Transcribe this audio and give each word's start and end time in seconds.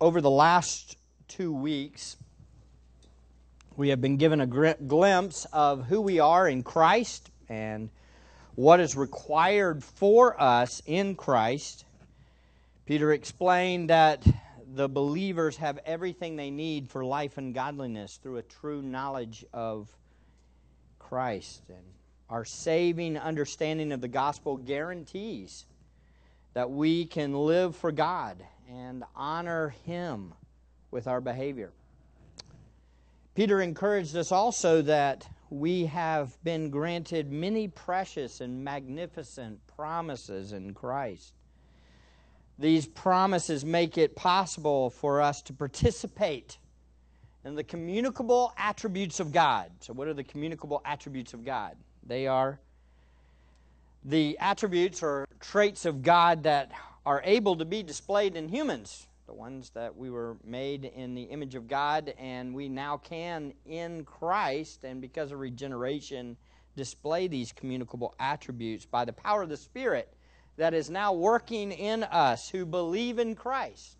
over 0.00 0.22
the 0.22 0.30
last 0.30 0.96
two 1.28 1.52
weeks, 1.52 2.16
we 3.76 3.90
have 3.90 4.00
been 4.00 4.16
given 4.16 4.40
a 4.40 4.46
glimpse 4.46 5.46
of 5.52 5.84
who 5.84 6.00
we 6.00 6.18
are 6.18 6.48
in 6.48 6.62
Christ 6.62 7.30
and 7.48 7.90
what 8.54 8.80
is 8.80 8.96
required 8.96 9.84
for 9.84 10.40
us 10.40 10.80
in 10.86 11.14
Christ. 11.16 11.84
Peter 12.86 13.12
explained 13.12 13.90
that 13.90 14.26
the 14.74 14.88
believers 14.88 15.58
have 15.58 15.78
everything 15.84 16.36
they 16.36 16.50
need 16.50 16.88
for 16.88 17.04
life 17.04 17.36
and 17.36 17.54
godliness 17.54 18.18
through 18.22 18.38
a 18.38 18.42
true 18.42 18.80
knowledge 18.80 19.44
of 19.52 19.88
Christ. 20.98 21.62
And 21.68 21.84
our 22.30 22.44
saving 22.44 23.18
understanding 23.18 23.92
of 23.92 24.00
the 24.00 24.08
gospel 24.08 24.56
guarantees 24.56 25.66
that 26.54 26.70
we 26.70 27.04
can 27.04 27.34
live 27.34 27.76
for 27.76 27.92
God 27.92 28.42
and 28.70 29.04
honor 29.16 29.70
Him 29.84 30.32
with 30.90 31.06
our 31.06 31.20
behavior. 31.20 31.72
Peter 33.34 33.60
encouraged 33.60 34.16
us 34.16 34.32
also 34.32 34.82
that 34.82 35.26
we 35.50 35.86
have 35.86 36.36
been 36.44 36.70
granted 36.70 37.32
many 37.32 37.68
precious 37.68 38.40
and 38.40 38.62
magnificent 38.62 39.58
promises 39.66 40.52
in 40.52 40.74
Christ. 40.74 41.32
These 42.58 42.86
promises 42.86 43.64
make 43.64 43.96
it 43.98 44.14
possible 44.14 44.90
for 44.90 45.20
us 45.20 45.42
to 45.42 45.52
participate 45.52 46.58
in 47.44 47.54
the 47.54 47.64
communicable 47.64 48.52
attributes 48.58 49.18
of 49.18 49.32
God. 49.32 49.70
So, 49.80 49.94
what 49.94 50.06
are 50.08 50.14
the 50.14 50.24
communicable 50.24 50.82
attributes 50.84 51.32
of 51.32 51.44
God? 51.44 51.76
They 52.06 52.26
are 52.26 52.60
the 54.04 54.36
attributes 54.38 55.02
or 55.02 55.26
traits 55.40 55.86
of 55.86 56.02
God 56.02 56.42
that 56.42 56.70
are 57.06 57.22
able 57.24 57.56
to 57.56 57.64
be 57.64 57.82
displayed 57.82 58.36
in 58.36 58.48
humans, 58.48 59.06
the 59.26 59.32
ones 59.32 59.70
that 59.70 59.96
we 59.96 60.10
were 60.10 60.36
made 60.44 60.84
in 60.84 61.14
the 61.14 61.22
image 61.22 61.54
of 61.54 61.68
God, 61.68 62.14
and 62.18 62.54
we 62.54 62.68
now 62.68 62.96
can 62.98 63.52
in 63.66 64.04
Christ, 64.04 64.84
and 64.84 65.00
because 65.00 65.32
of 65.32 65.38
regeneration, 65.38 66.36
display 66.76 67.26
these 67.26 67.52
communicable 67.52 68.14
attributes 68.18 68.84
by 68.84 69.04
the 69.04 69.12
power 69.12 69.42
of 69.42 69.48
the 69.48 69.56
Spirit 69.56 70.12
that 70.56 70.74
is 70.74 70.90
now 70.90 71.12
working 71.12 71.72
in 71.72 72.04
us 72.04 72.48
who 72.48 72.66
believe 72.66 73.18
in 73.18 73.34
Christ. 73.34 73.96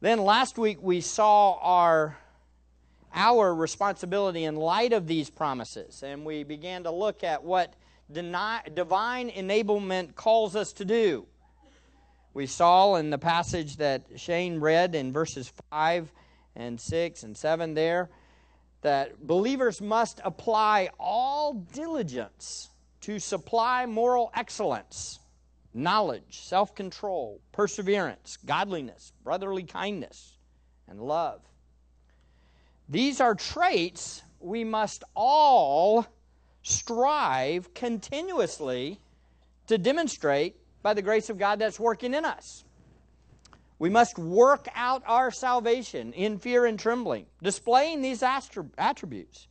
Then 0.00 0.20
last 0.20 0.58
week 0.58 0.78
we 0.80 1.00
saw 1.00 1.58
our 1.60 2.18
our 3.14 3.54
responsibility 3.54 4.44
in 4.44 4.54
light 4.54 4.92
of 4.92 5.06
these 5.06 5.30
promises 5.30 6.02
and 6.02 6.26
we 6.26 6.44
began 6.44 6.84
to 6.84 6.90
look 6.90 7.24
at 7.24 7.42
what 7.42 7.72
deny, 8.12 8.60
divine 8.74 9.30
enablement 9.30 10.14
calls 10.14 10.54
us 10.54 10.72
to 10.74 10.84
do. 10.84 11.26
We 12.38 12.46
saw 12.46 12.94
in 12.94 13.10
the 13.10 13.18
passage 13.18 13.78
that 13.78 14.04
Shane 14.14 14.60
read 14.60 14.94
in 14.94 15.12
verses 15.12 15.52
5 15.72 16.12
and 16.54 16.80
6 16.80 17.22
and 17.24 17.36
7 17.36 17.74
there 17.74 18.10
that 18.82 19.26
believers 19.26 19.80
must 19.80 20.20
apply 20.24 20.90
all 21.00 21.54
diligence 21.54 22.70
to 23.00 23.18
supply 23.18 23.86
moral 23.86 24.30
excellence, 24.36 25.18
knowledge, 25.74 26.42
self 26.42 26.76
control, 26.76 27.40
perseverance, 27.50 28.38
godliness, 28.46 29.12
brotherly 29.24 29.64
kindness, 29.64 30.36
and 30.86 31.00
love. 31.00 31.40
These 32.88 33.20
are 33.20 33.34
traits 33.34 34.22
we 34.38 34.62
must 34.62 35.02
all 35.16 36.06
strive 36.62 37.74
continuously 37.74 39.00
to 39.66 39.76
demonstrate 39.76 40.54
by 40.88 40.94
the 40.94 41.02
grace 41.02 41.28
of 41.28 41.36
God 41.36 41.58
that's 41.58 41.78
working 41.78 42.14
in 42.14 42.24
us. 42.24 42.64
We 43.78 43.90
must 43.90 44.18
work 44.18 44.68
out 44.74 45.02
our 45.06 45.30
salvation 45.30 46.14
in 46.14 46.38
fear 46.38 46.64
and 46.64 46.78
trembling, 46.78 47.26
displaying 47.42 48.00
these 48.00 48.22
attributes. 48.22 49.48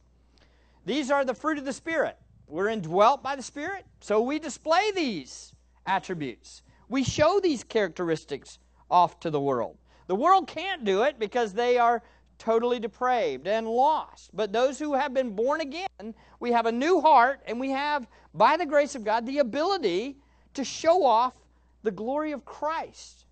These 0.84 1.12
are 1.12 1.24
the 1.24 1.36
fruit 1.36 1.60
of 1.60 1.66
the 1.66 1.74
Spirit. 1.74 2.18
We're 2.48 2.70
indwelt 2.70 3.22
by 3.22 3.36
the 3.36 3.44
Spirit, 3.44 3.86
so 4.00 4.20
we 4.20 4.40
display 4.40 4.90
these 4.96 5.54
attributes. 5.86 6.64
We 6.90 7.04
show 7.04 7.40
these 7.40 7.64
characteristics 7.64 8.58
off 8.90 9.20
to 9.20 9.30
the 9.30 9.40
world. 9.40 9.78
The 10.08 10.16
world 10.16 10.48
can't 10.48 10.86
do 10.86 11.04
it 11.04 11.20
because 11.20 11.54
they 11.54 11.78
are 11.78 12.02
totally 12.40 12.80
depraved 12.80 13.46
and 13.46 13.68
lost. 13.68 14.32
But 14.34 14.52
those 14.52 14.80
who 14.80 14.96
have 14.96 15.14
been 15.14 15.36
born 15.36 15.62
again, 15.62 16.16
we 16.40 16.52
have 16.52 16.66
a 16.66 16.72
new 16.72 17.00
heart, 17.00 17.42
and 17.46 17.60
we 17.60 17.70
have, 17.70 18.08
by 18.34 18.58
the 18.58 18.66
grace 18.66 18.96
of 18.96 19.04
God, 19.04 19.28
the 19.28 19.38
ability 19.38 20.18
to 20.58 20.64
show 20.64 21.06
off 21.06 21.34
the 21.84 21.92
glory 21.92 22.32
of 22.32 22.44
Christ, 22.44 23.26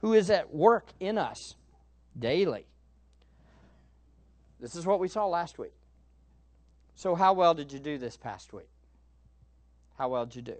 who 0.00 0.14
is 0.14 0.30
at 0.30 0.52
work 0.52 0.88
in 0.98 1.16
us 1.18 1.54
daily. 2.18 2.66
This 4.60 4.74
is 4.74 4.86
what 4.86 4.98
we 4.98 5.08
saw 5.08 5.26
last 5.26 5.58
week. 5.58 5.74
So, 6.94 7.14
how 7.14 7.34
well 7.34 7.54
did 7.54 7.70
you 7.70 7.78
do 7.78 7.98
this 7.98 8.16
past 8.16 8.52
week? 8.52 8.68
How 9.98 10.08
well 10.08 10.24
did 10.24 10.36
you 10.36 10.42
do? 10.42 10.56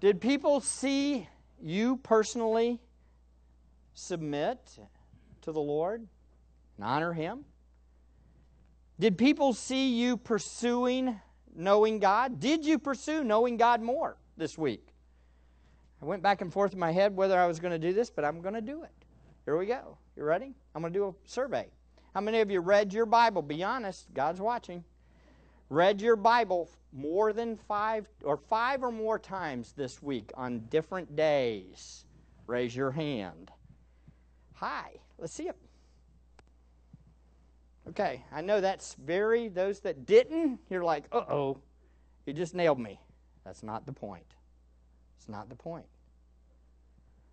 Did 0.00 0.20
people 0.20 0.60
see 0.60 1.28
you 1.62 1.98
personally 1.98 2.80
submit 3.94 4.58
to 5.42 5.52
the 5.52 5.60
Lord 5.60 6.00
and 6.76 6.84
honor 6.84 7.12
Him? 7.12 7.44
Did 8.98 9.16
people 9.16 9.52
see 9.52 10.00
you 10.00 10.16
pursuing 10.16 11.20
knowing 11.54 11.98
God? 11.98 12.40
Did 12.40 12.64
you 12.64 12.78
pursue 12.78 13.24
knowing 13.24 13.56
God 13.56 13.82
more 13.82 14.16
this 14.36 14.56
week? 14.56 14.88
I 16.00 16.04
went 16.04 16.22
back 16.22 16.40
and 16.40 16.52
forth 16.52 16.72
in 16.72 16.78
my 16.78 16.90
head 16.90 17.14
whether 17.16 17.38
I 17.38 17.46
was 17.46 17.60
going 17.60 17.72
to 17.72 17.78
do 17.78 17.92
this, 17.92 18.10
but 18.10 18.24
I'm 18.24 18.40
going 18.40 18.54
to 18.54 18.60
do 18.60 18.82
it. 18.82 18.90
Here 19.44 19.56
we 19.56 19.66
go. 19.66 19.96
You 20.16 20.24
ready? 20.24 20.54
I'm 20.74 20.82
going 20.82 20.92
to 20.92 20.98
do 20.98 21.06
a 21.06 21.14
survey. 21.28 21.68
How 22.14 22.20
many 22.20 22.40
of 22.40 22.50
you 22.50 22.60
read 22.60 22.92
your 22.92 23.06
Bible? 23.06 23.42
Be 23.42 23.62
honest, 23.62 24.12
God's 24.12 24.40
watching. 24.40 24.84
Read 25.70 26.02
your 26.02 26.16
Bible 26.16 26.68
more 26.92 27.32
than 27.32 27.56
five 27.56 28.08
or 28.24 28.36
five 28.36 28.82
or 28.82 28.92
more 28.92 29.18
times 29.18 29.72
this 29.72 30.02
week 30.02 30.30
on 30.34 30.60
different 30.70 31.16
days? 31.16 32.04
Raise 32.46 32.76
your 32.76 32.90
hand. 32.90 33.50
Hi. 34.54 34.90
Let's 35.18 35.32
see 35.32 35.48
it. 35.48 35.56
Okay, 37.92 38.24
I 38.32 38.40
know 38.40 38.62
that's 38.62 38.94
very, 38.94 39.48
those 39.48 39.80
that 39.80 40.06
didn't, 40.06 40.60
you're 40.70 40.82
like, 40.82 41.04
uh 41.12 41.24
oh, 41.28 41.58
you 42.24 42.32
just 42.32 42.54
nailed 42.54 42.78
me. 42.78 42.98
That's 43.44 43.62
not 43.62 43.84
the 43.84 43.92
point. 43.92 44.24
It's 45.18 45.28
not 45.28 45.50
the 45.50 45.54
point. 45.54 45.84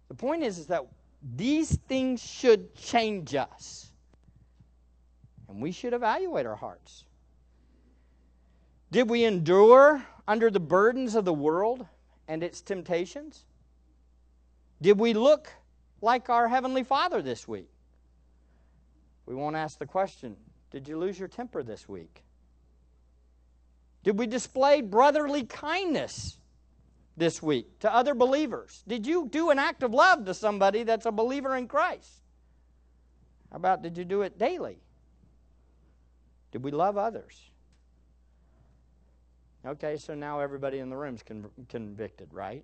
The 0.10 0.16
point 0.16 0.44
is, 0.44 0.58
is 0.58 0.68
that 0.68 0.86
these 1.38 1.78
things 1.88 2.22
should 2.22 2.76
change 2.76 3.36
us. 3.36 3.94
And 5.48 5.62
we 5.62 5.72
should 5.72 5.94
evaluate 5.94 6.46
our 6.46 6.58
hearts. 6.58 7.06
Did 8.92 9.10
we 9.10 9.24
endure 9.24 10.04
under 10.28 10.52
the 10.52 10.60
burdens 10.60 11.16
of 11.16 11.24
the 11.24 11.34
world 11.34 11.86
and 12.28 12.44
its 12.44 12.60
temptations? 12.60 13.46
Did 14.82 15.00
we 15.00 15.14
look 15.14 15.54
like 16.02 16.30
our 16.30 16.50
Heavenly 16.50 16.84
Father 16.84 17.22
this 17.22 17.48
week? 17.48 17.70
We 19.26 19.36
won't 19.36 19.56
ask 19.56 19.80
the 19.80 19.86
question 19.86 20.36
Did 20.72 20.88
you 20.88 20.98
lose 20.98 21.18
your 21.18 21.28
temper 21.28 21.64
this 21.64 21.90
week? 21.90 22.24
Did 24.04 24.18
we 24.18 24.28
display 24.28 24.82
brotherly 24.82 25.44
kindness 25.44 26.38
this 27.18 27.42
week 27.42 27.80
to 27.80 27.94
other 27.94 28.14
believers? 28.16 28.84
Did 28.88 29.06
you 29.06 29.28
do 29.30 29.50
an 29.50 29.60
act 29.60 29.84
of 29.84 29.94
love 29.94 30.26
to 30.26 30.34
somebody 30.34 30.84
that's 30.84 31.06
a 31.06 31.12
believer 31.12 31.56
in 31.56 31.68
Christ? 31.68 32.22
How 33.52 33.58
about 33.58 33.82
did 33.82 33.98
you 33.98 34.06
do 34.06 34.22
it 34.22 34.38
daily? 34.38 34.78
Did 36.52 36.64
we 36.64 36.72
love 36.72 36.98
others? 36.98 37.50
Okay, 39.66 39.98
so 39.98 40.16
now 40.16 40.40
everybody 40.40 40.80
in 40.80 40.90
the 40.90 40.96
room's 40.96 41.22
con- 41.22 41.50
convicted, 41.68 42.34
right? 42.34 42.64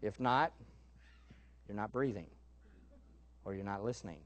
If 0.00 0.18
not, 0.18 0.52
you're 1.68 1.76
not 1.76 1.92
breathing 1.92 2.26
or 3.44 3.54
you're 3.54 3.64
not 3.64 3.84
listening. 3.84 4.18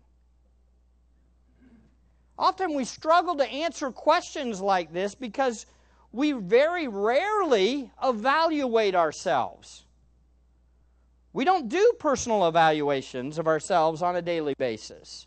Often 2.38 2.74
we 2.74 2.84
struggle 2.84 3.36
to 3.36 3.46
answer 3.46 3.90
questions 3.90 4.60
like 4.60 4.92
this 4.92 5.14
because 5.14 5.66
we 6.12 6.32
very 6.32 6.86
rarely 6.86 7.90
evaluate 8.02 8.94
ourselves. 8.94 9.84
We 11.32 11.44
don't 11.44 11.68
do 11.68 11.94
personal 11.98 12.46
evaluations 12.48 13.38
of 13.38 13.46
ourselves 13.46 14.02
on 14.02 14.16
a 14.16 14.22
daily 14.22 14.54
basis. 14.56 15.26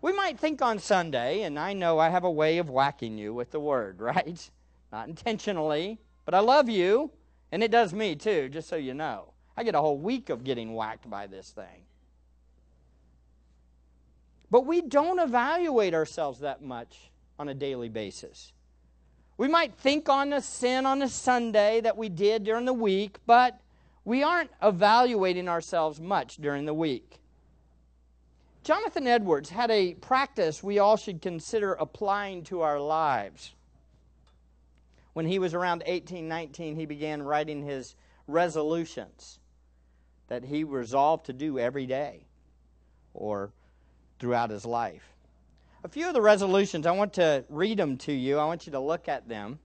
We 0.00 0.12
might 0.12 0.38
think 0.38 0.60
on 0.62 0.78
Sunday, 0.78 1.42
and 1.42 1.58
I 1.58 1.74
know 1.74 1.98
I 1.98 2.08
have 2.08 2.24
a 2.24 2.30
way 2.30 2.58
of 2.58 2.70
whacking 2.70 3.18
you 3.18 3.32
with 3.32 3.50
the 3.50 3.60
word, 3.60 4.00
right? 4.00 4.50
Not 4.90 5.08
intentionally, 5.08 5.98
but 6.24 6.34
I 6.34 6.40
love 6.40 6.68
you, 6.68 7.10
and 7.52 7.62
it 7.62 7.70
does 7.70 7.92
me 7.92 8.16
too, 8.16 8.48
just 8.48 8.68
so 8.68 8.76
you 8.76 8.94
know. 8.94 9.32
I 9.56 9.64
get 9.64 9.74
a 9.74 9.80
whole 9.80 9.98
week 9.98 10.30
of 10.30 10.44
getting 10.44 10.74
whacked 10.74 11.08
by 11.08 11.26
this 11.26 11.50
thing. 11.50 11.84
But 14.52 14.66
we 14.66 14.82
don't 14.82 15.18
evaluate 15.18 15.94
ourselves 15.94 16.40
that 16.40 16.60
much 16.60 17.10
on 17.38 17.48
a 17.48 17.54
daily 17.54 17.88
basis. 17.88 18.52
We 19.38 19.48
might 19.48 19.74
think 19.74 20.10
on 20.10 20.30
a 20.34 20.42
sin 20.42 20.84
on 20.84 21.00
a 21.00 21.08
Sunday 21.08 21.80
that 21.80 21.96
we 21.96 22.10
did 22.10 22.44
during 22.44 22.66
the 22.66 22.74
week, 22.74 23.16
but 23.24 23.58
we 24.04 24.22
aren't 24.22 24.50
evaluating 24.62 25.48
ourselves 25.48 26.02
much 26.02 26.36
during 26.36 26.66
the 26.66 26.74
week. 26.74 27.18
Jonathan 28.62 29.06
Edwards 29.06 29.48
had 29.48 29.70
a 29.70 29.94
practice 29.94 30.62
we 30.62 30.78
all 30.78 30.98
should 30.98 31.22
consider 31.22 31.72
applying 31.72 32.44
to 32.44 32.60
our 32.60 32.78
lives. 32.78 33.54
When 35.14 35.24
he 35.24 35.38
was 35.38 35.54
around 35.54 35.82
18, 35.86 36.28
19, 36.28 36.76
he 36.76 36.84
began 36.84 37.22
writing 37.22 37.62
his 37.62 37.96
resolutions 38.26 39.38
that 40.28 40.44
he 40.44 40.62
resolved 40.62 41.24
to 41.24 41.32
do 41.32 41.58
every 41.58 41.86
day 41.86 42.26
or 43.14 43.50
throughout 44.22 44.50
his 44.50 44.64
life. 44.64 45.02
A 45.82 45.88
few 45.88 46.06
of 46.06 46.14
the 46.14 46.22
resolutions, 46.22 46.86
I 46.86 46.92
want 46.92 47.14
to 47.14 47.44
read 47.48 47.76
them 47.76 47.96
to 47.98 48.12
you. 48.12 48.38
I 48.38 48.44
want 48.44 48.66
you 48.66 48.72
to 48.72 48.78
look 48.78 49.08
at 49.08 49.28
them. 49.28 49.58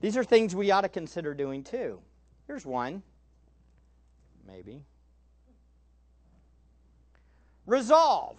These 0.00 0.16
are 0.16 0.24
things 0.24 0.52
we 0.52 0.72
ought 0.72 0.80
to 0.80 0.88
consider 0.88 1.32
doing 1.32 1.62
too. 1.62 2.00
Here's 2.48 2.66
one, 2.66 3.04
maybe. 4.48 4.82
Resolve 7.66 8.36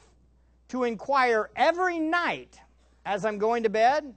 to 0.68 0.84
inquire 0.84 1.52
every 1.56 2.00
night 2.00 2.60
as 3.06 3.24
I'm 3.24 3.38
going 3.38 3.64
to 3.64 3.70
bed 3.70 4.14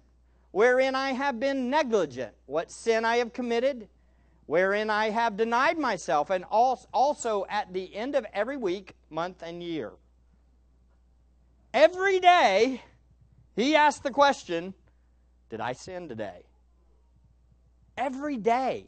wherein 0.51 0.97
I 0.97 1.13
have 1.13 1.39
been 1.39 1.71
negligent, 1.71 2.35
what 2.47 2.73
sin 2.73 3.05
I 3.05 3.19
have 3.19 3.33
committed, 3.33 3.89
wherein 4.47 4.91
I 4.91 5.11
have 5.11 5.37
denied 5.37 5.79
myself, 5.79 6.31
and 6.31 6.45
also 6.51 7.47
at 7.49 7.73
the 7.73 7.95
end 7.95 8.17
of 8.17 8.27
every 8.35 8.57
week, 8.57 8.97
month, 9.09 9.41
and 9.45 9.63
year. 9.63 9.93
Every 11.75 12.21
day, 12.21 12.83
he 13.57 13.77
asked 13.77 14.03
the 14.03 14.11
question 14.11 14.75
Did 15.49 15.61
I 15.61 15.73
sin 15.73 16.09
today? 16.09 16.45
Every 17.97 18.37
day. 18.37 18.87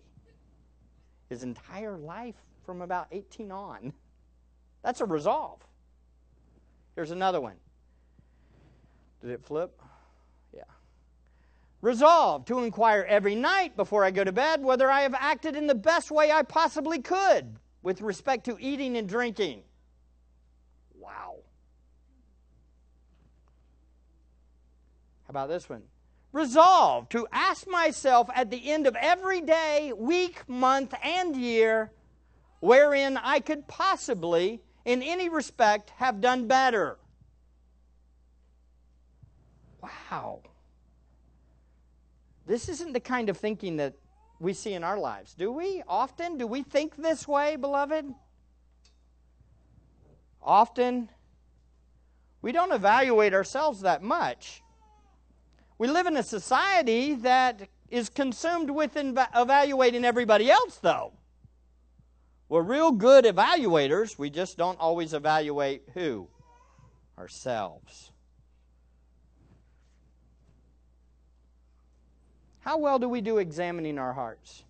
His 1.31 1.43
entire 1.43 1.97
life 1.97 2.37
from 2.65 2.83
about 2.83 3.09
18 3.11 3.51
on. 3.51 3.93
That's 4.83 5.01
a 5.01 5.07
resolve. 5.07 5.61
Here's 6.95 7.11
another 7.11 7.41
one. 7.41 7.57
Did 9.21 9.31
it 9.31 9.43
flip? 9.43 9.81
Yeah. 10.55 10.63
Resolve 11.81 12.45
to 12.47 12.59
inquire 12.61 13.07
every 13.09 13.35
night 13.35 13.77
before 13.77 14.05
I 14.05 14.11
go 14.11 14.23
to 14.23 14.33
bed 14.33 14.63
whether 14.63 14.91
I 14.91 15.01
have 15.01 15.15
acted 15.15 15.57
in 15.57 15.67
the 15.67 15.75
best 15.75 16.11
way 16.11 16.31
I 16.31 16.43
possibly 16.43 17.01
could 17.01 17.57
with 17.83 18.03
respect 18.03 18.45
to 18.45 18.59
eating 18.61 18.97
and 18.97 19.09
drinking. 19.09 19.63
Wow. 20.95 21.44
About 25.35 25.49
this 25.49 25.69
one? 25.69 25.83
Resolve 26.33 27.09
to 27.09 27.27
ask 27.33 27.69
myself 27.69 28.29
at 28.35 28.51
the 28.51 28.71
end 28.71 28.87
of 28.87 28.97
every 28.97 29.41
day, 29.41 29.93
week, 29.97 30.49
month, 30.49 30.95
and 31.03 31.35
year 31.37 31.91
wherein 32.61 33.17
I 33.17 33.41
could 33.41 33.69
possibly, 33.69 34.63
in 34.85 35.03
any 35.03 35.29
respect, 35.29 35.91
have 35.97 36.21
done 36.21 36.47
better. 36.47 36.99
Wow. 39.83 40.41
This 42.47 42.69
isn't 42.69 42.93
the 42.93 43.01
kind 43.01 43.29
of 43.29 43.37
thinking 43.37 43.77
that 43.77 43.95
we 44.41 44.55
see 44.55 44.73
in 44.73 44.83
our 44.83 44.99
lives, 44.99 45.35
do 45.35 45.53
we? 45.53 45.83
Often? 45.87 46.39
Do 46.39 46.47
we 46.47 46.63
think 46.63 46.97
this 46.97 47.29
way, 47.29 47.57
beloved? 47.57 48.07
Often? 50.43 51.11
We 52.41 52.53
don't 52.53 52.73
evaluate 52.73 53.35
ourselves 53.35 53.83
that 53.83 54.03
much. 54.03 54.64
We 55.79 55.89
live 55.89 56.07
in 56.07 56.17
a 56.17 56.23
society 56.23 57.15
that 57.17 57.69
is 57.89 58.09
consumed 58.09 58.71
with 58.71 58.97
evaluating 58.97 60.05
everybody 60.05 60.51
else, 60.51 60.77
though. 60.79 61.13
We're 62.49 62.63
real 62.63 62.93
good 62.93 63.25
evaluators, 63.25 64.19
we 64.19 64.31
just 64.31 64.57
don't 64.57 64.79
always 64.79 65.15
evaluate 65.15 65.83
who? 65.95 66.29
Ourselves. 67.19 68.13
How 72.61 72.79
well 72.79 72.99
do 72.99 73.09
we 73.09 73.21
do 73.21 73.39
examining 73.39 73.99
our 73.99 74.13
hearts? 74.13 74.65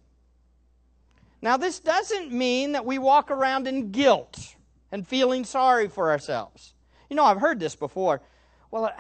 Now, 1.43 1.57
this 1.57 1.79
doesn't 1.79 2.33
mean 2.33 2.73
that 2.73 2.87
we 2.87 2.99
walk 2.99 3.31
around 3.31 3.69
in 3.69 3.91
guilt 3.91 4.57
and 4.91 5.07
feeling 5.07 5.45
sorry 5.45 5.89
for 5.89 6.11
ourselves. 6.11 6.73
You 7.11 7.17
know, 7.17 7.25
I've 7.25 7.41
heard 7.41 7.61
this 7.61 7.77
before. 7.77 8.23
Well, 8.71 8.93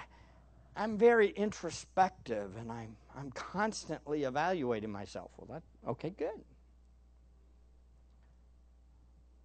I'm 0.76 0.98
very 0.98 1.28
introspective 1.30 2.56
and 2.58 2.70
I'm, 2.70 2.96
I'm 3.16 3.30
constantly 3.30 4.24
evaluating 4.24 4.90
myself. 4.90 5.30
Well, 5.36 5.48
that, 5.60 5.90
okay, 5.90 6.10
good. 6.10 6.40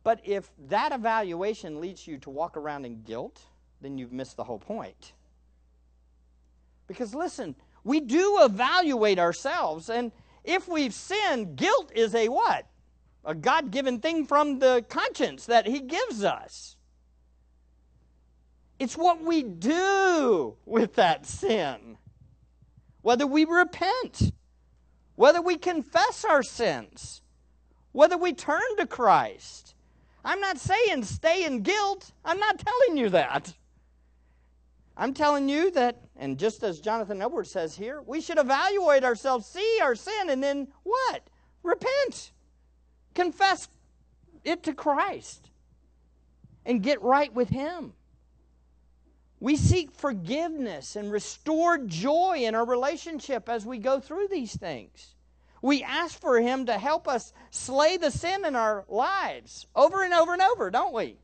But 0.04 0.22
if 0.24 0.50
that 0.68 0.92
evaluation 0.92 1.80
leads 1.80 2.08
you 2.08 2.18
to 2.20 2.30
walk 2.30 2.58
around 2.58 2.86
in 2.86 3.04
guilt, 3.04 3.42
then 3.81 3.98
you've 3.98 4.12
missed 4.12 4.38
the 4.38 4.44
whole 4.44 4.60
point. 4.60 5.14
Because 6.88 7.14
listen, 7.14 7.56
we 7.84 8.00
do 8.00 8.40
evaluate 8.42 9.20
ourselves. 9.20 9.90
And 9.90 10.12
if 10.44 10.68
we've 10.68 10.94
sinned, 10.94 11.56
guilt 11.56 11.92
is 11.94 12.16
a 12.16 12.30
what? 12.30 12.66
A 13.26 13.36
God 13.36 13.70
given 13.70 14.00
thing 14.00 14.26
from 14.26 14.60
the 14.60 14.84
conscience 14.90 15.46
that 15.46 15.68
He 15.68 15.81
gives 15.81 16.24
us. 16.24 16.78
It's 18.80 18.98
what 18.98 19.22
we 19.22 19.44
do 19.44 20.56
with 20.66 20.96
that 20.96 21.26
sin. 21.26 21.98
Whether 23.02 23.28
we 23.28 23.46
repent, 23.46 24.31
whether 25.16 25.42
we 25.42 25.58
confess 25.58 26.24
our 26.24 26.42
sins, 26.42 27.22
whether 27.92 28.18
we 28.18 28.34
turn 28.34 28.62
to 28.78 28.88
Christ. 28.88 29.76
I'm 30.24 30.40
not 30.40 30.58
saying 30.58 31.04
stay 31.04 31.46
in 31.46 31.62
guilt. 31.62 32.12
I'm 32.24 32.40
not 32.40 32.60
telling 32.60 32.98
you 32.98 33.10
that. 33.10 33.54
I'm 34.96 35.14
telling 35.14 35.48
you 35.48 35.72
that, 35.72 36.02
and 36.18 36.38
just 36.38 36.62
as 36.64 36.81
Jonathan 36.81 37.22
Edwards 37.22 37.52
says 37.52 37.76
here, 37.76 38.02
we 38.06 38.20
should 38.20 38.38
evaluate 38.38 39.06
ourselves, 39.06 39.46
see 39.46 39.80
our 39.81 39.96
sin, 39.96 40.30
and 40.30 40.44
then 40.44 40.68
what? 40.84 41.22
Repent. 41.64 42.31
Confess 43.16 43.70
it 44.44 44.64
to 44.64 44.74
Christ 44.74 45.50
and 46.66 46.84
get 46.84 47.02
right 47.02 47.34
with 47.34 47.50
Him. 47.50 47.94
We 49.39 49.56
seek 49.56 49.91
forgiveness 49.91 50.95
and 50.95 51.12
restored 51.12 51.88
joy 51.88 52.39
in 52.44 52.56
our 52.56 52.65
relationship 52.65 53.47
as 53.47 53.65
we 53.65 53.77
go 53.77 54.00
through 54.00 54.27
these 54.27 54.56
things. 54.56 55.15
We 55.62 55.83
ask 55.83 56.19
for 56.19 56.39
Him 56.39 56.65
to 56.65 56.77
help 56.77 57.07
us 57.07 57.33
slay 57.50 57.97
the 57.97 58.12
sin 58.12 58.45
in 58.45 58.56
our 58.56 58.86
lives 58.88 59.68
over 59.75 60.03
and 60.03 60.13
over 60.13 60.33
and 60.33 60.41
over, 60.41 60.69
don't 60.69 60.94
we? 60.94 61.18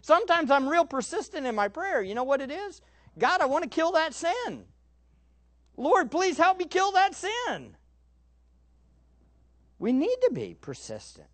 Sometimes 0.00 0.50
I'm 0.50 0.68
real 0.68 0.84
persistent 0.84 1.46
in 1.46 1.54
my 1.54 1.68
prayer. 1.68 2.02
You 2.02 2.14
know 2.14 2.24
what 2.24 2.40
it 2.40 2.50
is? 2.50 2.80
God, 3.18 3.40
I 3.40 3.46
want 3.46 3.64
to 3.64 3.70
kill 3.70 3.92
that 3.92 4.14
sin. 4.14 4.64
Lord, 5.76 6.10
please 6.10 6.38
help 6.38 6.58
me 6.58 6.64
kill 6.64 6.92
that 6.92 7.14
sin. 7.14 7.76
We 9.78 9.92
need 9.92 10.16
to 10.22 10.30
be 10.32 10.56
persistent. 10.60 11.28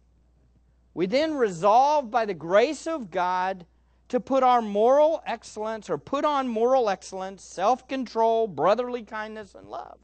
We 0.95 1.07
then 1.07 1.35
resolve 1.35 2.11
by 2.11 2.25
the 2.25 2.35
grace 2.35 2.87
of 2.87 3.11
God 3.11 3.67
to 4.09 4.21
put 4.21 4.43
our 4.43 4.63
moral 4.63 5.23
excellence 5.27 5.91
or 5.91 5.99
put 5.99 6.25
on 6.25 6.49
moral 6.49 6.89
excellence, 6.89 7.45
self 7.45 7.87
control, 7.87 8.47
brotherly 8.47 9.03
kindness, 9.03 9.55
and 9.55 9.69
love. 9.69 9.99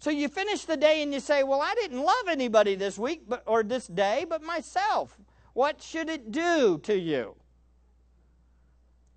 So 0.00 0.10
you 0.10 0.28
finish 0.28 0.64
the 0.64 0.76
day 0.76 1.02
and 1.02 1.12
you 1.12 1.20
say, 1.20 1.42
Well, 1.42 1.62
I 1.62 1.74
didn't 1.74 2.02
love 2.02 2.28
anybody 2.28 2.74
this 2.74 2.98
week 2.98 3.22
but, 3.26 3.42
or 3.46 3.62
this 3.62 3.86
day 3.86 4.26
but 4.28 4.42
myself. 4.42 5.18
What 5.54 5.82
should 5.82 6.08
it 6.08 6.30
do 6.30 6.78
to 6.84 6.96
you? 6.96 7.34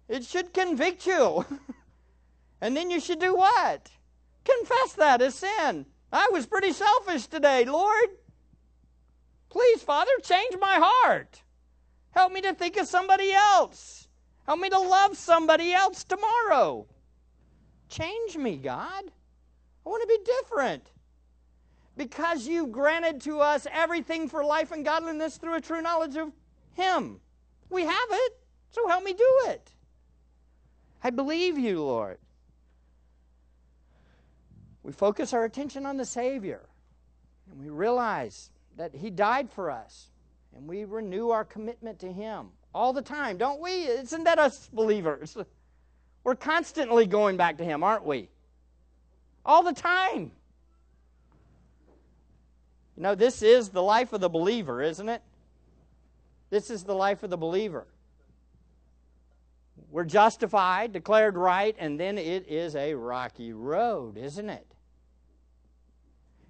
It 0.08 0.24
should 0.24 0.54
convict 0.54 1.06
you. 1.06 1.46
and 2.62 2.76
then 2.76 2.90
you 2.90 3.00
should 3.00 3.20
do 3.20 3.36
what? 3.36 3.92
Confess 4.44 4.94
that 4.94 5.22
as 5.22 5.36
sin. 5.36 5.86
I 6.12 6.30
was 6.32 6.48
pretty 6.48 6.74
selfish 6.74 7.28
today, 7.28 7.66
Lord. 7.66 8.10
Please, 9.50 9.84
Father, 9.84 10.12
change 10.24 10.56
my 10.60 10.80
heart. 10.82 11.44
Help 12.12 12.32
me 12.34 12.42
to 12.42 12.54
think 12.54 12.78
of 12.78 12.88
somebody 12.88 13.32
else. 13.32 14.08
Help 14.46 14.60
me 14.60 14.70
to 14.70 14.80
love 14.80 15.18
somebody 15.18 15.74
else 15.74 16.04
tomorrow. 16.04 16.86
Change 17.90 18.38
me, 18.38 18.58
God. 18.58 19.04
I 19.86 19.90
want 19.90 20.02
to 20.02 20.08
be 20.08 20.32
different. 20.40 20.92
Because 21.98 22.48
you've 22.48 22.72
granted 22.72 23.22
to 23.22 23.40
us 23.40 23.68
everything 23.72 24.30
for 24.30 24.44
life 24.44 24.72
and 24.72 24.86
godliness 24.86 25.38
through 25.38 25.56
a 25.56 25.62
true 25.62 25.82
knowledge 25.82 26.16
of 26.16 26.32
Him. 26.74 27.20
We 27.70 27.84
have 27.84 28.08
it, 28.10 28.38
so 28.70 28.88
help 28.88 29.04
me 29.04 29.14
do 29.14 29.40
it. 29.48 29.72
I 31.04 31.10
believe 31.10 31.58
you, 31.58 31.82
Lord. 31.82 32.18
We 34.84 34.92
focus 34.92 35.34
our 35.34 35.44
attention 35.44 35.86
on 35.86 35.98
the 35.98 36.06
Savior, 36.06 36.68
and 37.50 37.60
we 37.60 37.70
realize 37.70 38.52
that 38.78 38.96
He 38.96 39.10
died 39.10 39.50
for 39.50 39.70
us, 39.70 40.11
and 40.56 40.68
we 40.68 40.86
renew 40.86 41.30
our 41.30 41.46
commitment 41.46 42.00
to 42.00 42.12
Him 42.12 42.48
all 42.74 42.94
the 42.94 43.02
time, 43.02 43.38
don't 43.38 43.62
we? 43.62 43.72
Isn't 43.72 44.24
that 44.26 44.40
us 44.40 44.70
believers? 44.72 45.38
We're 46.24 46.36
constantly 46.36 47.06
going 47.06 47.38
back 47.38 47.58
to 47.58 47.64
Him, 47.64 47.84
aren't 47.84 48.06
we? 48.06 48.30
All 49.46 49.64
the 49.64 49.74
time. 49.74 50.32
You 52.96 53.04
know, 53.04 53.16
this 53.16 53.42
is 53.42 53.70
the 53.70 53.82
life 53.82 54.14
of 54.14 54.22
the 54.22 54.30
believer, 54.30 54.82
isn't 54.82 55.10
it? 55.10 55.22
This 56.50 56.70
is 56.70 56.84
the 56.84 56.94
life 56.94 57.24
of 57.24 57.30
the 57.30 57.38
believer. 57.38 57.88
We're 59.90 60.06
justified, 60.06 60.94
declared 60.94 61.36
right, 61.36 61.76
and 61.80 62.00
then 62.00 62.18
it 62.18 62.48
is 62.48 62.76
a 62.76 62.94
rocky 62.94 63.52
road, 63.54 64.18
isn't 64.18 64.50
it? 64.50 64.66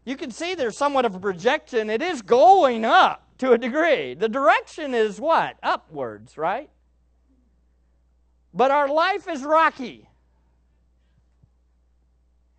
You 0.04 0.18
can 0.18 0.32
see 0.32 0.56
there's 0.56 0.78
somewhat 0.78 1.06
of 1.06 1.16
a 1.16 1.20
projection. 1.20 1.90
It 1.90 2.02
is 2.02 2.22
going 2.22 2.86
up 2.86 3.28
to 3.42 3.54
a 3.54 3.58
degree. 3.58 4.14
The 4.14 4.30
direction 4.30 4.94
is 4.94 5.20
what? 5.20 5.58
Upwards, 5.64 6.38
right? 6.38 6.70
But 8.54 8.70
our 8.70 8.88
life 8.88 9.28
is 9.28 9.42
rocky. 9.44 10.08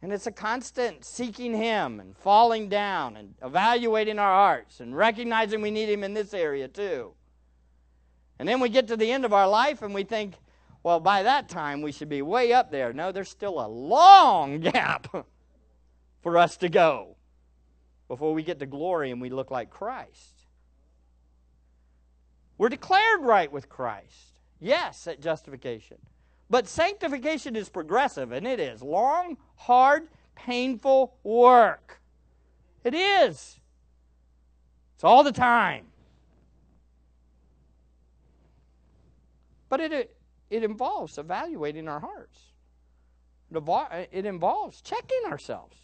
And 0.03 0.13
it's 0.13 0.27
a 0.27 0.33
constant 0.33 1.05
seeking 1.05 1.55
Him 1.55 2.01
and 2.01 2.17
falling 2.17 2.69
down 2.69 3.17
and 3.17 3.37
evaluating 3.41 4.19
our 4.19 4.35
hearts 4.35 4.81
and 4.81 4.97
recognizing 4.97 5.63
we 5.63 5.71
need 5.71 5.89
Him 5.89 6.03
in 6.03 6.15
this 6.15 6.35
area 6.35 6.67
too. 6.67 7.13
And 8.41 8.49
then 8.49 8.59
we 8.59 8.69
get 8.69 8.89
to 8.89 8.97
the 8.97 9.13
end 9.13 9.25
of 9.25 9.33
our 9.33 9.49
life 9.49 9.83
and 9.83 9.95
we 9.95 10.03
think, 10.03 10.35
well, 10.83 10.99
by 10.99 11.23
that 11.23 11.49
time 11.49 11.81
we 11.81 11.93
should 11.93 12.09
be 12.09 12.23
way 12.23 12.53
up 12.53 12.73
there. 12.73 12.93
No, 12.93 13.13
there's 13.13 13.29
still 13.29 13.65
a 13.65 13.69
long 13.69 14.59
gap 14.73 15.15
for 16.23 16.39
us 16.39 16.57
to 16.57 16.69
go 16.69 17.15
before 18.09 18.35
we 18.35 18.43
get 18.43 18.59
to 18.59 18.67
glory 18.67 19.13
and 19.13 19.21
we 19.21 19.31
look 19.31 19.53
like 19.53 19.71
Christ. 19.71 20.42
We're 22.59 22.69
declared 22.69 23.23
right 23.23 23.51
with 23.51 23.69
Christ. 23.69 24.33
Yes, 24.61 25.07
at 25.07 25.21
justification. 25.21 25.99
But 26.49 26.69
sanctification 26.69 27.57
is 27.57 27.69
progressive, 27.69 28.31
and 28.31 28.47
it 28.47 28.61
is 28.61 28.83
long, 28.83 29.39
hard, 29.57 30.09
painful 30.35 31.17
work. 31.23 32.01
It 32.85 32.95
is. 32.95 33.59
It's 34.95 35.05
all 35.05 35.25
the 35.25 35.33
time. 35.33 35.87
But 39.69 39.81
it, 39.81 40.15
it 40.51 40.63
involves 40.63 41.17
evaluating 41.17 41.89
our 41.89 42.01
hearts, 42.01 42.41
it 43.51 44.27
involves 44.27 44.83
checking 44.83 45.23
ourselves. 45.27 45.77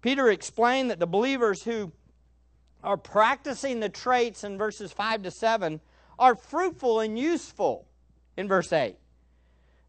Peter 0.00 0.30
explained 0.30 0.90
that 0.90 0.98
the 0.98 1.06
believers 1.06 1.62
who 1.62 1.92
are 2.84 2.96
practicing 2.96 3.80
the 3.80 3.88
traits 3.88 4.44
in 4.44 4.58
verses 4.58 4.92
5 4.92 5.22
to 5.24 5.30
7 5.30 5.80
are 6.18 6.36
fruitful 6.36 7.00
and 7.00 7.18
useful 7.18 7.86
in 8.36 8.46
verse 8.46 8.72
8. 8.72 8.96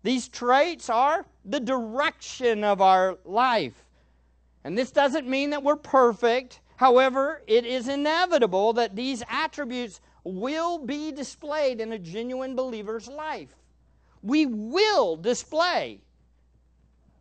These 0.03 0.29
traits 0.29 0.89
are 0.89 1.25
the 1.43 1.59
direction 1.59 2.63
of 2.63 2.81
our 2.81 3.17
life. 3.25 3.85
And 4.63 4.77
this 4.77 4.91
doesn't 4.91 5.27
mean 5.27 5.51
that 5.51 5.63
we're 5.63 5.75
perfect. 5.75 6.61
However, 6.77 7.41
it 7.47 7.65
is 7.65 7.87
inevitable 7.87 8.73
that 8.73 8.95
these 8.95 9.23
attributes 9.29 10.01
will 10.23 10.79
be 10.79 11.11
displayed 11.11 11.79
in 11.79 11.91
a 11.91 11.99
genuine 11.99 12.55
believer's 12.55 13.07
life. 13.07 13.55
We 14.21 14.45
will 14.45 15.15
display 15.15 16.01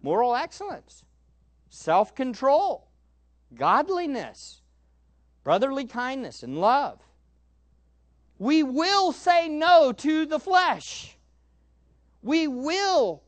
moral 0.03 0.35
excellence, 0.35 1.05
self 1.69 2.15
control, 2.15 2.89
godliness, 3.55 4.63
brotherly 5.45 5.85
kindness, 5.85 6.43
and 6.43 6.59
love 6.59 6.99
we 8.39 8.63
will 8.63 9.13
say 9.13 9.49
no 9.49 9.93
to 9.93 10.27
the 10.27 10.39
flesh. 10.39 11.17
We 12.23 12.49
will 12.49 13.23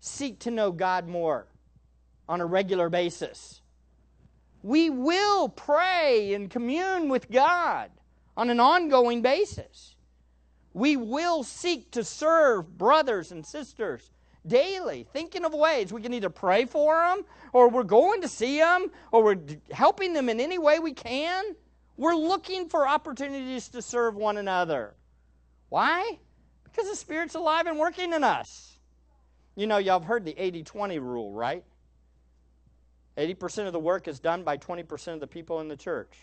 seek 0.00 0.40
to 0.40 0.50
know 0.50 0.72
God 0.72 1.08
more 1.08 1.46
on 2.28 2.40
a 2.40 2.46
regular 2.46 2.88
basis. 2.88 3.60
We 4.62 4.90
will 4.90 5.48
pray 5.48 6.34
and 6.34 6.48
commune 6.48 7.08
with 7.08 7.30
God 7.30 7.90
on 8.36 8.50
an 8.50 8.60
ongoing 8.60 9.22
basis. 9.22 9.96
We 10.74 10.96
will 10.96 11.42
seek 11.42 11.90
to 11.92 12.04
serve 12.04 12.78
brothers 12.78 13.32
and 13.32 13.44
sisters 13.44 14.10
daily, 14.46 15.06
thinking 15.12 15.44
of 15.44 15.52
ways 15.52 15.92
we 15.92 16.02
can 16.02 16.14
either 16.14 16.30
pray 16.30 16.64
for 16.64 16.94
them, 16.94 17.24
or 17.52 17.68
we're 17.68 17.82
going 17.82 18.22
to 18.22 18.28
see 18.28 18.58
them, 18.58 18.90
or 19.10 19.22
we're 19.22 19.40
helping 19.70 20.12
them 20.12 20.28
in 20.28 20.40
any 20.40 20.58
way 20.58 20.78
we 20.78 20.92
can. 20.92 21.44
We're 22.02 22.16
looking 22.16 22.68
for 22.68 22.88
opportunities 22.88 23.68
to 23.68 23.80
serve 23.80 24.16
one 24.16 24.36
another. 24.36 24.96
Why? 25.68 26.18
Because 26.64 26.90
the 26.90 26.96
Spirit's 26.96 27.36
alive 27.36 27.68
and 27.68 27.78
working 27.78 28.12
in 28.12 28.24
us. 28.24 28.76
You 29.54 29.68
know, 29.68 29.78
y'all 29.78 30.00
have 30.00 30.08
heard 30.08 30.24
the 30.24 30.34
80 30.36 30.64
20 30.64 30.98
rule, 30.98 31.32
right? 31.32 31.62
80% 33.16 33.68
of 33.68 33.72
the 33.72 33.78
work 33.78 34.08
is 34.08 34.18
done 34.18 34.42
by 34.42 34.56
20% 34.56 35.14
of 35.14 35.20
the 35.20 35.28
people 35.28 35.60
in 35.60 35.68
the 35.68 35.76
church. 35.76 36.18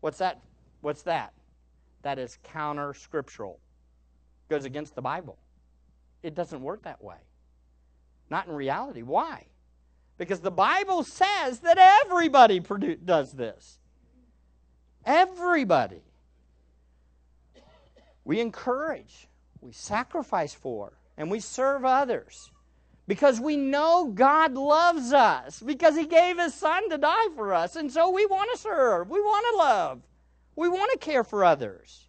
What's 0.00 0.18
that? 0.18 0.42
What's 0.82 1.00
that? 1.04 1.32
That 2.02 2.18
is 2.18 2.36
counter 2.42 2.92
scriptural. 2.92 3.58
Goes 4.50 4.66
against 4.66 4.94
the 4.94 5.00
Bible. 5.00 5.38
It 6.22 6.34
doesn't 6.34 6.60
work 6.60 6.82
that 6.82 7.02
way. 7.02 7.16
Not 8.28 8.46
in 8.46 8.52
reality. 8.52 9.00
Why? 9.00 9.46
Because 10.18 10.40
the 10.40 10.50
Bible 10.50 11.02
says 11.02 11.60
that 11.60 11.78
everybody 12.04 12.60
produ- 12.60 13.02
does 13.02 13.32
this. 13.32 13.78
Everybody. 15.38 16.02
We 18.24 18.40
encourage, 18.40 19.28
we 19.60 19.72
sacrifice 19.72 20.52
for, 20.52 20.92
and 21.16 21.30
we 21.30 21.40
serve 21.40 21.84
others 21.84 22.50
because 23.06 23.40
we 23.40 23.56
know 23.56 24.12
God 24.14 24.52
loves 24.52 25.12
us, 25.12 25.60
because 25.60 25.96
He 25.96 26.06
gave 26.06 26.38
His 26.38 26.52
Son 26.52 26.90
to 26.90 26.98
die 26.98 27.28
for 27.34 27.54
us. 27.54 27.76
And 27.76 27.90
so 27.90 28.10
we 28.10 28.26
want 28.26 28.50
to 28.52 28.58
serve, 28.58 29.08
we 29.08 29.20
want 29.20 29.46
to 29.50 29.56
love, 29.56 30.02
we 30.56 30.68
want 30.68 30.92
to 30.92 30.98
care 30.98 31.24
for 31.24 31.44
others. 31.44 32.04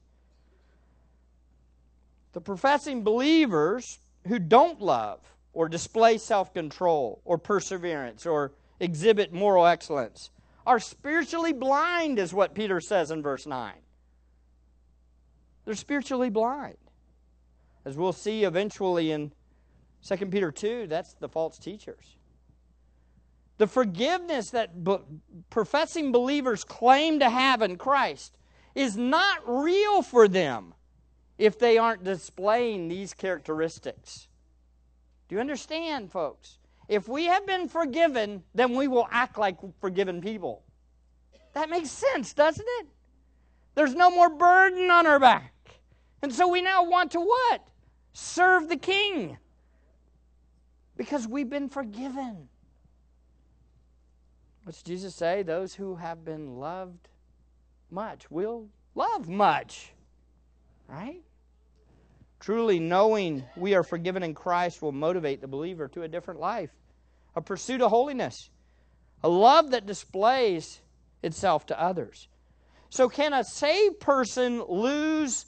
The 2.34 2.42
professing 2.42 3.04
believers 3.04 4.00
who 4.28 4.40
don't 4.40 4.82
love 4.82 5.22
or 5.54 5.70
display 5.70 6.18
self 6.18 6.54
control 6.54 7.22
or 7.24 7.38
perseverance 7.38 8.26
or 8.26 8.52
exhibit 8.80 9.34
moral 9.34 9.66
excellence 9.66 10.32
are 10.70 10.80
spiritually 10.80 11.52
blind, 11.52 12.20
is 12.20 12.32
what 12.32 12.54
Peter 12.54 12.80
says 12.80 13.10
in 13.10 13.24
verse 13.24 13.48
9. 13.48 13.74
They're 15.66 15.74
spiritually 15.74 16.30
blind. 16.30 16.78
As 17.86 17.98
we'll 17.98 18.14
see 18.14 18.44
eventually 18.44 19.10
in 19.12 19.32
2 20.08 20.28
Peter 20.28 20.52
2, 20.52 20.86
that's 20.86 21.14
the 21.14 21.28
false 21.28 21.58
teachers. 21.58 22.18
The 23.58 23.66
forgiveness 23.66 24.52
that 24.52 24.70
professing 25.50 26.12
believers 26.12 26.64
claim 26.64 27.18
to 27.20 27.32
have 27.32 27.64
in 27.64 27.76
Christ 27.76 28.38
is 28.76 28.96
not 28.96 29.40
real 29.48 30.04
for 30.04 30.28
them 30.28 30.76
if 31.40 31.58
they 31.58 31.80
aren't 31.80 32.04
displaying 32.04 32.90
these 32.90 33.16
characteristics. 33.16 34.28
Do 35.28 35.34
you 35.34 35.42
understand, 35.42 36.12
folks? 36.12 36.59
If 36.90 37.08
we 37.08 37.26
have 37.26 37.46
been 37.46 37.70
forgiven, 37.70 38.44
then 38.56 38.76
we 38.76 38.88
will 38.88 39.08
act 39.12 39.38
like 39.38 39.58
forgiven 39.80 40.22
people. 40.22 40.64
That 41.54 41.70
makes 41.70 41.92
sense, 41.92 42.34
doesn't 42.34 42.66
it? 42.80 42.88
There's 43.76 43.94
no 43.94 44.10
more 44.10 44.30
burden 44.30 44.90
on 44.90 45.06
our 45.06 45.20
back. 45.20 45.54
And 46.24 46.34
so 46.34 46.48
we 46.48 46.64
now 46.64 46.84
want 46.84 47.12
to 47.12 47.20
what? 47.20 47.62
Serve 48.14 48.68
the 48.68 48.76
king. 48.76 49.38
Because 50.98 51.28
we've 51.28 51.50
been 51.50 51.70
forgiven. 51.70 52.50
What's 54.64 54.82
Jesus 54.82 55.14
say? 55.14 55.44
Those 55.44 55.76
who 55.76 55.96
have 55.96 56.26
been 56.26 56.58
loved 56.58 57.08
much 57.92 58.30
will 58.32 58.68
love 58.96 59.30
much. 59.30 59.94
Right? 60.88 61.22
Truly 62.40 62.80
knowing 62.80 63.44
we 63.56 63.76
are 63.76 63.84
forgiven 63.84 64.24
in 64.24 64.34
Christ 64.34 64.82
will 64.82 64.92
motivate 64.92 65.42
the 65.42 65.48
believer 65.48 65.88
to 65.90 66.04
a 66.04 66.08
different 66.08 66.40
life, 66.40 66.72
a 67.40 67.42
pursuit 67.42 67.82
of 67.82 67.90
holiness, 67.90 68.50
a 69.24 69.30
love 69.30 69.72
that 69.72 69.86
displays 69.86 70.82
itself 71.24 71.66
to 71.68 71.82
others. 71.82 72.28
So, 72.90 73.08
can 73.08 73.32
a 73.32 73.46
saved 73.46 74.02
person 74.02 74.62
lose 74.68 75.46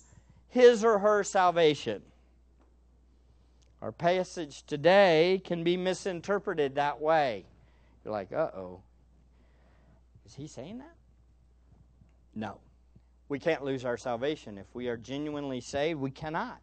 his 0.47 0.85
or 0.85 0.99
her 0.99 1.23
salvation? 1.23 2.01
Our 3.81 3.91
passage 3.91 4.63
today 4.63 5.41
can 5.43 5.65
be 5.65 5.75
misinterpreted 5.75 6.75
that 6.75 7.01
way. 7.01 7.45
You're 8.05 8.13
like, 8.13 8.31
uh 8.31 8.51
oh. 8.55 8.81
Is 10.25 10.33
he 10.33 10.47
saying 10.47 10.77
that? 10.77 10.95
No. 12.33 12.59
We 13.27 13.37
can't 13.37 13.65
lose 13.65 13.83
our 13.83 13.97
salvation. 13.97 14.57
If 14.57 14.67
we 14.73 14.87
are 14.87 14.97
genuinely 14.97 15.59
saved, 15.59 15.99
we 15.99 16.11
cannot. 16.11 16.59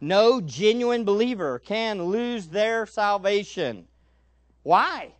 No 0.00 0.40
genuine 0.40 1.04
believer 1.04 1.58
can 1.58 2.04
lose 2.04 2.46
their 2.46 2.86
salvation. 2.86 3.88
Why? 4.62 5.12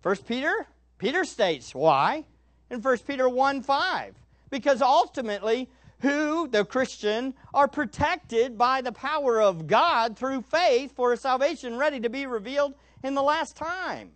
First 0.00 0.26
Peter, 0.26 0.66
Peter 0.98 1.24
states 1.24 1.74
why 1.74 2.24
in 2.70 2.80
1 2.80 2.98
Peter 2.98 3.28
1 3.28 3.62
5. 3.62 4.14
Because 4.50 4.80
ultimately, 4.82 5.68
who, 6.00 6.48
the 6.48 6.64
Christian, 6.64 7.34
are 7.52 7.68
protected 7.68 8.56
by 8.56 8.80
the 8.80 8.92
power 8.92 9.40
of 9.40 9.66
God 9.66 10.16
through 10.16 10.42
faith 10.42 10.94
for 10.94 11.12
a 11.12 11.16
salvation 11.16 11.76
ready 11.76 12.00
to 12.00 12.08
be 12.08 12.26
revealed 12.26 12.74
in 13.02 13.14
the 13.14 13.22
last 13.22 13.56
time. 13.56 14.12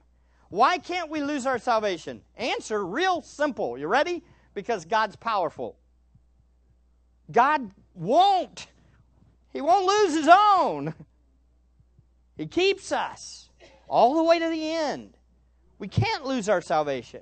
Why 0.49 0.79
can't 0.79 1.11
we 1.11 1.23
lose 1.23 1.47
our 1.47 1.59
salvation? 1.59 2.23
Answer 2.37 2.85
real 2.85 3.23
simple. 3.23 3.79
You 3.79 3.89
ready? 3.89 4.23
Because 4.55 4.85
God's 4.85 5.17
powerful. 5.17 5.77
God 7.31 7.71
won't. 7.95 8.67
He 9.53 9.61
won't 9.61 9.87
lose 9.87 10.15
his 10.15 10.29
own. 10.31 10.95
He 12.37 12.47
keeps 12.47 12.93
us 12.93 13.51
all 13.93 14.15
the 14.17 14.25
way 14.25 14.39
to 14.39 14.49
the 14.49 14.71
end. 14.73 15.19
We 15.79 15.87
can't 15.87 16.25
lose 16.25 16.49
our 16.49 16.63
salvation. 16.63 17.21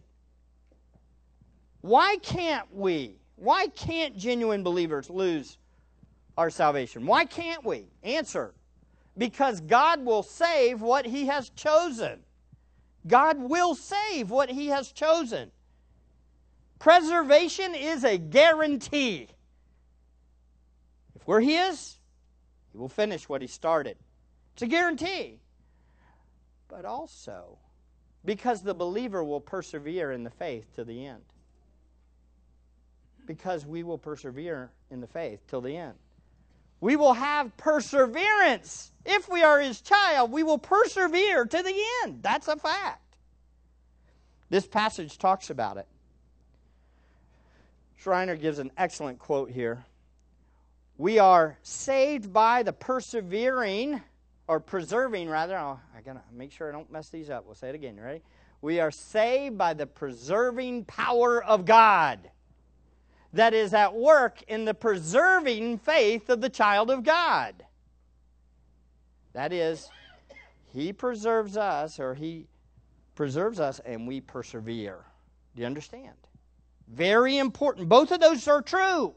Why 1.81 2.17
can't 2.19 2.73
we? 2.73 3.17
Why 3.35 3.67
can't 3.67 4.17
genuine 4.17 4.63
believers 4.63 5.11
lose 5.11 5.59
our 6.39 6.49
salvation? 6.49 7.07
Why 7.07 7.25
can't 7.25 7.65
we? 7.65 7.87
Answer 8.05 8.55
because 9.19 9.61
God 9.61 10.05
will 10.05 10.23
save 10.23 10.81
what 10.81 11.05
He 11.05 11.27
has 11.27 11.51
chosen. 11.51 12.21
God 13.07 13.39
will 13.39 13.75
save 13.75 14.31
what 14.31 14.49
He 14.49 14.69
has 14.69 14.93
chosen. 14.93 15.51
Preservation 16.79 17.75
is 17.75 18.05
a 18.05 18.17
guarantee. 18.17 19.29
If 21.17 21.27
we're 21.27 21.41
His, 21.41 21.99
He 22.73 22.79
will 22.79 22.89
finish 22.89 23.29
what 23.29 23.43
He 23.43 23.49
started. 23.49 23.97
It's 24.55 24.63
a 24.63 24.67
guarantee. 24.67 25.41
But 26.71 26.85
also, 26.85 27.59
because 28.25 28.63
the 28.63 28.75
believer 28.75 29.25
will 29.25 29.41
persevere 29.41 30.13
in 30.13 30.25
the 30.25 30.31
faith 30.31 30.73
to 30.77 30.85
the 30.85 31.05
end. 31.07 31.23
Because 33.27 33.67
we 33.67 33.83
will 33.83 33.99
persevere 33.99 34.71
in 34.91 35.01
the 35.01 35.07
faith 35.07 35.41
till 35.49 35.61
the 35.61 35.77
end. 35.77 35.95
We 36.81 36.97
will 36.97 37.13
have 37.13 37.57
perseverance. 37.57 38.93
If 39.05 39.29
we 39.29 39.43
are 39.43 39.61
his 39.61 39.81
child, 39.81 40.33
we 40.33 40.43
will 40.43 40.59
persevere 40.59 41.45
to 41.45 41.63
the 41.63 41.85
end. 42.03 42.23
That's 42.23 42.49
a 42.49 42.57
fact. 42.57 43.03
This 44.49 44.67
passage 44.67 45.19
talks 45.19 45.51
about 45.51 45.77
it. 45.77 45.87
Schreiner 47.97 48.37
gives 48.37 48.59
an 48.59 48.71
excellent 48.79 49.19
quote 49.19 49.51
here. 49.51 49.85
We 50.97 51.19
are 51.19 51.59
saved 51.63 52.33
by 52.33 52.63
the 52.63 52.73
persevering, 52.73 54.01
or 54.51 54.59
preserving 54.59 55.29
rather. 55.29 55.57
Oh, 55.57 55.79
I 55.97 56.01
gotta 56.01 56.23
make 56.33 56.51
sure 56.51 56.69
I 56.69 56.73
don't 56.73 56.91
mess 56.91 57.09
these 57.09 57.31
up. 57.31 57.47
We'll 57.47 57.55
say 57.55 57.69
it 57.69 57.77
again. 57.77 57.97
You 57.97 58.03
ready? 58.03 58.21
We 58.61 58.81
are 58.81 58.91
saved 58.91 59.57
by 59.57 59.75
the 59.75 59.87
preserving 59.87 60.87
power 60.87 61.41
of 61.45 61.65
God 61.65 62.19
that 63.33 63.55
is 63.55 63.73
at 63.75 63.95
work 63.95 64.43
in 64.49 64.65
the 64.65 64.75
preserving 64.75 65.79
faith 65.79 66.29
of 66.29 66.41
the 66.41 66.49
child 66.49 66.91
of 66.91 67.05
God. 67.05 67.65
That 69.35 69.53
is, 69.53 69.89
He 70.73 70.93
preserves 70.93 71.57
us, 71.57 72.01
or 72.01 72.17
He 72.17 72.49
preserves 73.15 73.61
us, 73.61 73.81
and 73.87 74.05
we 74.09 74.21
persevere. 74.21 74.99
Do 75.55 75.61
you 75.61 75.67
understand? 75.67 76.17
Very 76.89 77.39
important. 77.39 77.89
Both 77.89 78.11
of 78.11 78.19
those 78.19 78.49
are 78.49 78.63
true. 78.63 79.15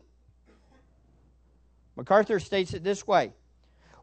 MacArthur 1.95 2.39
states 2.39 2.75
it 2.75 2.83
this 2.83 3.07
way 3.07 3.33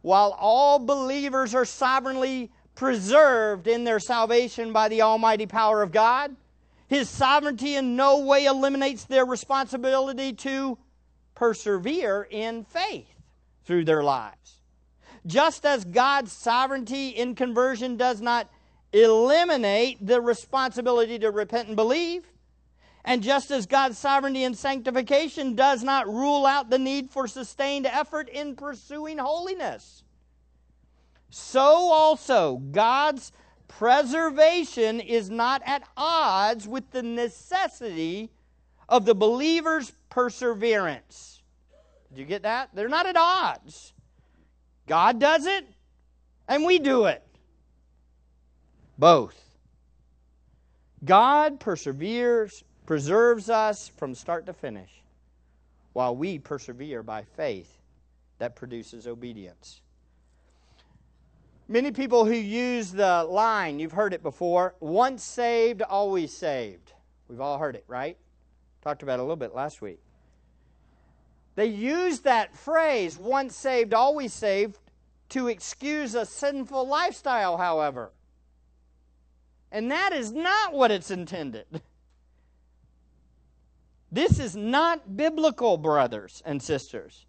While 0.03 0.37
all 0.39 0.79
believers 0.79 1.55
are 1.55 1.65
sovereignly 1.65 2.51
preserved 2.75 3.67
in 3.67 3.85
their 3.85 4.01
salvation 4.01 4.73
by 4.73 4.89
the 4.89 5.03
almighty 5.03 5.47
power 5.47 5.83
of 5.83 5.93
God, 5.93 6.35
his 6.89 7.09
sovereignty 7.09 7.77
in 7.77 7.97
no 7.97 8.19
way 8.19 8.47
eliminates 8.47 9.05
their 9.05 9.25
responsibility 9.25 10.33
to 10.33 10.79
persevere 11.35 12.27
in 12.31 12.65
faith 12.65 13.07
through 13.65 13.85
their 13.85 14.03
lives. 14.03 14.61
Just 15.27 15.67
as 15.67 15.85
God's 15.85 16.33
sovereignty 16.33 17.11
in 17.11 17.35
conversion 17.35 17.97
does 17.97 18.21
not 18.21 18.49
eliminate 18.93 20.05
the 20.05 20.21
responsibility 20.21 21.19
to 21.19 21.31
repent 21.31 21.69
and 21.69 21.77
believe, 21.77 22.25
and 23.05 23.23
just 23.23 23.51
as 23.51 23.67
God's 23.67 23.99
sovereignty 23.99 24.45
and 24.45 24.57
sanctification 24.57 25.55
does 25.55 25.83
not 25.83 26.07
rule 26.07 26.47
out 26.47 26.71
the 26.71 26.79
need 26.79 27.11
for 27.11 27.27
sustained 27.27 27.87
effort 27.87 28.29
in 28.29 28.57
pursuing 28.57 29.19
holiness, 29.19 30.05
so 31.31 31.63
also 31.63 32.59
God's 32.59 33.33
preservation 33.69 35.01
is 35.01 35.31
not 35.31 35.63
at 35.65 35.83
odds 35.97 36.67
with 36.67 36.91
the 36.91 37.03
necessity 37.03 38.31
of 38.89 39.05
the 39.05 39.15
believer's 39.15 39.93
perseverance. 40.11 41.43
Did 42.11 42.19
you 42.19 42.25
get 42.27 42.43
that? 42.43 42.71
They're 42.75 42.89
not 42.89 43.07
at 43.07 43.17
odds. 43.17 43.93
God 44.87 45.21
does 45.21 45.47
it, 45.47 45.65
and 46.49 46.65
we 46.65 46.81
do 46.81 47.05
it. 47.05 47.25
Both. 48.99 49.41
God 51.05 51.61
perseveres, 51.61 52.65
preserves 52.91 53.49
us 53.49 53.87
from 53.87 54.17
start 54.17 54.47
to 54.47 54.53
finish, 54.53 54.91
while 55.93 56.17
we 56.17 56.41
persevere 56.41 57.05
by 57.05 57.23
faith 57.23 57.79
that 58.41 58.57
produces 58.57 59.07
obedience. 59.07 59.81
Many 61.69 61.93
people 61.93 62.25
who 62.25 62.35
use 62.35 62.91
the 62.91 63.23
line, 63.23 63.79
you've 63.79 63.93
heard 63.93 64.13
it 64.13 64.25
before, 64.25 64.75
once 64.81 65.23
saved, 65.23 65.83
always 65.83 66.37
saved. 66.37 66.93
We've 67.29 67.41
all 67.41 67.59
heard 67.59 67.77
it, 67.77 67.85
right? 67.87 68.17
Talked 68.83 69.05
about 69.05 69.21
a 69.21 69.23
little 69.23 69.37
bit 69.37 69.55
last 69.55 69.81
week. 69.81 70.01
They 71.55 71.67
use 71.67 72.19
that 72.23 72.57
phrase, 72.57 73.17
once 73.17 73.55
saved, 73.55 73.95
always 73.95 74.33
saved, 74.33 74.81
to 75.29 75.47
excuse 75.47 76.17
a 76.17 76.27
sinful 76.27 76.89
lifestyle, 76.89 77.57
however. 77.57 78.11
And 79.71 79.93
that 79.93 80.13
is 80.13 80.33
not 80.33 80.73
what 80.73 80.91
it's 80.91 81.13
intended. 81.13 81.67
This 84.13 84.39
is 84.39 84.57
not 84.57 85.17
biblical, 85.17 85.77
brothers 85.77 86.43
and 86.45 86.61
sisters. 86.61 87.27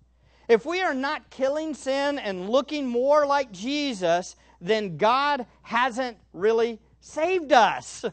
If 0.48 0.66
we 0.66 0.82
are 0.82 0.94
not 0.94 1.30
killing 1.30 1.74
sin 1.74 2.18
and 2.20 2.50
looking 2.50 2.88
more 2.88 3.26
like 3.26 3.52
Jesus, 3.52 4.36
then 4.60 4.98
God 4.98 5.46
hasn't 5.62 6.18
really 6.34 6.80
saved 7.00 7.54
us. 7.54 8.04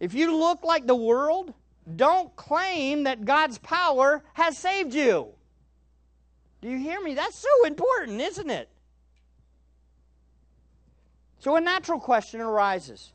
If 0.00 0.14
you 0.14 0.36
look 0.36 0.62
like 0.62 0.86
the 0.86 0.94
world, 0.94 1.52
don't 1.96 2.34
claim 2.36 3.04
that 3.04 3.24
God's 3.24 3.58
power 3.58 4.22
has 4.34 4.56
saved 4.56 4.94
you. 4.94 5.28
Do 6.60 6.68
you 6.68 6.78
hear 6.78 7.00
me? 7.00 7.14
That's 7.14 7.36
so 7.36 7.66
important, 7.66 8.20
isn't 8.20 8.50
it? 8.50 8.68
So, 11.40 11.56
a 11.56 11.60
natural 11.60 12.00
question 12.00 12.40
arises 12.40 13.12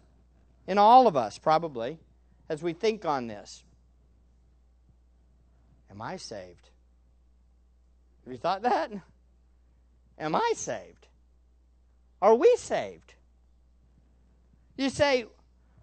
in 0.65 0.77
all 0.77 1.07
of 1.07 1.17
us, 1.17 1.37
probably, 1.37 1.99
as 2.49 2.61
we 2.61 2.73
think 2.73 3.05
on 3.05 3.27
this 3.27 3.63
Am 5.93 6.01
I 6.01 6.17
saved? 6.17 6.71
Have 8.23 8.31
you 8.33 8.39
thought 8.39 8.63
that? 8.63 8.91
Am 10.17 10.33
I 10.33 10.53
saved? 10.55 11.07
Are 12.19 12.33
we 12.33 12.55
saved? 12.55 13.13
You 14.75 14.89
say, 14.89 15.25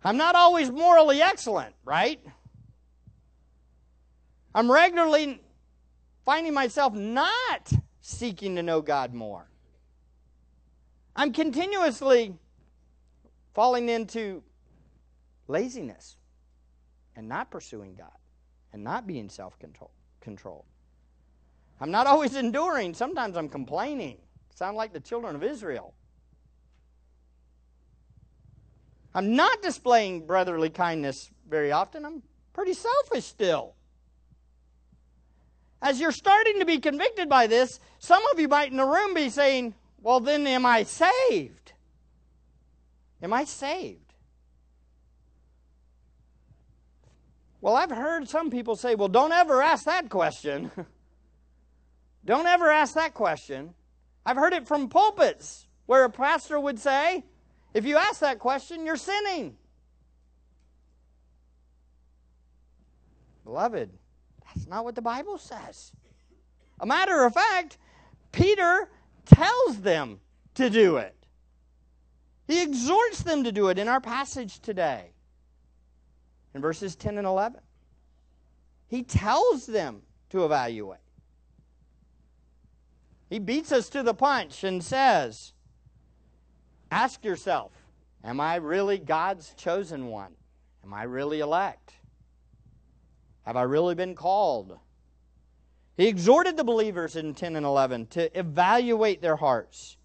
I'm 0.03 0.17
not 0.17 0.35
always 0.35 0.69
morally 0.69 1.23
excellent, 1.23 1.77
right? 1.85 2.21
I'm 4.53 4.69
regularly 4.69 5.41
finding 6.25 6.55
myself 6.55 6.93
not 6.93 7.73
seeking 8.01 8.57
to 8.57 8.65
know 8.65 8.81
God 8.81 9.15
more. 9.15 9.47
I'm 11.15 11.33
continuously 11.33 12.35
falling 13.55 13.89
into 13.89 14.43
laziness 15.47 16.17
and 17.21 17.29
not 17.29 17.51
pursuing 17.51 17.95
God 17.95 18.17
and 18.73 18.83
not 18.83 19.07
being 19.07 19.29
self 19.29 19.59
controlled. 20.23 20.65
I'm 21.79 21.91
not 21.91 22.07
always 22.13 22.35
enduring. 22.35 22.95
Sometimes 22.95 23.37
I'm 23.37 23.51
complaining. 23.51 24.17
Sound 24.55 24.79
like 24.79 24.95
the 24.95 25.01
children 25.01 25.37
of 25.37 25.43
Israel. 25.43 25.93
I'm 29.15 29.37
not 29.37 29.61
displaying 29.61 30.27
brotherly 30.27 30.71
kindness 30.71 31.31
very 31.47 31.73
often. 31.73 32.07
I'm 32.07 32.23
pretty 32.55 32.73
selfish 32.73 33.27
still. 33.27 33.75
As 35.83 36.01
you're 36.01 36.13
starting 36.13 36.59
to 36.61 36.65
be 36.65 36.79
convicted 36.79 37.29
by 37.29 37.47
this, 37.47 37.81
some 37.99 38.23
of 38.33 38.41
you 38.41 38.49
might 38.49 38.71
in 38.71 38.79
the 38.79 38.87
room 38.87 39.13
be 39.13 39.29
saying, 39.29 39.75
Well, 40.01 40.21
then, 40.21 40.47
am 40.47 40.65
I 40.65 40.85
saved? 40.85 41.75
Am 43.23 43.35
I 43.35 43.45
saved? 43.45 44.10
Well, 47.61 47.77
I've 47.77 47.91
heard 47.91 48.29
some 48.29 48.51
people 48.51 48.77
say, 48.77 48.95
Well, 48.95 49.09
don't 49.09 49.33
ever 49.33 49.63
ask 49.63 49.85
that 49.85 50.09
question. 50.09 50.71
Don't 52.23 52.47
ever 52.47 52.71
ask 52.71 52.95
that 52.97 53.15
question. 53.15 53.73
I've 54.27 54.37
heard 54.37 54.53
it 54.53 54.69
from 54.69 54.91
pulpits 54.91 55.67
where 55.87 56.05
a 56.05 56.11
pastor 56.11 56.61
would 56.61 56.79
say, 56.79 57.25
if 57.73 57.87
you 57.87 57.97
ask 57.97 58.21
that 58.21 58.39
question, 58.39 58.85
you're 58.85 58.97
sinning. 58.97 59.57
Beloved, 63.45 63.91
that's 64.45 64.67
not 64.67 64.85
what 64.85 64.95
the 64.95 65.03
Bible 65.03 65.39
says. 65.39 65.93
A 66.79 66.87
matter 66.87 67.25
of 67.25 67.35
fact, 67.35 67.79
Peter 68.33 68.89
tells 69.25 69.81
them 69.81 70.21
to 70.55 70.71
do 70.71 70.97
it. 70.99 71.17
He 72.47 72.63
exhorts 72.63 73.23
them 73.23 73.45
to 73.45 73.53
do 73.53 73.69
it 73.69 73.79
in 73.79 73.89
our 73.89 74.01
passage 74.01 74.61
today, 74.61 75.13
in 76.55 76.61
verses 76.61 76.97
10 76.97 77.19
and 77.19 77.27
11. 77.27 77.61
He 78.89 79.03
tells 79.03 79.67
them 79.67 80.03
to 80.31 80.45
evaluate. 80.45 80.99
He 83.29 83.39
beats 83.39 83.71
us 83.71 83.89
to 83.91 84.03
the 84.03 84.15
punch 84.15 84.65
and 84.65 84.83
says, 84.83 85.53
Ask 86.91 87.25
yourself, 87.25 87.73
am 88.25 88.41
I 88.41 88.57
really 88.57 88.99
God's 88.99 89.55
chosen 89.55 90.09
one? 90.09 90.33
Am 90.83 90.93
I 90.93 91.05
really 91.05 91.39
elect? 91.39 91.93
Have 93.43 93.57
I 93.57 93.63
really 93.63 93.95
been 93.95 94.17
called? 94.17 94.79
He 95.97 96.09
exhorted 96.09 96.57
the 96.57 96.65
believers 96.65 97.15
in 97.15 97.35
10 97.35 97.57
and 97.57 97.67
11 97.67 98.07
to 98.09 98.39
evaluate 98.39 99.23
their 99.23 99.37
hearts. 99.37 99.97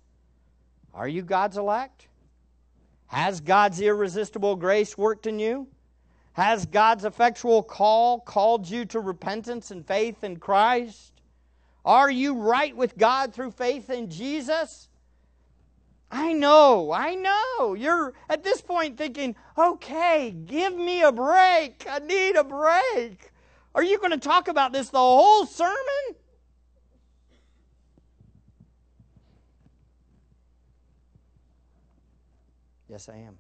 Are 0.93 1.07
you 1.07 1.23
God's 1.23 1.57
elect? 1.57 2.07
Has 3.07 3.41
God's 3.41 3.81
irresistible 3.81 4.55
grace 4.55 4.97
worked 4.97 5.25
in 5.25 5.39
you? 5.39 5.67
Has 6.35 6.65
God's 6.65 7.05
effectual 7.05 7.63
call 7.63 8.19
called 8.19 8.69
you 8.69 8.83
to 8.87 8.99
repentance 8.99 9.71
and 9.71 9.87
faith 9.87 10.21
in 10.21 10.35
Christ? 10.35 11.13
Are 11.85 12.11
you 12.11 12.35
right 12.35 12.75
with 12.75 12.97
God 12.97 13.33
through 13.33 13.51
faith 13.51 13.89
in 13.89 14.09
Jesus? 14.09 14.89
I 16.11 16.33
know, 16.33 16.91
I 16.91 17.15
know. 17.15 17.73
You're 17.73 18.13
at 18.29 18.43
this 18.43 18.59
point 18.59 18.97
thinking, 18.97 19.37
okay, 19.57 20.31
give 20.31 20.75
me 20.75 21.03
a 21.03 21.11
break. 21.13 21.85
I 21.89 21.99
need 21.99 22.35
a 22.35 22.43
break. 22.43 23.31
Are 23.73 23.83
you 23.83 23.97
going 23.99 24.11
to 24.11 24.17
talk 24.17 24.49
about 24.49 24.73
this 24.73 24.89
the 24.89 24.97
whole 24.97 25.45
sermon? 25.45 26.15
Yes, 32.89 33.07
I 33.07 33.15
am. 33.19 33.37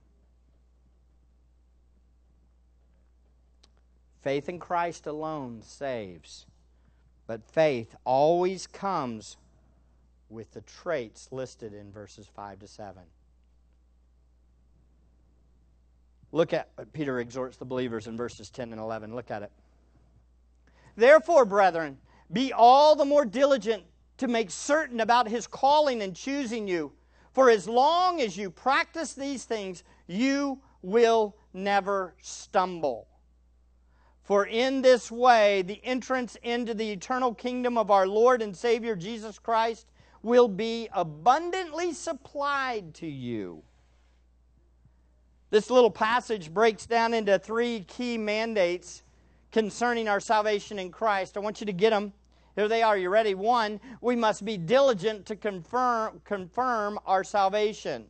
Faith 4.25 4.49
in 4.49 4.57
Christ 4.57 5.05
alone 5.05 5.61
saves, 5.61 6.47
but 7.27 7.45
faith 7.45 7.95
always 8.05 8.65
comes 8.65 9.37
with 10.29 10.51
the 10.51 10.61
traits 10.61 11.27
listed 11.31 11.75
in 11.75 11.91
verses 11.91 12.27
5 12.35 12.61
to 12.61 12.67
7. 12.67 13.03
Look 16.31 16.53
at 16.53 16.69
what 16.73 16.91
Peter 16.91 17.19
exhorts 17.19 17.57
the 17.57 17.65
believers 17.65 18.07
in 18.07 18.17
verses 18.17 18.49
10 18.49 18.71
and 18.71 18.81
11. 18.81 19.13
Look 19.13 19.29
at 19.29 19.43
it. 19.43 19.51
Therefore, 20.95 21.45
brethren, 21.45 21.99
be 22.33 22.51
all 22.51 22.95
the 22.95 23.05
more 23.05 23.25
diligent 23.25 23.83
to 24.17 24.27
make 24.27 24.49
certain 24.49 25.01
about 25.01 25.27
his 25.27 25.45
calling 25.45 26.01
and 26.01 26.15
choosing 26.15 26.67
you. 26.67 26.91
For 27.33 27.51
as 27.51 27.67
long 27.67 28.19
as 28.21 28.35
you 28.35 28.49
practice 28.49 29.13
these 29.13 29.45
things, 29.45 29.83
you 30.07 30.61
will 30.81 31.35
never 31.53 32.15
stumble. 32.23 33.07
For 34.25 34.47
in 34.47 34.81
this 34.81 35.11
way, 35.11 35.61
the 35.61 35.79
entrance 35.83 36.35
into 36.41 36.73
the 36.73 36.91
eternal 36.91 37.33
kingdom 37.33 37.77
of 37.77 37.91
our 37.91 38.07
Lord 38.07 38.41
and 38.41 38.57
Savior 38.57 38.95
Jesus 38.95 39.37
Christ 39.37 39.85
will 40.23 40.47
be 40.47 40.89
abundantly 40.91 41.93
supplied 41.93 42.95
to 42.95 43.07
you. 43.07 43.61
This 45.51 45.69
little 45.69 45.91
passage 45.91 46.51
breaks 46.51 46.87
down 46.87 47.13
into 47.13 47.37
three 47.37 47.81
key 47.81 48.17
mandates 48.17 49.03
concerning 49.51 50.07
our 50.07 50.19
salvation 50.19 50.79
in 50.79 50.89
Christ. 50.89 51.37
I 51.37 51.41
want 51.41 51.59
you 51.59 51.67
to 51.67 51.73
get 51.73 51.91
them. 51.91 52.11
Here 52.55 52.67
they 52.67 52.81
are. 52.81 52.97
You 52.97 53.09
ready? 53.09 53.35
One, 53.35 53.79
we 54.01 54.15
must 54.15 54.43
be 54.43 54.57
diligent 54.57 55.27
to 55.27 55.35
confirm, 55.35 56.19
confirm 56.25 56.97
our 57.05 57.23
salvation. 57.23 58.07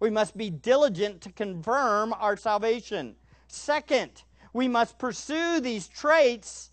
We 0.00 0.10
must 0.10 0.36
be 0.36 0.50
diligent 0.50 1.20
to 1.20 1.30
confirm 1.30 2.12
our 2.14 2.36
salvation. 2.36 3.14
Second, 3.46 4.24
we 4.52 4.68
must 4.68 4.98
pursue 4.98 5.60
these 5.60 5.88
traits 5.88 6.70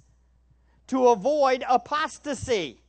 to 0.88 1.10
avoid 1.10 1.64
apostasy. 1.68 2.82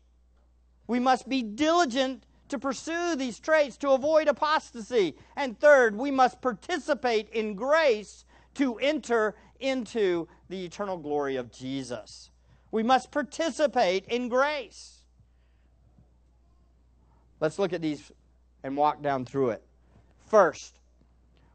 We 0.87 0.99
must 0.99 1.29
be 1.29 1.43
diligent 1.43 2.25
to 2.49 2.59
pursue 2.59 3.15
these 3.15 3.39
traits 3.39 3.77
to 3.79 3.91
avoid 3.91 4.27
apostasy. 4.27 5.15
And 5.37 5.59
third, 5.59 5.97
we 5.97 6.11
must 6.11 6.41
participate 6.41 7.29
in 7.31 7.55
grace 7.55 8.25
to 8.55 8.77
enter 8.79 9.37
into 9.61 10.27
the 10.49 10.65
eternal 10.65 10.97
glory 10.97 11.37
of 11.37 11.53
Jesus. 11.53 12.31
We 12.73 12.83
must 12.83 13.11
participate 13.11 14.07
in 14.07 14.29
grace. 14.29 15.05
Let's 17.39 17.59
look 17.59 17.73
at 17.73 17.81
these 17.81 18.11
and 18.63 18.77
walk 18.77 19.03
down 19.03 19.25
through 19.25 19.51
it. 19.51 19.63
First, 20.27 20.79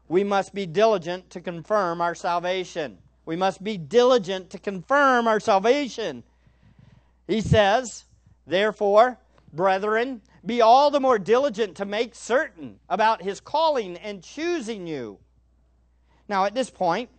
we 0.08 0.24
must 0.24 0.54
be 0.54 0.66
diligent 0.66 1.30
to 1.30 1.40
confirm 1.40 2.00
our 2.00 2.14
salvation. 2.14 2.98
We 3.26 3.36
must 3.36 3.62
be 3.62 3.76
diligent 3.76 4.50
to 4.50 4.58
confirm 4.58 5.26
our 5.26 5.40
salvation. 5.40 6.22
He 7.26 7.40
says, 7.40 8.04
therefore, 8.46 9.18
brethren, 9.52 10.22
be 10.44 10.60
all 10.60 10.92
the 10.92 11.00
more 11.00 11.18
diligent 11.18 11.76
to 11.78 11.84
make 11.84 12.14
certain 12.14 12.78
about 12.88 13.22
his 13.22 13.40
calling 13.40 13.96
and 13.96 14.22
choosing 14.22 14.86
you. 14.86 15.18
Now, 16.28 16.44
at 16.44 16.54
this 16.54 16.70
point, 16.70 17.10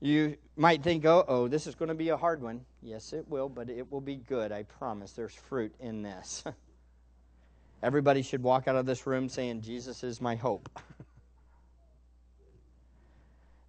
you 0.00 0.36
might 0.56 0.82
think, 0.82 1.06
oh, 1.06 1.24
oh, 1.26 1.48
this 1.48 1.66
is 1.66 1.74
going 1.74 1.88
to 1.88 1.94
be 1.94 2.10
a 2.10 2.16
hard 2.16 2.42
one. 2.42 2.60
Yes, 2.82 3.14
it 3.14 3.26
will, 3.28 3.48
but 3.48 3.70
it 3.70 3.90
will 3.90 4.00
be 4.00 4.16
good. 4.16 4.52
I 4.52 4.64
promise. 4.64 5.12
There's 5.12 5.34
fruit 5.34 5.74
in 5.80 6.02
this. 6.02 6.44
Everybody 7.82 8.22
should 8.22 8.42
walk 8.42 8.68
out 8.68 8.76
of 8.76 8.84
this 8.84 9.06
room 9.06 9.28
saying, 9.28 9.62
Jesus 9.62 10.04
is 10.04 10.20
my 10.20 10.34
hope. 10.34 10.68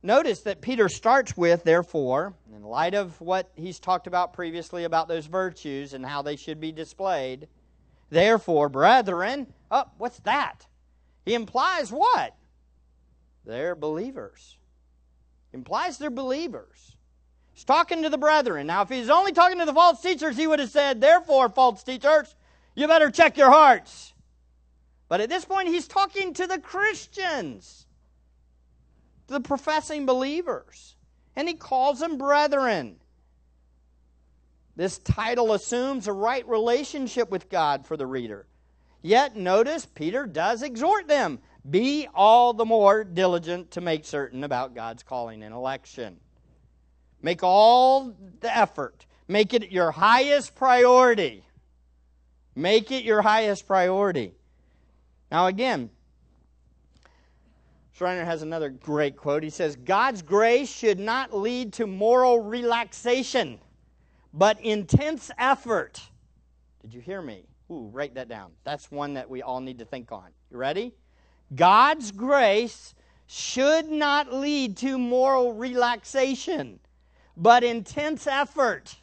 Notice 0.05 0.41
that 0.41 0.59
Peter 0.59 0.89
starts 0.89 1.37
with, 1.37 1.63
therefore, 1.63 2.33
in 2.53 2.61
light 2.61 2.93
of 2.93 3.19
what 3.21 3.49
he's 3.55 3.79
talked 3.79 4.05
about 4.05 4.33
previously 4.33 4.83
about 4.83 5.07
those 5.07 5.27
virtues 5.27 5.93
and 5.93 6.05
how 6.05 6.21
they 6.21 6.35
should 6.35 6.59
be 6.59 6.73
displayed, 6.73 7.47
therefore, 8.09 8.67
brethren, 8.67 9.47
oh, 9.71 9.85
what's 9.97 10.19
that? 10.19 10.67
He 11.25 11.33
implies 11.33 11.89
what? 11.89 12.35
They're 13.45 13.75
believers. 13.75 14.57
Implies 15.53 15.97
they're 15.97 16.09
believers. 16.09 16.97
He's 17.53 17.63
talking 17.63 18.03
to 18.03 18.09
the 18.09 18.17
brethren. 18.17 18.67
Now, 18.67 18.81
if 18.81 18.89
he's 18.89 19.09
only 19.09 19.31
talking 19.31 19.59
to 19.59 19.65
the 19.65 19.73
false 19.73 20.01
teachers, 20.01 20.35
he 20.35 20.47
would 20.47 20.59
have 20.59 20.69
said, 20.69 20.99
therefore, 20.99 21.47
false 21.47 21.81
teachers, 21.81 22.35
you 22.75 22.89
better 22.89 23.09
check 23.09 23.37
your 23.37 23.51
hearts. 23.51 24.13
But 25.07 25.21
at 25.21 25.29
this 25.29 25.45
point, 25.45 25.69
he's 25.69 25.87
talking 25.87 26.33
to 26.33 26.47
the 26.47 26.59
Christians 26.59 27.82
the 29.33 29.41
professing 29.41 30.05
believers. 30.05 30.95
And 31.35 31.47
he 31.47 31.55
calls 31.55 31.99
them 31.99 32.17
brethren. 32.17 32.97
This 34.75 34.97
title 34.97 35.53
assumes 35.53 36.07
a 36.07 36.13
right 36.13 36.47
relationship 36.47 37.29
with 37.29 37.49
God 37.49 37.85
for 37.85 37.97
the 37.97 38.07
reader. 38.07 38.47
Yet, 39.01 39.35
notice, 39.35 39.85
Peter 39.85 40.25
does 40.25 40.63
exhort 40.63 41.07
them 41.07 41.39
be 41.69 42.07
all 42.13 42.53
the 42.53 42.65
more 42.65 43.03
diligent 43.03 43.71
to 43.71 43.81
make 43.81 44.05
certain 44.05 44.43
about 44.43 44.75
God's 44.75 45.03
calling 45.03 45.43
and 45.43 45.53
election. 45.53 46.17
Make 47.21 47.41
all 47.41 48.13
the 48.41 48.55
effort, 48.55 49.05
make 49.27 49.53
it 49.53 49.71
your 49.71 49.91
highest 49.91 50.55
priority. 50.55 51.45
Make 52.55 52.91
it 52.91 53.03
your 53.03 53.21
highest 53.21 53.65
priority. 53.65 54.33
Now, 55.31 55.47
again, 55.47 55.89
Schreiner 57.93 58.25
has 58.25 58.41
another 58.41 58.69
great 58.69 59.15
quote. 59.15 59.43
He 59.43 59.51
says, 59.51 59.75
God's 59.75 60.23
grace 60.23 60.71
should 60.71 60.99
not 60.99 61.31
lead 61.31 61.73
to 61.73 61.85
moral 61.85 62.39
relaxation, 62.39 63.59
but 64.33 64.59
intense 64.61 65.29
effort. 65.37 66.01
Did 66.81 66.91
you 66.91 67.01
hear 67.01 67.21
me? 67.21 67.45
Ooh, 67.69 67.89
write 67.93 68.15
that 68.15 68.27
down. 68.27 68.51
That's 68.63 68.89
one 68.89 69.13
that 69.13 69.29
we 69.29 69.43
all 69.43 69.59
need 69.59 69.77
to 69.77 69.85
think 69.85 70.11
on. 70.11 70.29
You 70.49 70.57
ready? 70.57 70.95
God's 71.55 72.11
grace 72.11 72.95
should 73.27 73.91
not 73.91 74.33
lead 74.33 74.75
to 74.77 74.97
moral 74.97 75.53
relaxation, 75.53 76.79
but 77.37 77.63
intense 77.63 78.25
effort. 78.25 78.95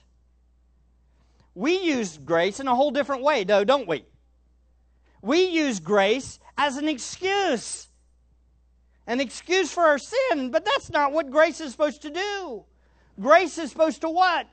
We 1.54 1.78
use 1.78 2.18
grace 2.18 2.58
in 2.58 2.66
a 2.66 2.74
whole 2.74 2.90
different 2.90 3.22
way, 3.22 3.44
though, 3.44 3.62
don't 3.62 3.86
we? 3.86 4.04
We 5.22 5.44
use 5.44 5.78
grace 5.78 6.40
as 6.58 6.76
an 6.76 6.88
excuse 6.88 7.86
an 9.06 9.20
excuse 9.20 9.72
for 9.72 9.82
our 9.82 9.98
sin, 9.98 10.50
but 10.50 10.64
that's 10.64 10.90
not 10.90 11.12
what 11.12 11.30
grace 11.30 11.60
is 11.60 11.72
supposed 11.72 12.02
to 12.02 12.10
do. 12.10 12.64
Grace 13.20 13.58
is 13.58 13.70
supposed 13.70 14.00
to 14.02 14.10
what? 14.10 14.46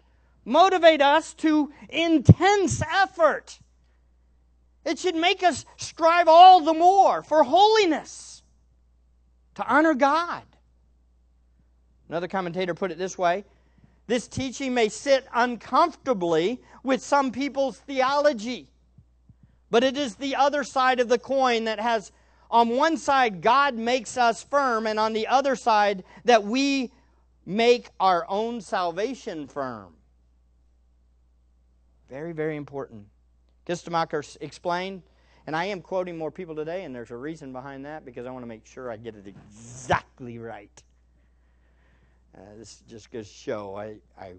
Motivate 0.46 1.02
us 1.02 1.34
to 1.36 1.72
intense 1.90 2.82
effort. 2.82 3.60
It 4.86 4.98
should 4.98 5.16
make 5.16 5.44
us 5.44 5.66
strive 5.76 6.28
all 6.28 6.62
the 6.62 6.74
more 6.74 7.22
for 7.22 7.44
holiness, 7.44 8.42
to 9.56 9.68
honor 9.68 9.94
God. 9.94 10.44
Another 12.10 12.28
commentator 12.28 12.74
put 12.74 12.92
it 12.92 12.98
this 12.98 13.18
way 13.18 13.44
this 14.08 14.30
teaching 14.30 14.74
may 14.74 14.88
sit 14.88 15.28
uncomfortably 15.34 16.62
with 16.82 17.04
some 17.04 17.32
people's 17.32 17.80
theology, 17.80 18.70
but 19.70 19.84
it 19.84 19.98
is 19.98 20.16
the 20.16 20.38
other 20.38 20.64
side 20.64 21.02
of 21.02 21.10
the 21.10 21.20
coin 21.20 21.66
that 21.66 21.82
has 21.82 22.14
on 22.50 22.70
one 22.70 22.98
side, 22.98 23.42
God 23.42 23.76
makes 23.76 24.18
us 24.18 24.44
firm, 24.44 24.88
and 24.88 25.00
on 25.00 25.14
the 25.14 25.28
other 25.28 25.56
side, 25.56 26.04
that 26.26 26.44
we 26.44 26.92
make 27.46 27.90
our 28.00 28.26
own 28.30 28.62
salvation 28.62 29.48
firm. 29.48 29.94
Very, 32.10 32.32
very 32.32 32.56
important. 32.56 33.06
Kistemaker 33.66 34.38
explained, 34.40 35.02
and 35.46 35.56
I 35.56 35.66
am 35.66 35.82
quoting 35.82 36.18
more 36.18 36.32
people 36.32 36.56
today, 36.56 36.86
and 36.86 36.96
there's 36.96 37.12
a 37.12 37.18
reason 37.18 37.52
behind 37.52 37.86
that 37.86 38.06
because 38.06 38.26
I 38.26 38.32
want 38.32 38.44
to 38.44 38.48
make 38.48 38.66
sure 38.66 38.90
I 38.90 38.98
get 38.98 39.16
it 39.16 39.28
exactly 39.28 40.40
right. 40.40 40.84
Uh, 42.34 42.42
this 42.58 42.84
just 42.88 43.12
goes 43.12 43.28
to 43.28 43.34
show 43.34 43.76
I, 43.76 43.96
I 44.18 44.34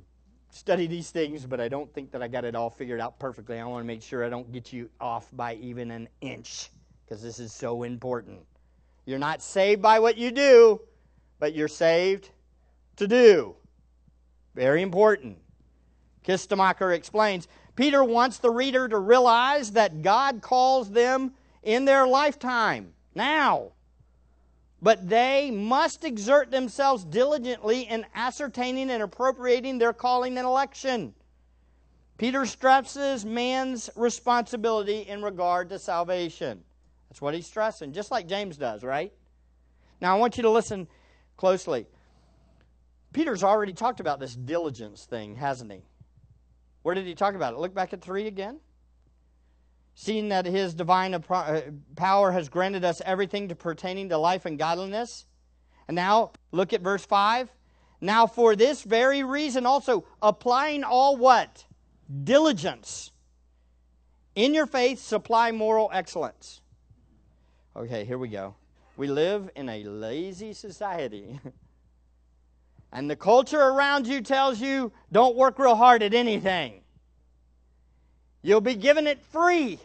study 0.51 0.87
these 0.87 1.11
things, 1.11 1.45
but 1.45 1.61
I 1.61 1.69
don't 1.69 1.93
think 1.93 2.11
that 2.13 2.23
I 2.23 2.29
got 2.29 2.45
it 2.45 2.55
all 2.55 2.71
figured 2.71 3.01
out 3.01 3.19
perfectly. 3.19 3.59
I 3.59 3.65
want 3.67 3.83
to 3.83 3.87
make 3.87 4.03
sure 4.03 4.25
I 4.25 4.29
don't 4.29 4.51
get 4.51 4.73
you 4.73 4.89
off 5.01 5.29
by 5.33 5.57
even 5.57 5.91
an 5.91 6.09
inch 6.21 6.71
because 7.09 7.23
this 7.23 7.39
is 7.39 7.53
so 7.53 7.85
important. 7.85 8.41
You're 9.07 9.19
not 9.19 9.41
saved 9.41 9.81
by 9.81 9.99
what 9.99 10.19
you 10.19 10.31
do, 10.31 10.83
but 11.39 11.55
you're 11.55 11.69
saved 11.69 12.31
to 12.97 13.09
do. 13.09 13.55
Very 14.55 14.83
important. 14.83 15.39
Kistemaker 16.27 16.95
explains 16.95 17.49
Peter 17.77 18.05
wants 18.05 18.39
the 18.39 18.51
reader 18.51 18.89
to 18.89 18.99
realize 18.99 19.71
that 19.73 20.03
God 20.03 20.43
calls 20.43 20.91
them 20.91 21.33
in 21.63 21.87
their 21.87 22.07
lifetime, 22.07 22.93
now. 23.15 23.73
But 24.83 25.09
they 25.09 25.51
must 25.51 26.05
exert 26.05 26.51
themselves 26.51 27.05
diligently 27.05 27.83
in 27.83 28.05
ascertaining 28.15 28.91
and 28.91 29.03
appropriating 29.03 29.79
their 29.79 29.95
calling 29.95 30.37
and 30.37 30.47
election. 30.47 31.15
Peter 32.19 32.45
stresses 32.45 33.25
man's 33.25 33.89
responsibility 33.97 35.03
in 35.03 35.23
regard 35.23 35.71
to 35.71 35.79
salvation. 35.79 36.63
That's 37.09 37.21
what 37.21 37.35
he's 37.35 37.47
stressing, 37.47 37.93
just 37.93 38.11
like 38.11 38.27
James 38.27 38.57
does, 38.57 38.85
right? 38.85 39.13
Now, 40.01 40.15
I 40.15 40.19
want 40.19 40.37
you 40.37 40.43
to 40.43 40.51
listen 40.51 40.89
closely. 41.37 41.87
Peter's 43.13 43.43
already 43.43 43.73
talked 43.73 44.01
about 44.01 44.21
this 44.21 44.35
diligence 44.35 45.05
thing, 45.05 45.37
hasn't 45.37 45.73
he? 45.73 45.83
Where 46.83 46.95
did 46.95 47.07
he 47.07 47.15
talk 47.15 47.35
about 47.35 47.55
it? 47.55 47.59
Look 47.59 47.75
back 47.75 47.93
at 47.93 48.03
3 48.03 48.27
again. 48.27 48.61
Seeing 49.95 50.29
that 50.29 50.47
his 50.47 50.75
divine 50.75 51.15
uh, 51.15 51.61
power 51.97 52.31
has 52.31 52.49
granted 52.49 52.85
us 52.85 53.03
everything 53.05 53.49
to 53.49 53.57
pertaining 53.57 54.11
to 54.11 54.19
life 54.19 54.47
and 54.47 54.59
godliness. 54.59 55.27
And 55.89 55.97
now, 55.97 56.33
look 56.53 56.73
at 56.73 56.83
verse 56.83 57.05
5. 57.05 57.51
Now, 58.01 58.27
for 58.27 58.55
this 58.55 58.83
very 58.83 59.25
reason 59.25 59.67
also, 59.67 60.05
applying 60.23 60.85
all 60.85 61.17
what? 61.17 61.65
Diligence. 62.23 63.11
In 64.37 64.55
your 64.55 64.67
faith, 64.67 65.01
supply 65.01 65.51
moral 65.51 65.91
excellence. 65.93 66.61
Okay, 67.79 68.05
here 68.05 68.19
we 68.19 68.27
go. 68.27 68.57
We 68.97 69.07
live 69.07 69.51
in 69.55 69.69
a 69.69 69.85
lazy 69.85 70.53
society. 70.53 71.39
and 72.93 73.09
the 73.09 73.15
culture 73.15 73.61
around 73.61 74.09
you 74.09 74.21
tells 74.21 74.61
you 74.61 74.91
don't 75.13 75.37
work 75.37 75.61
real 75.61 75.77
hard 75.77 76.03
at 76.03 76.13
anything. 76.13 76.81
You'll 78.43 78.61
be 78.61 78.75
given 78.75 79.07
it 79.07 79.23
free. 79.23 79.79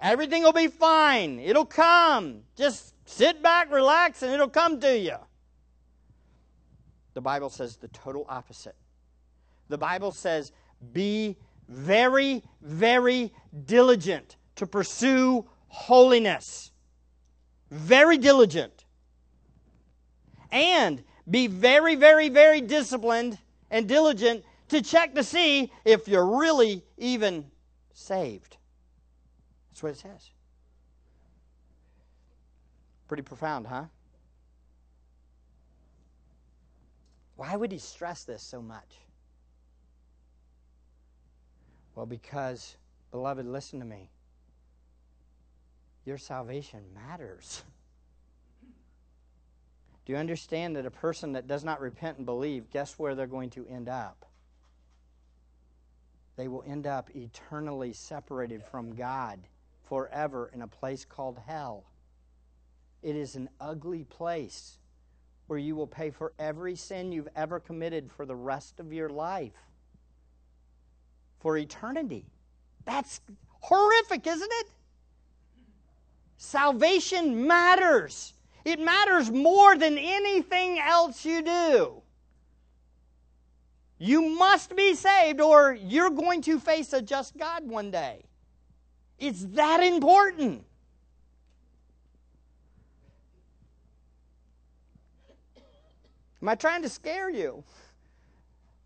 Everything 0.00 0.44
will 0.44 0.52
be 0.52 0.68
fine. 0.68 1.40
It'll 1.40 1.66
come. 1.66 2.42
Just 2.56 2.94
sit 3.06 3.42
back, 3.42 3.72
relax, 3.72 4.22
and 4.22 4.32
it'll 4.32 4.48
come 4.48 4.78
to 4.78 4.96
you. 4.96 5.16
The 7.14 7.22
Bible 7.22 7.50
says 7.50 7.74
the 7.74 7.88
total 7.88 8.24
opposite. 8.28 8.76
The 9.68 9.78
Bible 9.78 10.12
says, 10.12 10.52
be 10.92 11.36
very, 11.68 12.44
very 12.62 13.32
diligent 13.64 14.36
to 14.54 14.66
pursue 14.68 15.44
holiness 15.66 16.70
very 17.70 18.18
diligent, 18.18 18.84
and 20.50 21.02
be 21.28 21.46
very, 21.46 21.96
very, 21.96 22.28
very 22.28 22.60
disciplined 22.60 23.38
and 23.70 23.88
diligent 23.88 24.44
to 24.68 24.82
check 24.82 25.14
to 25.14 25.24
see 25.24 25.72
if 25.84 26.08
you're 26.08 26.38
really 26.38 26.84
even 26.96 27.44
saved. 27.92 28.56
That's 29.70 29.82
what 29.82 29.92
it 29.92 29.98
says. 29.98 30.30
Pretty 33.08 33.22
profound, 33.22 33.66
huh? 33.66 33.84
Why 37.36 37.54
would 37.54 37.70
he 37.70 37.78
stress 37.78 38.24
this 38.24 38.42
so 38.42 38.62
much? 38.62 38.96
Well, 41.94 42.06
because, 42.06 42.76
beloved, 43.10 43.46
listen 43.46 43.78
to 43.80 43.84
me 43.84 44.10
your 46.06 46.18
salvation 46.18 46.80
matters. 46.94 47.62
Do 50.04 50.12
you 50.12 50.18
understand 50.18 50.76
that 50.76 50.86
a 50.86 50.90
person 50.90 51.32
that 51.32 51.48
does 51.48 51.64
not 51.64 51.80
repent 51.80 52.18
and 52.18 52.26
believe, 52.26 52.70
guess 52.70 52.96
where 52.96 53.14
they're 53.14 53.26
going 53.26 53.50
to 53.50 53.66
end 53.66 53.88
up? 53.88 54.24
They 56.36 56.46
will 56.48 56.62
end 56.66 56.86
up 56.86 57.10
eternally 57.16 57.92
separated 57.92 58.62
from 58.62 58.94
God 58.94 59.40
forever 59.88 60.50
in 60.54 60.62
a 60.62 60.68
place 60.68 61.04
called 61.04 61.38
hell. 61.46 61.84
It 63.02 63.16
is 63.16 63.34
an 63.34 63.48
ugly 63.60 64.04
place 64.04 64.78
where 65.46 65.58
you 65.58 65.74
will 65.74 65.86
pay 65.86 66.10
for 66.10 66.32
every 66.38 66.76
sin 66.76 67.10
you've 67.10 67.28
ever 67.34 67.58
committed 67.58 68.10
for 68.12 68.26
the 68.26 68.36
rest 68.36 68.78
of 68.80 68.92
your 68.92 69.08
life. 69.08 69.56
For 71.40 71.56
eternity. 71.56 72.26
That's 72.84 73.20
horrific, 73.60 74.26
isn't 74.26 74.52
it? 74.52 74.66
Salvation 76.36 77.46
matters. 77.46 78.34
It 78.64 78.80
matters 78.80 79.30
more 79.30 79.76
than 79.76 79.96
anything 79.96 80.78
else 80.78 81.24
you 81.24 81.42
do. 81.42 82.02
You 83.98 84.22
must 84.36 84.76
be 84.76 84.94
saved 84.94 85.40
or 85.40 85.72
you're 85.72 86.10
going 86.10 86.42
to 86.42 86.60
face 86.60 86.92
a 86.92 87.00
just 87.00 87.36
God 87.36 87.66
one 87.66 87.90
day. 87.90 88.24
It's 89.18 89.44
that 89.54 89.82
important. 89.82 90.64
Am 96.42 96.48
I 96.48 96.54
trying 96.54 96.82
to 96.82 96.88
scare 96.88 97.30
you? 97.30 97.64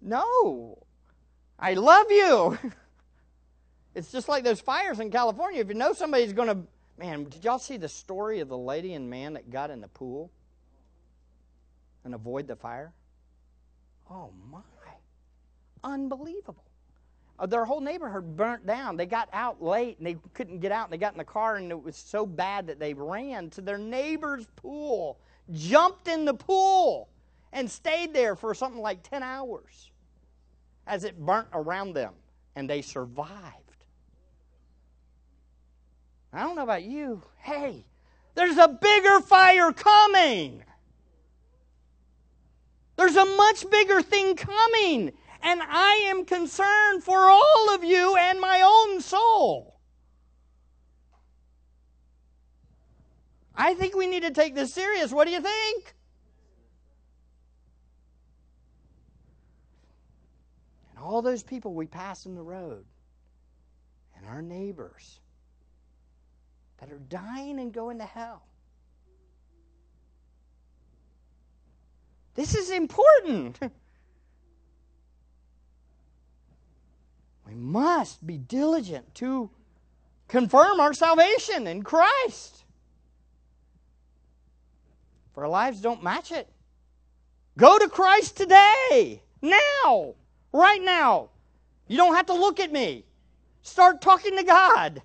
No. 0.00 0.78
I 1.58 1.74
love 1.74 2.06
you. 2.10 2.58
It's 3.92 4.12
just 4.12 4.28
like 4.28 4.44
those 4.44 4.60
fires 4.60 5.00
in 5.00 5.10
California. 5.10 5.60
If 5.60 5.66
you 5.66 5.74
know 5.74 5.92
somebody's 5.92 6.32
going 6.32 6.46
to 6.46 6.58
Man, 7.00 7.24
did 7.24 7.42
y'all 7.44 7.58
see 7.58 7.78
the 7.78 7.88
story 7.88 8.40
of 8.40 8.48
the 8.48 8.58
lady 8.58 8.92
and 8.92 9.08
man 9.08 9.32
that 9.32 9.48
got 9.48 9.70
in 9.70 9.80
the 9.80 9.88
pool 9.88 10.30
and 12.04 12.14
avoid 12.14 12.46
the 12.46 12.54
fire? 12.54 12.92
Oh 14.10 14.30
my. 14.50 14.60
Unbelievable. 15.82 16.66
Uh, 17.38 17.46
their 17.46 17.64
whole 17.64 17.80
neighborhood 17.80 18.36
burnt 18.36 18.66
down. 18.66 18.98
They 18.98 19.06
got 19.06 19.30
out 19.32 19.62
late 19.62 19.96
and 19.96 20.06
they 20.06 20.18
couldn't 20.34 20.60
get 20.60 20.72
out. 20.72 20.88
And 20.88 20.92
they 20.92 20.98
got 20.98 21.14
in 21.14 21.18
the 21.18 21.24
car 21.24 21.56
and 21.56 21.70
it 21.70 21.82
was 21.82 21.96
so 21.96 22.26
bad 22.26 22.66
that 22.66 22.78
they 22.78 22.92
ran 22.92 23.48
to 23.50 23.62
their 23.62 23.78
neighbor's 23.78 24.46
pool, 24.56 25.18
jumped 25.52 26.06
in 26.06 26.26
the 26.26 26.34
pool, 26.34 27.08
and 27.54 27.70
stayed 27.70 28.12
there 28.12 28.36
for 28.36 28.52
something 28.52 28.82
like 28.82 29.02
10 29.08 29.22
hours 29.22 29.90
as 30.86 31.04
it 31.04 31.18
burnt 31.18 31.48
around 31.54 31.94
them. 31.94 32.12
And 32.56 32.68
they 32.68 32.82
survived. 32.82 33.69
I 36.32 36.40
don't 36.40 36.56
know 36.56 36.62
about 36.62 36.84
you. 36.84 37.22
Hey, 37.38 37.84
there's 38.34 38.56
a 38.56 38.68
bigger 38.68 39.20
fire 39.20 39.72
coming. 39.72 40.62
There's 42.96 43.16
a 43.16 43.24
much 43.24 43.68
bigger 43.70 44.02
thing 44.02 44.36
coming. 44.36 45.12
And 45.42 45.62
I 45.62 46.06
am 46.08 46.24
concerned 46.24 47.02
for 47.02 47.18
all 47.18 47.74
of 47.74 47.82
you 47.82 48.16
and 48.16 48.40
my 48.40 48.60
own 48.62 49.00
soul. 49.00 49.80
I 53.54 53.74
think 53.74 53.94
we 53.94 54.06
need 54.06 54.22
to 54.22 54.30
take 54.30 54.54
this 54.54 54.72
serious. 54.72 55.12
What 55.12 55.26
do 55.26 55.32
you 55.32 55.40
think? 55.40 55.94
And 60.90 61.04
all 61.04 61.20
those 61.22 61.42
people 61.42 61.74
we 61.74 61.86
pass 61.86 62.26
in 62.26 62.34
the 62.34 62.42
road, 62.42 62.84
and 64.16 64.26
our 64.26 64.40
neighbors, 64.40 65.20
that 66.80 66.90
are 66.90 66.98
dying 66.98 67.60
and 67.60 67.72
going 67.72 67.98
to 67.98 68.04
hell. 68.04 68.42
This 72.34 72.54
is 72.54 72.70
important. 72.70 73.58
we 77.46 77.54
must 77.54 78.26
be 78.26 78.38
diligent 78.38 79.14
to 79.16 79.50
confirm 80.28 80.80
our 80.80 80.94
salvation 80.94 81.66
in 81.66 81.82
Christ. 81.82 82.64
For 85.34 85.44
our 85.44 85.50
lives 85.50 85.80
don't 85.80 86.02
match 86.02 86.32
it. 86.32 86.48
Go 87.58 87.78
to 87.78 87.88
Christ 87.88 88.36
today, 88.36 89.22
now, 89.42 90.14
right 90.52 90.80
now. 90.82 91.28
You 91.88 91.96
don't 91.96 92.14
have 92.14 92.26
to 92.26 92.34
look 92.34 92.60
at 92.60 92.72
me. 92.72 93.04
Start 93.62 94.00
talking 94.00 94.36
to 94.36 94.44
God 94.44 95.02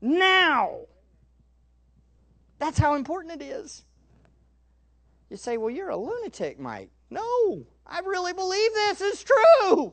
now. 0.00 0.87
That's 2.58 2.78
how 2.78 2.94
important 2.94 3.40
it 3.40 3.44
is. 3.44 3.84
You 5.30 5.36
say, 5.36 5.56
well, 5.56 5.70
you're 5.70 5.90
a 5.90 5.96
lunatic, 5.96 6.58
Mike. 6.58 6.90
No, 7.10 7.64
I 7.86 8.00
really 8.00 8.32
believe 8.32 8.72
this 8.74 9.00
is 9.00 9.24
true. 9.24 9.92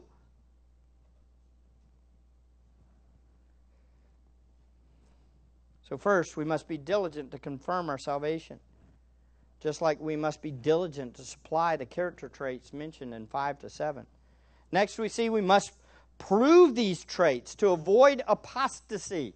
So, 5.88 5.98
first, 5.98 6.36
we 6.36 6.46
must 6.46 6.68
be 6.68 6.78
diligent 6.78 7.32
to 7.32 7.38
confirm 7.38 7.90
our 7.90 8.00
salvation, 8.00 8.60
just 9.60 9.82
like 9.82 10.00
we 10.00 10.16
must 10.16 10.42
be 10.42 10.52
diligent 10.52 11.14
to 11.16 11.24
supply 11.24 11.76
the 11.76 11.86
character 11.86 12.28
traits 12.28 12.74
mentioned 12.74 13.14
in 13.14 13.28
5 13.28 13.60
to 13.60 13.70
7. 13.70 14.06
Next, 14.72 14.98
we 14.98 15.10
see 15.10 15.30
we 15.30 15.42
must 15.42 15.74
prove 16.18 16.74
these 16.76 17.04
traits 17.04 17.54
to 17.56 17.70
avoid 17.70 18.24
apostasy. 18.28 19.36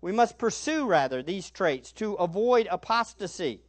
We 0.00 0.12
must 0.12 0.38
pursue, 0.38 0.86
rather, 0.86 1.22
these 1.22 1.50
traits 1.50 1.92
to 1.92 2.14
avoid 2.14 2.68
apostasy. 2.70 3.62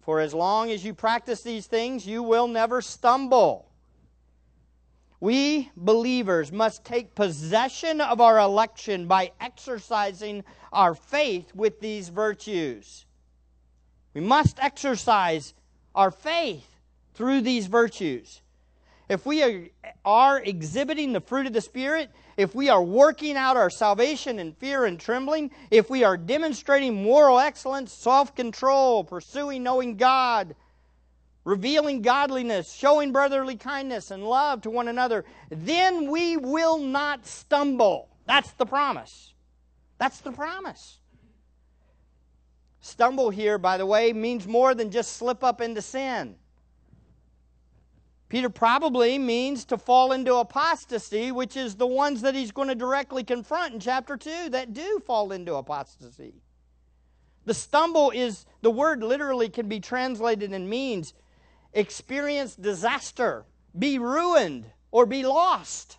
For 0.00 0.20
as 0.20 0.32
long 0.32 0.70
as 0.70 0.84
you 0.84 0.94
practice 0.94 1.42
these 1.42 1.66
things, 1.66 2.06
you 2.06 2.22
will 2.22 2.48
never 2.48 2.80
stumble. 2.80 3.70
We 5.20 5.70
believers 5.76 6.50
must 6.50 6.84
take 6.84 7.14
possession 7.14 8.00
of 8.00 8.20
our 8.20 8.38
election 8.38 9.06
by 9.06 9.32
exercising 9.38 10.44
our 10.72 10.94
faith 10.94 11.54
with 11.54 11.80
these 11.80 12.08
virtues. 12.08 13.04
We 14.14 14.22
must 14.22 14.58
exercise 14.58 15.52
our 15.94 16.10
faith 16.10 16.66
through 17.12 17.42
these 17.42 17.66
virtues. 17.66 18.40
If 19.10 19.26
we 19.26 19.70
are, 20.04 20.38
exhibiting 20.38 21.12
the 21.12 21.20
fruit 21.20 21.46
of 21.46 21.52
the 21.52 21.60
Spirit, 21.60 22.10
if 22.40 22.54
we 22.54 22.70
are 22.70 22.82
working 22.82 23.36
out 23.36 23.58
our 23.58 23.68
salvation 23.68 24.38
in 24.38 24.54
fear 24.54 24.86
and 24.86 24.98
trembling, 24.98 25.50
if 25.70 25.90
we 25.90 26.04
are 26.04 26.16
demonstrating 26.16 27.02
moral 27.02 27.38
excellence, 27.38 27.92
self 27.92 28.34
control, 28.34 29.04
pursuing 29.04 29.62
knowing 29.62 29.98
God, 29.98 30.56
revealing 31.44 32.00
godliness, 32.00 32.72
showing 32.72 33.12
brotherly 33.12 33.56
kindness 33.56 34.10
and 34.10 34.24
love 34.24 34.62
to 34.62 34.70
one 34.70 34.88
another, 34.88 35.26
then 35.50 36.10
we 36.10 36.38
will 36.38 36.78
not 36.78 37.26
stumble. 37.26 38.08
That's 38.24 38.52
the 38.52 38.64
promise. 38.64 39.34
That's 39.98 40.20
the 40.20 40.32
promise. 40.32 40.98
Stumble 42.80 43.28
here, 43.28 43.58
by 43.58 43.76
the 43.76 43.84
way, 43.84 44.14
means 44.14 44.46
more 44.46 44.74
than 44.74 44.90
just 44.90 45.18
slip 45.18 45.44
up 45.44 45.60
into 45.60 45.82
sin. 45.82 46.36
Peter 48.30 48.48
probably 48.48 49.18
means 49.18 49.64
to 49.64 49.76
fall 49.76 50.12
into 50.12 50.36
apostasy, 50.36 51.32
which 51.32 51.56
is 51.56 51.74
the 51.74 51.86
ones 51.86 52.22
that 52.22 52.34
he's 52.34 52.52
going 52.52 52.68
to 52.68 52.76
directly 52.76 53.24
confront 53.24 53.74
in 53.74 53.80
chapter 53.80 54.16
2 54.16 54.50
that 54.50 54.72
do 54.72 55.02
fall 55.04 55.32
into 55.32 55.56
apostasy. 55.56 56.32
The 57.44 57.54
stumble 57.54 58.12
is, 58.12 58.46
the 58.62 58.70
word 58.70 59.02
literally 59.02 59.48
can 59.48 59.68
be 59.68 59.80
translated 59.80 60.52
and 60.52 60.70
means 60.70 61.12
experience 61.72 62.54
disaster, 62.54 63.46
be 63.76 63.98
ruined, 63.98 64.64
or 64.92 65.06
be 65.06 65.24
lost. 65.24 65.98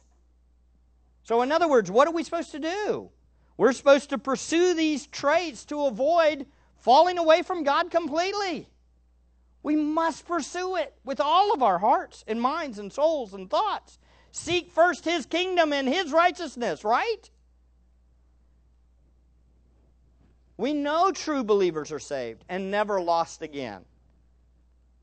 So, 1.24 1.42
in 1.42 1.52
other 1.52 1.68
words, 1.68 1.92
what 1.92 2.08
are 2.08 2.14
we 2.14 2.24
supposed 2.24 2.52
to 2.52 2.60
do? 2.60 3.10
We're 3.58 3.74
supposed 3.74 4.10
to 4.12 4.18
pursue 4.18 4.74
these 4.74 5.06
traits 5.08 5.66
to 5.66 5.86
avoid 5.86 6.46
falling 6.78 7.18
away 7.18 7.42
from 7.42 7.66
God 7.66 7.92
completely. 7.92 8.70
We 9.64 9.76
must 9.76 10.26
pursue 10.26 10.76
it 10.78 10.94
with 11.04 11.20
all 11.20 11.54
of 11.54 11.62
our 11.62 11.78
hearts 11.78 12.24
and 12.28 12.42
minds 12.42 12.80
and 12.80 12.92
souls 12.92 13.34
and 13.34 13.50
thoughts. 13.50 14.00
Seek 14.32 14.72
first 14.72 15.06
His 15.06 15.26
kingdom 15.26 15.74
and 15.74 15.88
His 15.88 16.12
righteousness, 16.12 16.84
right? 16.84 17.30
We 20.58 20.74
know 20.74 21.12
true 21.12 21.44
believers 21.44 21.92
are 21.92 22.00
saved 22.00 22.44
and 22.48 22.72
never 22.72 23.02
lost 23.02 23.42
again. 23.42 23.84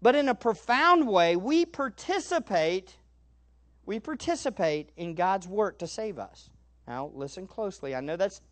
But 0.00 0.14
in 0.14 0.28
a 0.28 0.34
profound 0.34 1.08
way, 1.08 1.36
we 1.36 1.64
participate 1.64 2.96
we 3.88 3.98
participate 3.98 4.90
in 4.98 5.14
God's 5.14 5.48
work 5.48 5.78
to 5.78 5.86
save 5.86 6.18
us. 6.18 6.50
Now, 6.86 7.10
listen 7.14 7.46
closely. 7.46 7.94
I 7.94 8.00
know 8.00 8.16
that's 8.16 8.42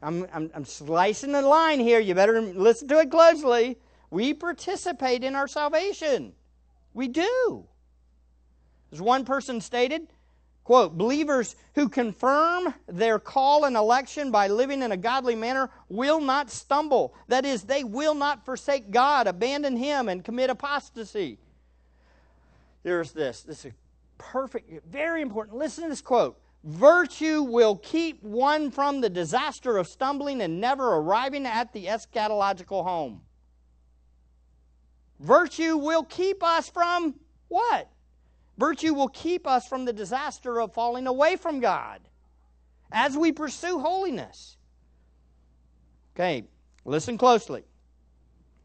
I'm, 0.00 0.28
I'm, 0.32 0.48
I'm 0.54 0.64
slicing 0.64 1.32
the 1.32 1.42
line 1.42 1.80
here. 1.80 1.98
You 1.98 2.14
better 2.14 2.40
listen 2.40 2.86
to 2.86 3.00
it 3.00 3.10
closely. 3.10 3.78
We 4.10 4.34
participate 4.34 5.22
in 5.22 5.36
our 5.36 5.46
salvation. 5.46 6.32
We 6.94 7.08
do. 7.08 7.66
As 8.92 9.00
one 9.00 9.24
person 9.24 9.60
stated, 9.60 10.08
quote, 10.64 10.98
believers 10.98 11.54
who 11.76 11.88
confirm 11.88 12.74
their 12.88 13.20
call 13.20 13.64
and 13.64 13.76
election 13.76 14.32
by 14.32 14.48
living 14.48 14.82
in 14.82 14.90
a 14.90 14.96
godly 14.96 15.36
manner 15.36 15.70
will 15.88 16.20
not 16.20 16.50
stumble. 16.50 17.14
That 17.28 17.44
is, 17.44 17.62
they 17.62 17.84
will 17.84 18.14
not 18.14 18.44
forsake 18.44 18.90
God, 18.90 19.28
abandon 19.28 19.76
Him, 19.76 20.08
and 20.08 20.24
commit 20.24 20.50
apostasy. 20.50 21.38
Here's 22.82 23.12
this. 23.12 23.42
This 23.42 23.64
is 23.64 23.72
perfect, 24.18 24.84
very 24.86 25.22
important. 25.22 25.56
Listen 25.56 25.84
to 25.84 25.90
this 25.90 26.00
quote. 26.00 26.40
Virtue 26.64 27.42
will 27.42 27.76
keep 27.76 28.22
one 28.22 28.70
from 28.70 29.00
the 29.00 29.08
disaster 29.08 29.78
of 29.78 29.88
stumbling 29.88 30.42
and 30.42 30.60
never 30.60 30.96
arriving 30.96 31.46
at 31.46 31.72
the 31.72 31.86
eschatological 31.86 32.84
home. 32.84 33.22
Virtue 35.20 35.76
will 35.76 36.02
keep 36.04 36.42
us 36.42 36.68
from 36.68 37.14
what? 37.48 37.88
Virtue 38.56 38.94
will 38.94 39.08
keep 39.08 39.46
us 39.46 39.68
from 39.68 39.84
the 39.84 39.92
disaster 39.92 40.60
of 40.60 40.72
falling 40.72 41.06
away 41.06 41.36
from 41.36 41.60
God 41.60 42.00
as 42.90 43.16
we 43.16 43.30
pursue 43.30 43.78
holiness. 43.78 44.56
Okay, 46.14 46.44
listen 46.84 47.16
closely 47.18 47.64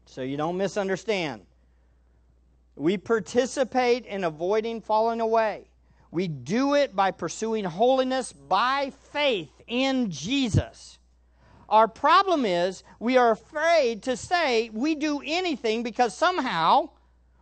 so 0.06 0.22
you 0.22 0.36
don't 0.36 0.56
misunderstand. 0.56 1.42
We 2.74 2.96
participate 2.96 4.06
in 4.06 4.24
avoiding 4.24 4.80
falling 4.80 5.20
away. 5.20 5.68
We 6.10 6.28
do 6.28 6.74
it 6.74 6.96
by 6.96 7.10
pursuing 7.10 7.64
holiness 7.64 8.32
by 8.32 8.92
faith 9.12 9.50
in 9.66 10.10
Jesus. 10.10 10.95
Our 11.68 11.88
problem 11.88 12.44
is 12.44 12.84
we 13.00 13.16
are 13.16 13.32
afraid 13.32 14.02
to 14.04 14.16
say 14.16 14.70
we 14.72 14.94
do 14.94 15.20
anything 15.24 15.82
because 15.82 16.16
somehow 16.16 16.90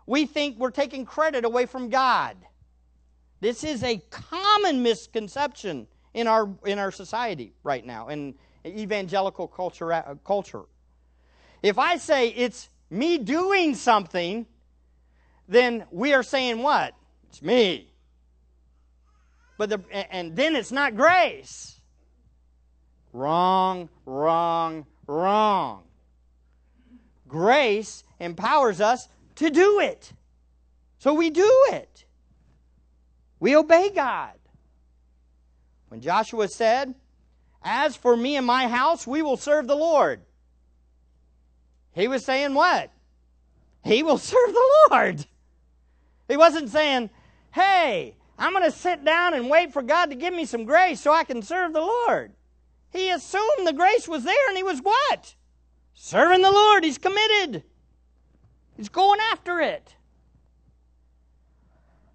we 0.07 0.27
think 0.27 0.59
we're 0.59 0.71
taking 0.71 1.05
credit 1.05 1.45
away 1.45 1.67
from 1.67 1.91
God. 1.91 2.37
This 3.41 3.65
is 3.65 3.83
a 3.83 3.99
common 4.11 4.83
misconception 4.83 5.87
in 6.15 6.27
our, 6.27 6.49
in 6.65 6.79
our 6.79 6.91
society 6.91 7.53
right 7.63 7.85
now, 7.85 8.09
in 8.09 8.35
evangelical 8.65 9.47
culture, 9.47 9.93
uh, 9.93 10.15
culture. 10.25 10.63
If 11.63 11.79
I 11.79 11.97
say 11.97 12.29
it's 12.29 12.71
me 12.91 13.19
doing 13.19 13.75
something, 13.75 14.47
then 15.49 15.85
we 15.91 16.15
are 16.15 16.23
saying 16.23 16.63
what? 16.63 16.95
It's 17.29 17.43
me. 17.43 17.93
But 19.59 19.71
the, 19.71 19.81
and 20.13 20.35
then 20.35 20.57
it's 20.57 20.73
not 20.73 20.97
grace. 20.97 21.74
Wrong, 23.15 23.89
wrong, 24.07 24.87
wrong. 25.07 25.85
Grace 27.29 28.03
empowers 28.19 28.81
us 28.81 29.09
to 29.37 29.51
do 29.51 29.79
it. 29.79 30.13
So 30.99 31.15
we 31.15 31.31
do 31.31 31.67
it. 31.71 32.05
We 33.39 33.55
obey 33.55 33.91
God. 33.91 34.33
When 35.89 36.01
Joshua 36.01 36.49
said, 36.49 36.97
As 37.63 37.95
for 37.95 38.17
me 38.17 38.35
and 38.35 38.45
my 38.45 38.67
house, 38.67 39.07
we 39.07 39.23
will 39.23 39.37
serve 39.37 39.69
the 39.69 39.77
Lord, 39.77 40.21
he 41.93 42.09
was 42.09 42.25
saying 42.25 42.55
what? 42.55 42.91
He 43.85 44.03
will 44.03 44.19
serve 44.33 44.53
the 44.53 44.71
Lord. 44.91 45.25
He 46.27 46.37
wasn't 46.37 46.69
saying, 46.69 47.11
Hey, 47.53 48.17
I'm 48.37 48.53
going 48.53 48.65
to 48.65 48.77
sit 48.77 49.05
down 49.05 49.35
and 49.35 49.49
wait 49.49 49.73
for 49.73 49.83
God 49.83 50.07
to 50.07 50.17
give 50.17 50.35
me 50.35 50.47
some 50.47 50.65
grace 50.65 51.01
so 51.01 51.13
I 51.13 51.23
can 51.23 51.43
serve 51.43 51.73
the 51.73 51.81
Lord. 51.81 52.33
He 52.95 53.11
assumed 53.11 53.67
the 53.67 53.73
grace 53.73 54.07
was 54.07 54.23
there 54.23 54.49
and 54.49 54.57
he 54.57 54.63
was 54.63 54.79
what? 54.79 55.35
Serving 55.95 56.43
the 56.43 56.51
Lord. 56.51 56.85
He's 56.85 56.97
committed. 56.97 57.65
He's 58.77 58.89
going 58.89 59.19
after 59.33 59.61
it. 59.61 59.97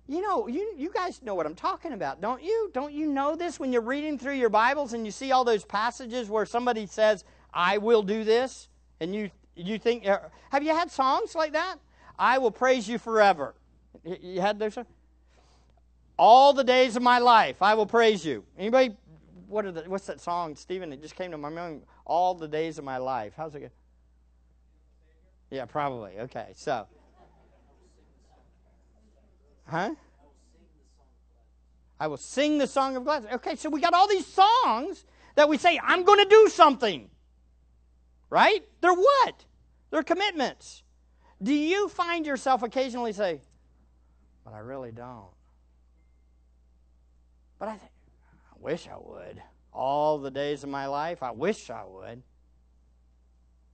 You 0.07 0.21
know, 0.21 0.47
you, 0.47 0.73
you 0.77 0.89
guys 0.89 1.21
know 1.21 1.35
what 1.35 1.45
I'm 1.45 1.53
talking 1.53 1.91
about, 1.91 2.21
don't 2.21 2.41
you? 2.41 2.71
Don't 2.73 2.93
you 2.93 3.07
know 3.07 3.35
this 3.35 3.59
when 3.59 3.73
you're 3.73 3.81
reading 3.81 4.17
through 4.17 4.35
your 4.35 4.49
Bibles 4.49 4.93
and 4.93 5.05
you 5.05 5.11
see 5.11 5.33
all 5.33 5.43
those 5.43 5.65
passages 5.65 6.29
where 6.29 6.45
somebody 6.45 6.85
says, 6.85 7.25
I 7.53 7.77
will 7.77 8.01
do 8.01 8.23
this? 8.23 8.69
And 9.01 9.13
you, 9.13 9.29
you 9.55 9.77
think, 9.77 10.07
uh, 10.07 10.19
have 10.49 10.63
you 10.63 10.73
had 10.73 10.89
songs 10.89 11.35
like 11.35 11.51
that? 11.53 11.75
I 12.17 12.37
will 12.37 12.51
praise 12.51 12.87
you 12.87 12.97
forever. 12.97 13.53
You 14.03 14.39
had 14.39 14.57
those? 14.59 14.77
All 16.17 16.53
the 16.53 16.63
days 16.63 16.95
of 16.95 17.03
my 17.03 17.19
life, 17.19 17.61
I 17.61 17.75
will 17.75 17.85
praise 17.85 18.25
you. 18.25 18.45
Anybody 18.57 18.95
what 19.49 19.65
are 19.65 19.71
the, 19.71 19.81
what's 19.81 20.05
that 20.05 20.21
song, 20.21 20.55
Stephen? 20.55 20.93
It 20.93 21.01
just 21.01 21.15
came 21.15 21.31
to 21.31 21.37
my 21.37 21.49
mind. 21.49 21.83
All 22.05 22.35
the 22.35 22.47
days 22.47 22.77
of 22.77 22.83
my 22.85 22.97
life. 22.97 23.33
How's 23.35 23.55
it 23.55 23.59
go? 23.61 23.69
Yeah, 25.51 25.65
probably. 25.65 26.19
Okay, 26.19 26.53
so. 26.55 26.87
Huh? 29.67 29.95
I 31.99 32.07
will 32.07 32.17
sing 32.17 32.57
the 32.57 32.67
song 32.67 32.95
of 32.95 33.03
gladness. 33.03 33.33
Okay, 33.35 33.55
so 33.55 33.69
we 33.69 33.81
got 33.81 33.93
all 33.93 34.07
these 34.07 34.25
songs 34.25 35.05
that 35.35 35.49
we 35.49 35.57
say, 35.57 35.79
I'm 35.83 36.03
going 36.03 36.19
to 36.23 36.29
do 36.29 36.47
something. 36.49 37.09
right? 38.29 38.63
They're 38.81 38.93
what? 38.93 39.45
They're 39.91 40.03
commitments. 40.03 40.83
Do 41.41 41.53
you 41.53 41.87
find 41.89 42.25
yourself 42.25 42.63
occasionally 42.63 43.13
say, 43.13 43.41
but 44.43 44.53
I 44.53 44.59
really 44.59 44.91
don't? 44.91 45.27
But 47.57 47.69
I, 47.69 47.71
th- 47.71 47.83
I 47.83 47.98
wish 48.61 48.87
I 48.87 48.97
would. 48.97 49.41
All 49.73 50.17
the 50.17 50.31
days 50.31 50.63
of 50.63 50.69
my 50.69 50.87
life, 50.87 51.23
I 51.23 51.31
wish 51.31 51.69
I 51.69 51.83
would. 51.85 52.21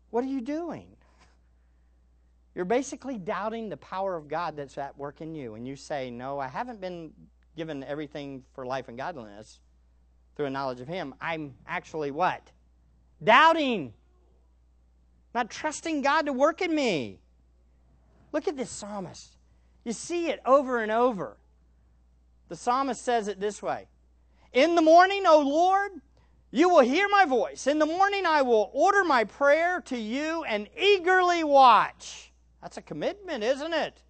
What 0.10 0.24
are 0.24 0.28
you 0.28 0.42
doing? 0.42 0.96
You're 2.56 2.66
basically 2.66 3.18
doubting 3.18 3.70
the 3.70 3.78
power 3.78 4.16
of 4.16 4.28
God 4.28 4.56
that's 4.56 4.78
at 4.78 4.98
work 4.98 5.22
in 5.22 5.36
you. 5.36 5.56
And 5.56 5.68
you 5.68 5.76
say, 5.76 6.10
No, 6.10 6.40
I 6.40 6.48
haven't 6.48 6.80
been 6.80 7.12
given 7.56 7.84
everything 7.84 8.44
for 8.54 8.66
life 8.66 8.88
and 8.88 8.98
godliness 8.98 9.60
through 10.36 10.48
a 10.48 10.50
knowledge 10.50 10.82
of 10.82 10.88
Him. 10.88 11.16
I'm 11.22 11.56
actually 11.68 12.12
what? 12.12 12.52
Doubting. 13.24 13.94
Not 15.34 15.50
trusting 15.50 16.02
God 16.02 16.28
to 16.28 16.34
work 16.34 16.62
in 16.62 16.74
me. 16.74 17.20
Look 18.32 18.48
at 18.48 18.58
this 18.58 18.70
psalmist. 18.70 19.38
You 19.84 19.94
see 19.94 20.28
it 20.30 20.42
over 20.46 20.82
and 20.82 20.92
over. 20.92 21.38
The 22.50 22.56
psalmist 22.56 23.04
says 23.04 23.28
it 23.28 23.40
this 23.40 23.62
way 23.62 23.88
In 24.56 24.76
the 24.76 24.82
morning, 24.82 25.24
O 25.28 25.42
Lord, 25.42 25.92
you 26.50 26.70
will 26.70 26.80
hear 26.80 27.10
my 27.10 27.26
voice. 27.26 27.68
In 27.68 27.78
the 27.78 27.86
morning, 27.86 28.26
I 28.26 28.42
will 28.42 28.72
order 28.74 29.04
my 29.04 29.26
prayer 29.26 29.82
to 29.82 29.98
you 29.98 30.46
and 30.46 30.70
eagerly 30.80 31.44
watch. 31.44 32.32
That's 32.62 32.78
a 32.78 32.82
commitment, 32.82 33.44
isn't 33.44 33.74
it? 33.74 34.02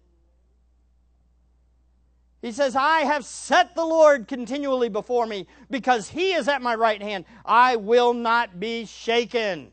He 2.42 2.52
says, 2.52 2.76
I 2.76 3.00
have 3.00 3.24
set 3.24 3.74
the 3.74 3.84
Lord 3.84 4.28
continually 4.28 4.88
before 4.88 5.26
me 5.26 5.48
because 5.68 6.08
he 6.08 6.32
is 6.32 6.46
at 6.46 6.62
my 6.62 6.76
right 6.76 7.02
hand. 7.02 7.24
I 7.44 7.74
will 7.74 8.14
not 8.14 8.60
be 8.60 8.86
shaken. 8.86 9.72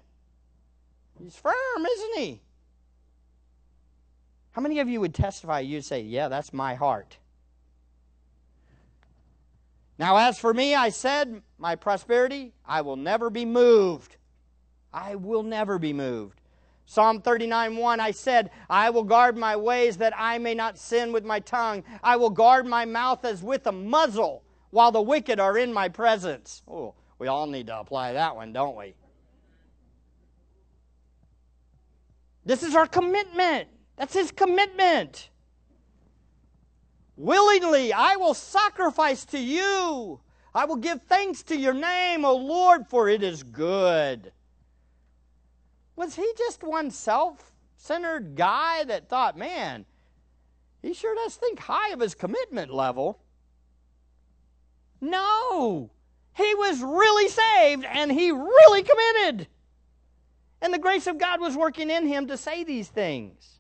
He's 1.22 1.36
firm, 1.36 1.86
isn't 1.86 2.18
he? 2.18 2.42
How 4.54 4.62
many 4.64 4.80
of 4.80 4.90
you 4.90 5.00
would 5.02 5.14
testify? 5.14 5.60
You'd 5.60 5.86
say, 5.86 6.02
Yeah, 6.02 6.30
that's 6.30 6.52
my 6.52 6.74
heart. 6.74 7.18
Now, 10.00 10.18
as 10.18 10.40
for 10.40 10.54
me, 10.54 10.74
I 10.74 10.90
said, 10.90 11.42
my 11.58 11.76
prosperity, 11.76 12.54
I 12.66 12.82
will 12.82 12.96
never 12.96 13.30
be 13.30 13.46
moved. 13.46 14.18
I 14.92 15.16
will 15.16 15.44
never 15.44 15.78
be 15.78 15.94
moved. 15.94 16.42
Psalm 16.86 17.22
39 17.22 17.78
1, 17.78 18.00
I 18.00 18.12
said, 18.12 18.52
I 18.70 18.90
will 18.90 19.04
guard 19.04 19.38
my 19.38 19.56
ways 19.56 19.98
that 19.98 20.14
I 20.18 20.38
may 20.38 20.54
not 20.54 20.78
sin 20.78 21.14
with 21.14 21.24
my 21.24 21.40
tongue. 21.40 21.84
I 22.04 22.18
will 22.18 22.30
guard 22.30 22.66
my 22.66 22.86
mouth 22.86 23.24
as 23.24 23.42
with 23.42 23.66
a 23.68 23.72
muzzle 23.72 24.44
while 24.72 24.92
the 24.92 25.02
wicked 25.02 25.40
are 25.40 25.58
in 25.58 25.72
my 25.72 25.88
presence. 25.88 26.62
Oh, 26.68 26.96
we 27.20 27.28
all 27.28 27.48
need 27.48 27.68
to 27.68 27.80
apply 27.80 28.14
that 28.14 28.36
one, 28.36 28.52
don't 28.52 28.76
we? 28.76 28.96
This 32.46 32.64
is 32.64 32.76
our 32.76 32.88
commitment. 32.88 33.70
That's 33.96 34.14
his 34.14 34.32
commitment. 34.32 35.30
Willingly, 37.16 37.94
I 37.94 38.16
will 38.16 38.34
sacrifice 38.34 39.26
to 39.26 39.40
you. 39.40 40.20
I 40.56 40.66
will 40.66 40.76
give 40.76 41.02
thanks 41.04 41.44
to 41.44 41.56
your 41.56 41.74
name, 41.74 42.26
O 42.26 42.36
Lord, 42.36 42.88
for 42.88 43.10
it 43.10 43.24
is 43.24 43.44
good. 43.44 44.32
Was 45.96 46.16
he 46.16 46.32
just 46.38 46.64
one 46.64 46.92
self 46.92 47.52
centered 47.78 48.36
guy 48.36 48.84
that 48.86 49.10
thought, 49.10 49.38
man, 49.38 49.86
he 50.82 50.94
sure 50.94 51.16
does 51.16 51.36
think 51.36 51.60
high 51.60 51.90
of 51.90 52.00
his 52.00 52.16
commitment 52.16 52.74
level? 52.74 53.20
No. 55.00 55.92
He 56.36 56.56
was 56.56 56.82
really 56.82 57.30
saved 57.30 57.86
and 57.86 58.12
he 58.12 58.32
really 58.32 58.84
committed. 58.84 59.48
And 60.62 60.74
the 60.74 60.80
grace 60.80 61.08
of 61.08 61.18
God 61.20 61.42
was 61.42 61.56
working 61.56 61.90
in 61.90 62.08
him 62.08 62.28
to 62.28 62.38
say 62.38 62.64
these 62.64 62.88
things. 62.88 63.60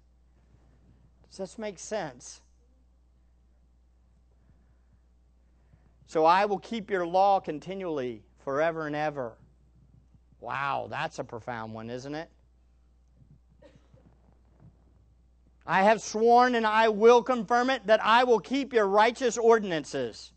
Does 1.29 1.37
this 1.37 1.57
make 1.57 1.77
sense? 1.77 2.41
So 6.13 6.25
I 6.25 6.45
will 6.45 6.59
keep 6.59 6.91
your 6.91 7.07
law 7.07 7.39
continually, 7.39 8.21
forever 8.43 8.85
and 8.85 8.95
ever. 8.95 9.33
Wow, 10.41 10.85
that's 10.87 11.17
a 11.17 11.23
profound 11.23 11.73
one, 11.73 11.89
isn't 11.89 12.13
it? 12.13 12.29
I 15.65 15.81
have 15.81 16.03
sworn 16.03 16.53
and 16.53 16.67
I 16.67 16.89
will 16.89 17.23
confirm 17.23 17.71
it 17.71 17.87
that 17.87 17.99
I 18.05 18.25
will 18.25 18.39
keep 18.39 18.73
your 18.73 18.85
righteous 18.85 19.39
ordinances. 19.39 20.31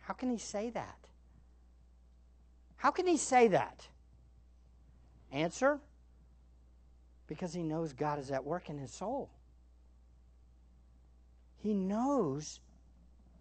How 0.00 0.14
can 0.14 0.28
he 0.28 0.38
say 0.38 0.70
that? 0.70 0.98
How 2.74 2.90
can 2.90 3.06
he 3.06 3.18
say 3.18 3.46
that? 3.46 3.86
Answer 5.30 5.78
because 7.28 7.54
he 7.54 7.62
knows 7.62 7.92
God 7.92 8.18
is 8.18 8.32
at 8.32 8.44
work 8.44 8.68
in 8.68 8.78
his 8.78 8.90
soul. 8.90 9.30
He 11.58 11.74
knows 11.74 12.60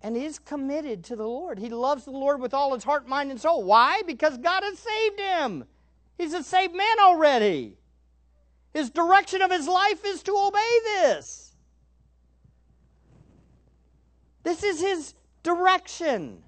and 0.02 0.16
is 0.16 0.40
committed 0.40 1.04
to 1.06 1.16
the 1.16 1.26
Lord. 1.26 1.60
He 1.60 1.70
loves 1.70 2.06
the 2.06 2.12
Lord 2.12 2.40
with 2.40 2.54
all 2.54 2.74
his 2.74 2.84
heart, 2.84 3.08
mind, 3.08 3.32
and 3.32 3.40
soul. 3.40 3.64
Why? 3.64 4.02
Because 4.06 4.38
God 4.38 4.64
has 4.64 4.80
saved 4.80 5.20
him. 5.20 5.66
He's 6.18 6.34
a 6.34 6.44
saved 6.44 6.76
man 6.76 7.00
already. 7.00 7.78
His 8.74 8.90
direction 8.90 9.42
of 9.42 9.52
his 9.52 9.68
life 9.68 10.06
is 10.06 10.22
to 10.24 10.36
obey 10.36 10.80
this. 10.84 11.56
This 14.44 14.64
is 14.64 14.80
his 14.80 15.14
direction. 15.44 16.44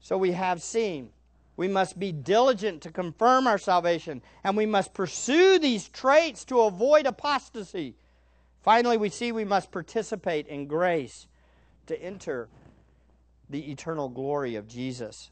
So 0.00 0.18
we 0.18 0.32
have 0.32 0.62
seen 0.62 1.10
we 1.56 1.68
must 1.68 1.98
be 1.98 2.12
diligent 2.12 2.82
to 2.82 2.90
confirm 2.90 3.46
our 3.46 3.58
salvation, 3.58 4.22
and 4.42 4.56
we 4.56 4.66
must 4.66 4.94
pursue 4.94 5.58
these 5.58 5.88
traits 5.88 6.44
to 6.46 6.60
avoid 6.60 7.06
apostasy. 7.06 7.94
Finally, 8.62 8.96
we 8.96 9.08
see 9.08 9.32
we 9.32 9.44
must 9.44 9.70
participate 9.70 10.46
in 10.46 10.66
grace 10.66 11.26
to 11.86 12.00
enter 12.00 12.48
the 13.50 13.70
eternal 13.70 14.08
glory 14.08 14.54
of 14.54 14.66
Jesus. 14.66 15.30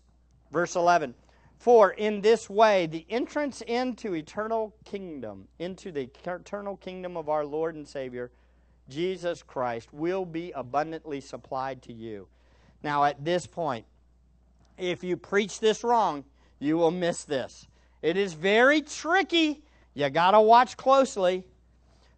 Verse 0.51 0.77
11 0.77 1.14
For 1.59 1.93
in 1.93 2.21
this 2.21 2.51
way, 2.51 2.87
the 2.87 3.07
entrance 3.09 3.62
into 3.62 4.14
eternal 4.14 4.75
kingdom, 4.85 5.49
into 5.59 5.91
the 5.91 6.11
eternal 6.25 6.77
kingdom 6.77 7.16
of 7.16 7.29
our 7.29 7.47
Lord 7.47 7.77
and 7.77 7.89
Savior, 7.89 8.31
Jesus 8.89 9.43
Christ, 9.43 9.89
will 9.93 10.27
be 10.27 10.51
abundantly 10.53 11.21
supplied 11.21 11.81
to 11.83 11.93
you. 11.93 12.27
Now, 12.83 13.05
at 13.05 13.25
this 13.25 13.47
point, 13.47 13.87
if 14.79 15.05
you 15.05 15.16
preach 15.16 15.61
this 15.61 15.85
wrong, 15.85 16.25
you 16.59 16.77
will 16.77 16.91
miss 16.91 17.25
this. 17.25 17.66
It 18.03 18.16
is 18.16 18.33
very 18.33 18.83
tricky. 18.83 19.62
You 19.95 20.09
got 20.11 20.33
to 20.33 20.41
watch 20.41 20.77
closely. 20.77 21.45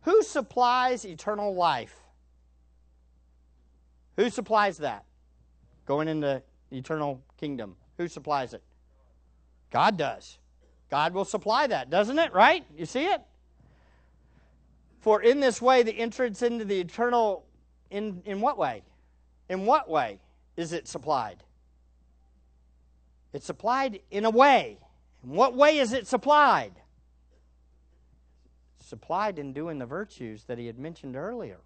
Who 0.03 0.23
supplies 0.23 1.05
eternal 1.05 1.55
life? 1.55 1.95
Who 4.17 4.31
supplies 4.31 4.79
that? 4.79 5.05
Going 5.87 6.09
into 6.09 6.43
the 6.71 6.77
eternal 6.77 7.23
kingdom. 7.39 7.77
Who 7.99 8.09
supplies 8.09 8.55
it? 8.55 8.63
God 9.71 9.97
does. 9.97 10.39
God 10.91 11.15
will 11.15 11.25
supply 11.25 11.67
that, 11.67 11.89
doesn't 11.89 12.19
it? 12.19 12.33
Right? 12.33 12.65
You 12.77 12.85
see 12.85 13.07
it? 13.07 13.23
For 15.01 15.23
in 15.23 15.41
this 15.41 15.61
way, 15.61 15.83
the 15.83 15.93
entrance 15.93 16.43
into 16.43 16.65
the 16.65 16.79
eternal, 16.79 17.45
in, 17.91 18.23
in 18.25 18.41
what 18.41 18.59
way? 18.59 18.83
In 19.49 19.67
what 19.67 19.89
way 19.89 20.21
is 20.57 20.73
it 20.73 20.87
supplied? 20.87 21.43
It's 23.33 23.47
supplied 23.47 24.01
in 24.11 24.25
a 24.25 24.31
way. 24.31 24.79
In 25.25 25.31
what 25.31 25.55
way 25.55 25.79
is 25.79 25.93
it 25.93 26.07
supplied? 26.07 26.73
supplied 28.93 29.39
in 29.39 29.55
doing 29.55 29.79
the 29.79 29.87
virtues 29.87 30.45
that 30.45 30.59
he 30.59 30.67
had 30.67 30.79
mentioned 30.79 31.17
earlier. 31.17 31.61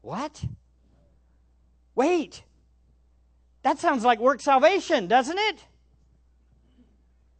What? 0.00 0.42
Wait. 1.94 2.42
That 3.62 3.78
sounds 3.78 4.06
like 4.06 4.20
work 4.20 4.40
salvation, 4.40 5.06
doesn't 5.06 5.36
it? 5.38 5.62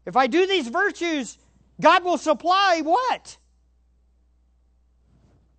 If 0.05 0.19
I 0.19 0.27
do 0.27 0.47
these 0.47 0.69
virtues, 0.69 1.39
God 1.81 2.05
will 2.05 2.19
supply 2.19 2.83
what? 2.85 3.39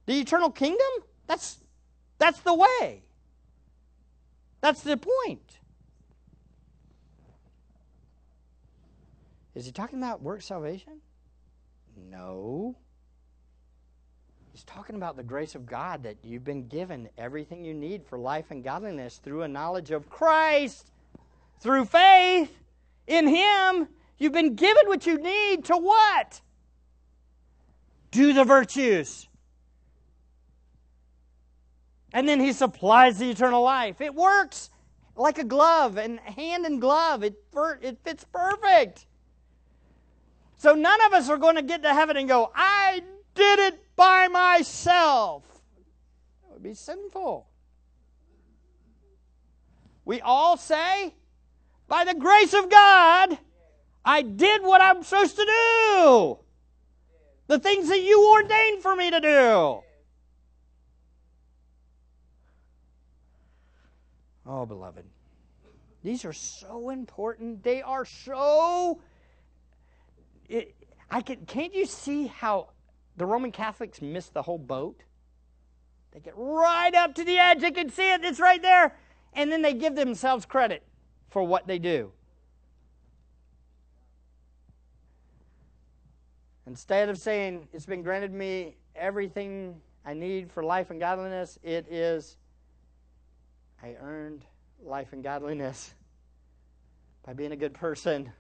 The 0.06 0.20
eternal 0.20 0.52
kingdom? 0.52 0.86
That's 1.26 1.58
that's 2.20 2.42
the 2.42 2.54
way. 2.54 3.02
That's 4.62 4.82
the 4.82 4.98
point. 4.98 5.62
Is 9.56 9.66
he 9.66 9.72
talking 9.72 10.00
about 10.00 10.22
work 10.22 10.42
salvation? 10.42 11.00
No. 12.12 12.76
He's 14.52 14.66
talking 14.66 14.96
about 14.96 15.16
the 15.16 15.24
grace 15.24 15.56
of 15.56 15.66
God 15.66 16.04
that 16.04 16.18
you've 16.24 16.44
been 16.44 16.68
given 16.68 17.10
everything 17.18 17.64
you 17.64 17.74
need 17.74 18.06
for 18.06 18.18
life 18.18 18.52
and 18.52 18.64
godliness 18.64 19.18
through 19.18 19.44
a 19.44 19.48
knowledge 19.48 19.92
of 19.92 20.10
Christ, 20.10 20.92
through 21.60 21.86
faith 21.86 22.52
in 23.08 23.28
Him. 23.28 23.88
You've 24.18 24.34
been 24.34 24.56
given 24.56 24.88
what 24.88 25.06
you 25.06 25.18
need 25.18 25.66
to 25.66 25.78
what? 25.78 26.42
Do 28.12 28.34
the 28.34 28.44
virtues. 28.44 29.28
And 32.14 32.28
then 32.28 32.40
He 32.40 32.54
supplies 32.54 33.20
the 33.20 33.30
eternal 33.30 33.62
life. 33.62 34.00
It 34.02 34.16
works 34.16 34.70
like 35.16 35.38
a 35.38 35.44
glove 35.46 35.98
and 35.98 36.20
hand 36.20 36.66
in 36.66 36.80
glove. 36.80 37.24
It, 37.24 37.36
it 37.82 38.00
fits 38.04 38.26
perfect. 38.32 39.06
So 40.58 40.74
none 40.74 41.00
of 41.06 41.14
us 41.14 41.30
are 41.30 41.38
going 41.38 41.56
to 41.56 41.62
get 41.62 41.84
to 41.84 41.94
heaven 41.94 42.18
and 42.18 42.28
go, 42.28 42.52
I 42.56 43.02
did 43.34 43.60
it 43.60 43.96
by 43.96 44.28
myself. 44.28 45.44
That 46.44 46.54
would 46.54 46.64
be 46.64 46.74
sinful. 46.74 47.48
We 50.06 50.22
all 50.22 50.58
say, 50.58 51.14
by 51.88 52.06
the 52.06 52.14
grace 52.14 52.54
of 52.54 52.70
God, 52.70 53.38
I 54.04 54.22
did 54.22 54.62
what 54.62 54.82
I'm 54.82 55.04
supposed 55.04 55.36
to 55.36 55.46
do. 55.46 56.40
The 57.48 57.60
things 57.60 57.90
that 57.90 58.02
you 58.02 58.32
ordained 58.32 58.82
for 58.82 58.96
me 58.96 59.12
to 59.12 59.20
do. 59.20 59.82
Oh, 64.48 64.66
beloved. 64.66 65.06
These 66.04 66.24
are 66.24 66.34
so 66.34 66.92
important. 66.92 67.64
They 67.64 67.82
are 67.82 68.06
so. 68.06 69.02
It, 70.48 70.76
I 71.10 71.22
can, 71.22 71.46
can't 71.46 71.74
you 71.74 71.86
see 71.86 72.28
how 72.28 72.70
the 73.18 73.26
Roman 73.26 73.52
Catholics 73.52 74.02
miss 74.02 74.30
the 74.30 74.42
whole 74.42 74.58
boat? 74.58 75.04
They 76.12 76.20
get 76.20 76.34
right 76.38 76.94
up 76.94 77.16
to 77.16 77.24
the 77.24 77.38
edge. 77.38 77.62
They 77.62 77.72
can 77.72 77.90
see 77.90 78.14
it. 78.14 78.24
It's 78.24 78.40
right 78.40 78.62
there. 78.62 78.96
And 79.34 79.52
then 79.52 79.62
they 79.62 79.74
give 79.74 79.96
themselves 79.96 80.46
credit 80.46 80.84
for 81.28 81.44
what 81.44 81.68
they 81.68 81.80
do. 81.80 82.12
Instead 86.68 87.10
of 87.10 87.18
saying, 87.18 87.68
It's 87.74 87.86
been 87.86 88.02
granted 88.02 88.34
me 88.34 88.78
everything 88.96 89.80
I 90.06 90.14
need 90.14 90.52
for 90.52 90.64
life 90.64 90.90
and 90.90 91.00
godliness, 91.00 91.60
it 91.64 91.88
is, 91.92 92.38
I 93.84 93.96
earned 94.00 94.46
life 94.84 95.10
and 95.14 95.24
godliness 95.24 95.94
by 97.26 97.34
being 97.34 97.52
a 97.52 97.58
good 97.58 97.74
person. 97.74 98.32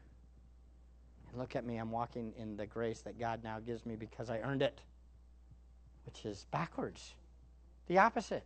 Look 1.36 1.56
at 1.56 1.66
me, 1.66 1.78
I'm 1.78 1.92
walking 1.92 2.34
in 2.38 2.56
the 2.56 2.66
grace 2.66 3.02
that 3.02 3.20
God 3.20 3.44
now 3.44 3.60
gives 3.60 3.86
me 3.86 3.96
because 3.96 4.30
I 4.30 4.40
earned 4.40 4.62
it, 4.62 4.80
which 6.06 6.26
is 6.26 6.46
backwards, 6.52 7.14
the 7.88 7.98
opposite. 7.98 8.46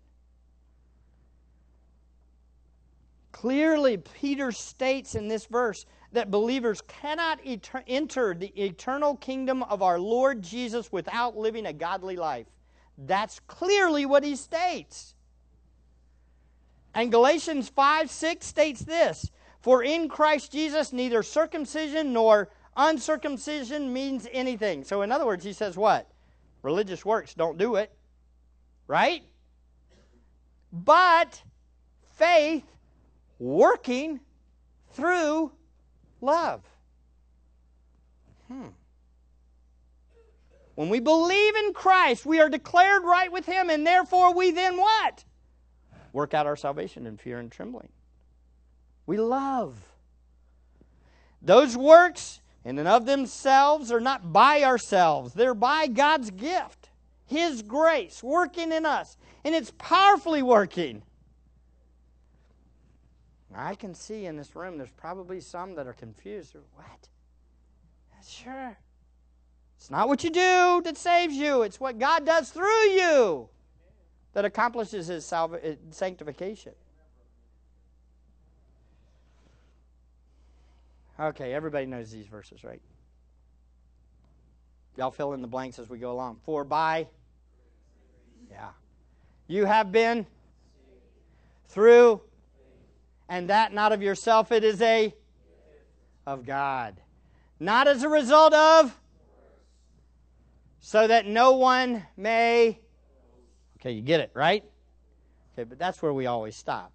Clearly, 3.31 3.97
Peter 3.97 4.51
states 4.51 5.13
in 5.15 5.27
this 5.27 5.45
verse 5.45 5.85
that 6.11 6.31
believers 6.31 6.81
cannot 6.81 7.41
eter- 7.43 7.83
enter 7.87 8.33
the 8.33 8.51
eternal 8.59 9.15
kingdom 9.15 9.61
of 9.63 9.83
our 9.83 9.99
Lord 9.99 10.41
Jesus 10.41 10.91
without 10.91 11.37
living 11.37 11.67
a 11.67 11.73
godly 11.73 12.15
life. 12.15 12.47
That's 12.97 13.39
clearly 13.41 14.05
what 14.05 14.23
he 14.23 14.35
states. 14.35 15.13
And 16.93 17.11
Galatians 17.11 17.69
5 17.69 18.09
6 18.09 18.45
states 18.45 18.81
this 18.81 19.29
For 19.61 19.83
in 19.83 20.09
Christ 20.09 20.51
Jesus, 20.51 20.91
neither 20.91 21.21
circumcision 21.21 22.11
nor 22.11 22.49
uncircumcision 22.80 23.91
means 23.91 24.27
anything. 24.32 24.84
So, 24.84 25.01
in 25.01 25.11
other 25.11 25.25
words, 25.25 25.43
he 25.43 25.53
says 25.53 25.75
what? 25.77 26.09
Religious 26.63 27.05
works 27.05 27.34
don't 27.34 27.57
do 27.57 27.75
it, 27.75 27.91
right? 28.88 29.21
But 30.71 31.41
faith 32.13 32.63
working 33.38 34.19
through 34.93 35.51
love. 36.21 36.63
Hmm. 38.47 38.67
When 40.75 40.89
we 40.89 41.01
believe 41.01 41.55
in 41.57 41.73
Christ, 41.73 42.25
we 42.25 42.39
are 42.39 42.49
declared 42.49 43.03
right 43.03 43.32
with 43.32 43.45
Him, 43.45 43.69
and 43.69 43.86
therefore 43.86 44.34
we 44.34 44.51
then 44.51 44.77
what? 44.77 45.25
Work 46.13 46.34
out 46.34 46.47
our 46.47 46.55
salvation 46.55 47.05
in 47.05 47.17
fear 47.17 47.39
and 47.39 47.51
trembling. 47.51 47.89
We 49.05 49.17
love. 49.17 49.75
Those 51.41 51.75
works, 51.75 52.41
and 52.78 52.88
of 52.88 53.05
themselves, 53.05 53.91
are 53.91 53.99
not 53.99 54.32
by 54.32 54.63
ourselves, 54.63 55.34
they're 55.34 55.53
by 55.53 55.88
God's 55.88 56.30
gift, 56.30 56.89
His 57.26 57.61
grace 57.61 58.22
working 58.22 58.72
in 58.72 58.86
us. 58.86 59.17
And 59.43 59.55
it's 59.55 59.72
powerfully 59.78 60.41
working. 60.43 61.01
I 63.55 63.76
can 63.76 63.95
see 63.95 64.26
in 64.26 64.36
this 64.36 64.55
room 64.55 64.78
there's 64.78 64.91
probably 64.91 65.39
some 65.41 65.76
that 65.76 65.88
are 65.88 65.93
confused. 65.93 66.55
What? 66.76 67.07
Sure. 68.28 68.78
It's 69.78 69.89
not 69.89 70.07
what 70.07 70.24
you 70.24 70.30
do 70.30 70.82
that 70.84 70.97
saves 70.97 71.34
you, 71.34 71.61
it's 71.63 71.80
what 71.80 71.97
God 71.97 72.26
does 72.26 72.49
through 72.49 72.89
you 72.89 73.49
that 74.34 74.45
accomplishes 74.45 75.07
his 75.07 75.26
salva- 75.26 75.65
eh, 75.65 75.76
sanctification. 75.91 76.74
Okay, 81.20 81.53
everybody 81.53 81.86
knows 81.86 82.11
these 82.11 82.28
verses, 82.28 82.63
right? 82.63 82.82
Y'all 84.95 85.11
fill 85.11 85.34
in 85.34 85.41
the 85.41 85.47
blanks 85.47 85.80
as 85.80 85.89
we 85.89 85.97
go 85.97 86.11
along. 86.11 86.38
For 86.43 86.63
by, 86.63 87.07
yeah, 88.49 88.70
you 89.47 89.65
have 89.65 89.91
been 89.91 90.26
through 91.67 92.22
and 93.30 93.49
that 93.49 93.74
not 93.74 93.91
of 93.91 94.01
yourself, 94.01 94.51
it 94.51 94.63
is 94.63 94.82
a 94.82 95.13
of 96.26 96.45
God. 96.45 96.99
Not 97.59 97.88
as 97.88 98.03
a 98.03 98.09
result 98.09 98.53
of, 98.53 98.99
so 100.80 101.07
that 101.07 101.28
no 101.28 101.53
one 101.53 102.05
may. 102.17 102.80
Okay, 103.80 103.91
you 103.91 104.01
get 104.01 104.20
it, 104.20 104.32
right? 104.34 104.63
Okay, 105.53 105.63
but 105.63 105.78
that's 105.78 106.01
where 106.01 106.11
we 106.11 106.26
always 106.26 106.55
stop. 106.55 106.91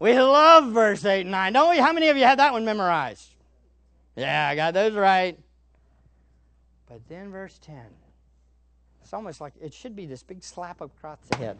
We 0.00 0.18
love 0.18 0.72
verse 0.72 1.04
8 1.04 1.20
and 1.20 1.30
9, 1.30 1.52
don't 1.52 1.70
we? 1.70 1.76
How 1.76 1.92
many 1.92 2.08
of 2.08 2.16
you 2.16 2.24
have 2.24 2.38
that 2.38 2.52
one 2.52 2.64
memorized? 2.64 3.28
Yeah, 4.16 4.48
I 4.48 4.56
got 4.56 4.72
those 4.72 4.94
right. 4.94 5.38
But 6.88 7.06
then 7.08 7.30
verse 7.30 7.58
10, 7.58 7.76
it's 9.02 9.12
almost 9.12 9.40
like 9.40 9.52
it 9.60 9.74
should 9.74 9.94
be 9.94 10.06
this 10.06 10.22
big 10.22 10.42
slap 10.42 10.80
across 10.80 11.18
the 11.30 11.36
head. 11.36 11.58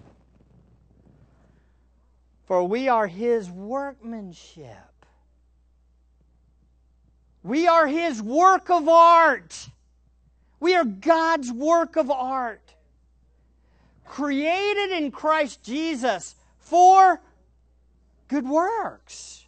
For 2.46 2.64
we 2.64 2.88
are 2.88 3.06
his 3.06 3.50
workmanship. 3.50 4.66
We 7.42 7.68
are 7.68 7.86
his 7.86 8.22
work 8.22 8.70
of 8.70 8.88
art. 8.88 9.68
We 10.58 10.74
are 10.74 10.84
God's 10.84 11.52
work 11.52 11.96
of 11.96 12.10
art. 12.10 12.74
Created 14.04 14.90
in 14.90 15.10
Christ 15.10 15.62
Jesus 15.62 16.34
for 16.58 17.20
good 18.30 18.48
works. 18.48 19.44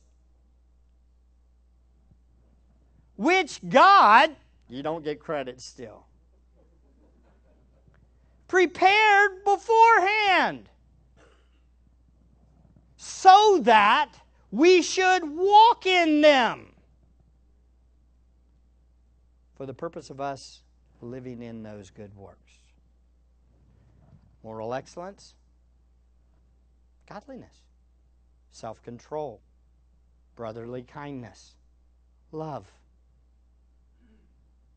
Which 3.16 3.60
God, 3.68 4.34
you 4.68 4.82
don't 4.82 5.04
get 5.04 5.20
credit 5.20 5.60
still, 5.60 6.04
prepared 8.48 9.44
beforehand 9.44 10.68
so 12.96 13.60
that 13.62 14.12
we 14.50 14.82
should 14.82 15.22
walk 15.24 15.86
in 15.86 16.20
them 16.20 16.72
for 19.54 19.64
the 19.64 19.74
purpose 19.74 20.10
of 20.10 20.20
us 20.20 20.62
living 21.00 21.40
in 21.40 21.62
those 21.62 21.90
good 21.90 22.14
works. 22.16 22.52
Moral 24.42 24.74
excellence, 24.74 25.34
godliness, 27.08 27.62
self 28.52 28.82
control, 28.82 29.40
brotherly 30.36 30.82
kindness, 30.82 31.54
love. 32.30 32.70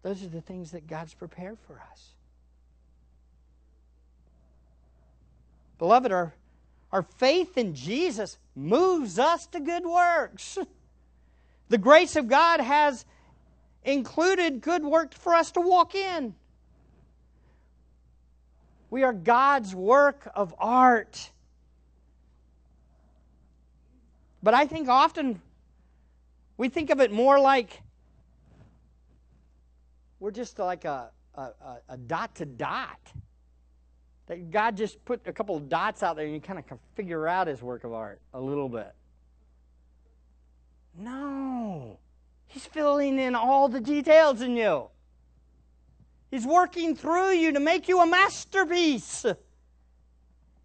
Those 0.01 0.23
are 0.23 0.28
the 0.28 0.41
things 0.41 0.71
that 0.71 0.88
God's 0.88 1.13
prepared 1.13 1.57
for 1.67 1.82
us. 1.91 2.09
Beloved, 5.78 6.11
our 6.11 6.34
our 6.91 7.03
faith 7.03 7.57
in 7.57 7.76
Jesus 7.76 8.38
moves 8.55 9.19
us 9.19 9.47
to 9.47 9.59
good 9.59 9.86
works. 9.86 10.57
The 11.67 11.80
grace 11.80 12.15
of 12.15 12.28
God 12.28 12.59
has 12.59 13.05
included 13.84 14.61
good 14.61 14.84
works 14.84 15.17
for 15.17 15.34
us 15.34 15.49
to 15.53 15.61
walk 15.61 15.95
in. 15.95 16.36
We 18.91 19.01
are 19.01 19.11
God's 19.11 19.73
work 19.73 20.32
of 20.36 20.53
art. 20.59 21.32
But 24.45 24.53
I 24.53 24.67
think 24.67 24.89
often 24.89 25.41
we 26.55 26.69
think 26.69 26.91
of 26.91 27.01
it 27.01 27.11
more 27.11 27.39
like 27.39 27.81
we're 30.19 30.29
just 30.29 30.59
like 30.59 30.85
a, 30.85 31.09
a, 31.33 31.49
a 31.89 31.97
dot 31.97 32.35
to 32.35 32.45
dot. 32.45 32.99
That 34.27 34.51
God 34.51 34.77
just 34.77 35.03
put 35.03 35.27
a 35.27 35.33
couple 35.33 35.55
of 35.57 35.67
dots 35.67 36.03
out 36.03 36.15
there 36.15 36.25
and 36.25 36.35
you 36.35 36.39
kind 36.39 36.59
of 36.59 36.77
figure 36.93 37.27
out 37.27 37.47
his 37.47 37.63
work 37.63 37.85
of 37.85 37.93
art 37.93 38.21
a 38.35 38.39
little 38.39 38.69
bit. 38.69 38.93
No. 40.95 41.97
He's 42.45 42.67
filling 42.67 43.17
in 43.17 43.33
all 43.33 43.67
the 43.67 43.81
details 43.81 44.41
in 44.41 44.55
you. 44.55 44.89
He's 46.29 46.45
working 46.45 46.95
through 46.95 47.31
you 47.31 47.51
to 47.51 47.59
make 47.59 47.87
you 47.87 47.99
a 47.99 48.05
masterpiece. 48.05 49.25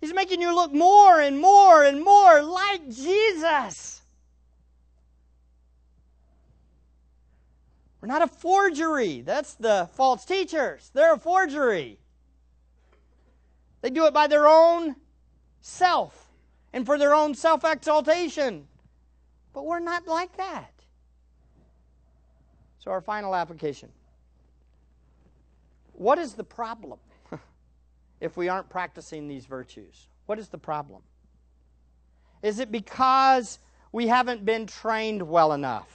He's 0.00 0.14
making 0.14 0.40
you 0.40 0.54
look 0.54 0.72
more 0.72 1.20
and 1.20 1.38
more 1.38 1.84
and 1.84 2.02
more 2.02 2.42
like 2.42 2.88
Jesus. 2.88 4.00
We're 8.00 8.08
not 8.08 8.22
a 8.22 8.26
forgery. 8.26 9.20
That's 9.20 9.54
the 9.54 9.90
false 9.94 10.24
teachers. 10.24 10.90
They're 10.94 11.14
a 11.14 11.18
forgery. 11.18 11.98
They 13.82 13.90
do 13.90 14.06
it 14.06 14.14
by 14.14 14.26
their 14.26 14.46
own 14.46 14.96
self 15.60 16.28
and 16.72 16.86
for 16.86 16.96
their 16.96 17.14
own 17.14 17.34
self 17.34 17.62
exaltation. 17.64 18.66
But 19.52 19.66
we're 19.66 19.80
not 19.80 20.06
like 20.06 20.36
that. 20.38 20.72
So, 22.78 22.90
our 22.90 23.02
final 23.02 23.34
application 23.34 23.90
what 26.00 26.18
is 26.18 26.32
the 26.32 26.44
problem 26.44 26.98
if 28.20 28.36
we 28.36 28.48
aren't 28.48 28.68
practicing 28.68 29.28
these 29.28 29.46
virtues? 29.46 30.08
What 30.26 30.38
is 30.38 30.48
the 30.48 30.58
problem? 30.58 31.02
Is 32.42 32.58
it 32.58 32.70
because 32.70 33.58
we 33.92 34.06
haven't 34.06 34.44
been 34.44 34.66
trained 34.66 35.22
well 35.22 35.52
enough? 35.52 35.88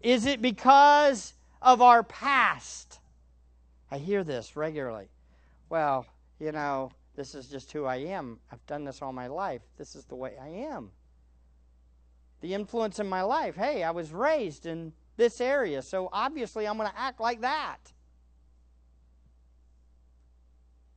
Is 0.00 0.26
it 0.26 0.40
because 0.40 1.34
of 1.60 1.82
our 1.82 2.02
past? 2.02 3.00
I 3.90 3.98
hear 3.98 4.24
this 4.24 4.56
regularly. 4.56 5.08
Well, 5.68 6.06
you 6.38 6.52
know, 6.52 6.92
this 7.16 7.34
is 7.34 7.48
just 7.48 7.72
who 7.72 7.84
I 7.84 7.96
am. 7.96 8.38
I've 8.52 8.64
done 8.66 8.84
this 8.84 9.02
all 9.02 9.12
my 9.12 9.26
life. 9.26 9.62
This 9.76 9.96
is 9.96 10.04
the 10.04 10.14
way 10.14 10.34
I 10.40 10.48
am. 10.48 10.90
The 12.40 12.54
influence 12.54 13.00
in 13.00 13.08
my 13.08 13.22
life. 13.22 13.56
Hey, 13.56 13.82
I 13.82 13.90
was 13.90 14.12
raised 14.12 14.66
in 14.66 14.92
this 15.16 15.40
area, 15.40 15.82
so 15.82 16.08
obviously 16.12 16.66
I'm 16.66 16.76
going 16.76 16.88
to 16.88 16.98
act 16.98 17.20
like 17.20 17.40
that. 17.40 17.78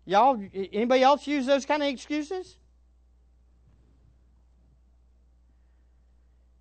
Y'all, 0.06 0.42
anybody 0.54 1.04
else 1.04 1.28
use 1.28 1.46
those 1.46 1.66
kind 1.66 1.84
of 1.84 1.90
excuses? 1.90 2.58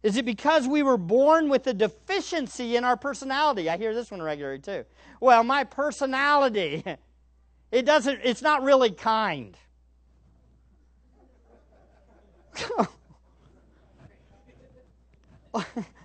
Is 0.02 0.16
it 0.16 0.24
because 0.24 0.66
we 0.66 0.82
were 0.82 0.96
born 0.96 1.50
with 1.50 1.66
a 1.66 1.74
deficiency 1.74 2.76
in 2.76 2.84
our 2.84 2.96
personality? 2.96 3.68
I 3.68 3.76
hear 3.76 3.94
this 3.94 4.10
one 4.10 4.22
regularly 4.22 4.58
too. 4.58 4.84
Well, 5.20 5.44
my 5.44 5.64
personality, 5.64 6.82
it 7.72 7.84
doesn't, 7.84 8.20
it's 8.24 8.40
not 8.40 8.62
really 8.62 8.90
kind. 8.90 9.56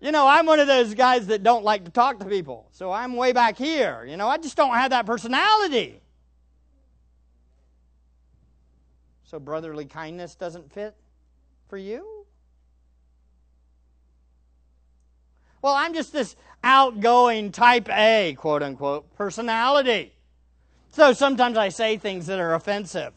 You 0.00 0.12
know, 0.12 0.26
I'm 0.26 0.46
one 0.46 0.60
of 0.60 0.66
those 0.66 0.94
guys 0.94 1.26
that 1.26 1.42
don't 1.42 1.62
like 1.62 1.84
to 1.84 1.90
talk 1.90 2.18
to 2.20 2.24
people. 2.24 2.68
So 2.72 2.90
I'm 2.90 3.16
way 3.16 3.32
back 3.32 3.58
here. 3.58 4.04
You 4.08 4.16
know, 4.16 4.28
I 4.28 4.38
just 4.38 4.56
don't 4.56 4.74
have 4.74 4.90
that 4.90 5.04
personality. 5.04 6.00
So 9.24 9.38
brotherly 9.38 9.84
kindness 9.84 10.34
doesn't 10.34 10.72
fit? 10.72 10.96
for 11.70 11.78
you? 11.78 12.26
Well, 15.62 15.72
I'm 15.72 15.94
just 15.94 16.12
this 16.12 16.34
outgoing 16.64 17.52
type 17.52 17.88
A, 17.88 18.34
quote 18.36 18.62
unquote, 18.62 19.14
personality. 19.16 20.12
So 20.90 21.12
sometimes 21.12 21.56
I 21.56 21.68
say 21.68 21.96
things 21.96 22.26
that 22.26 22.40
are 22.40 22.54
offensive. 22.54 23.12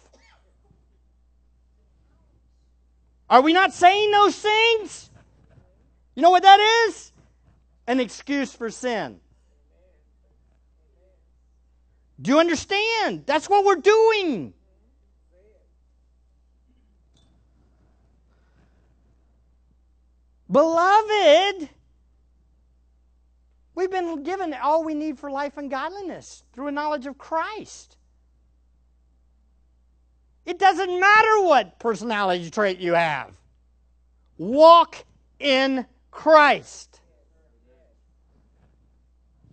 Are 3.29 3.41
we 3.41 3.53
not 3.53 3.73
saying 3.73 4.11
those 4.11 4.35
things? 4.35 5.09
You 6.15 6.21
know 6.21 6.29
what 6.29 6.43
that 6.43 6.59
is? 6.87 7.11
An 7.87 7.99
excuse 7.99 8.53
for 8.53 8.69
sin. 8.69 9.19
Do 12.21 12.31
you 12.31 12.39
understand? 12.39 13.23
That's 13.25 13.49
what 13.49 13.65
we're 13.65 13.75
doing. 13.75 14.53
Beloved, 20.51 21.69
we've 23.73 23.89
been 23.89 24.21
given 24.23 24.53
all 24.53 24.83
we 24.83 24.93
need 24.93 25.17
for 25.17 25.31
life 25.31 25.57
and 25.57 25.69
godliness 25.69 26.43
through 26.53 26.67
a 26.67 26.71
knowledge 26.71 27.07
of 27.07 27.17
Christ. 27.17 27.97
It 30.45 30.59
doesn't 30.59 30.99
matter 30.99 31.41
what 31.41 31.79
personality 31.79 32.51
trait 32.51 32.77
you 32.77 32.93
have. 32.93 33.31
Walk 34.37 35.03
in 35.39 35.85
Christ. 36.13 37.01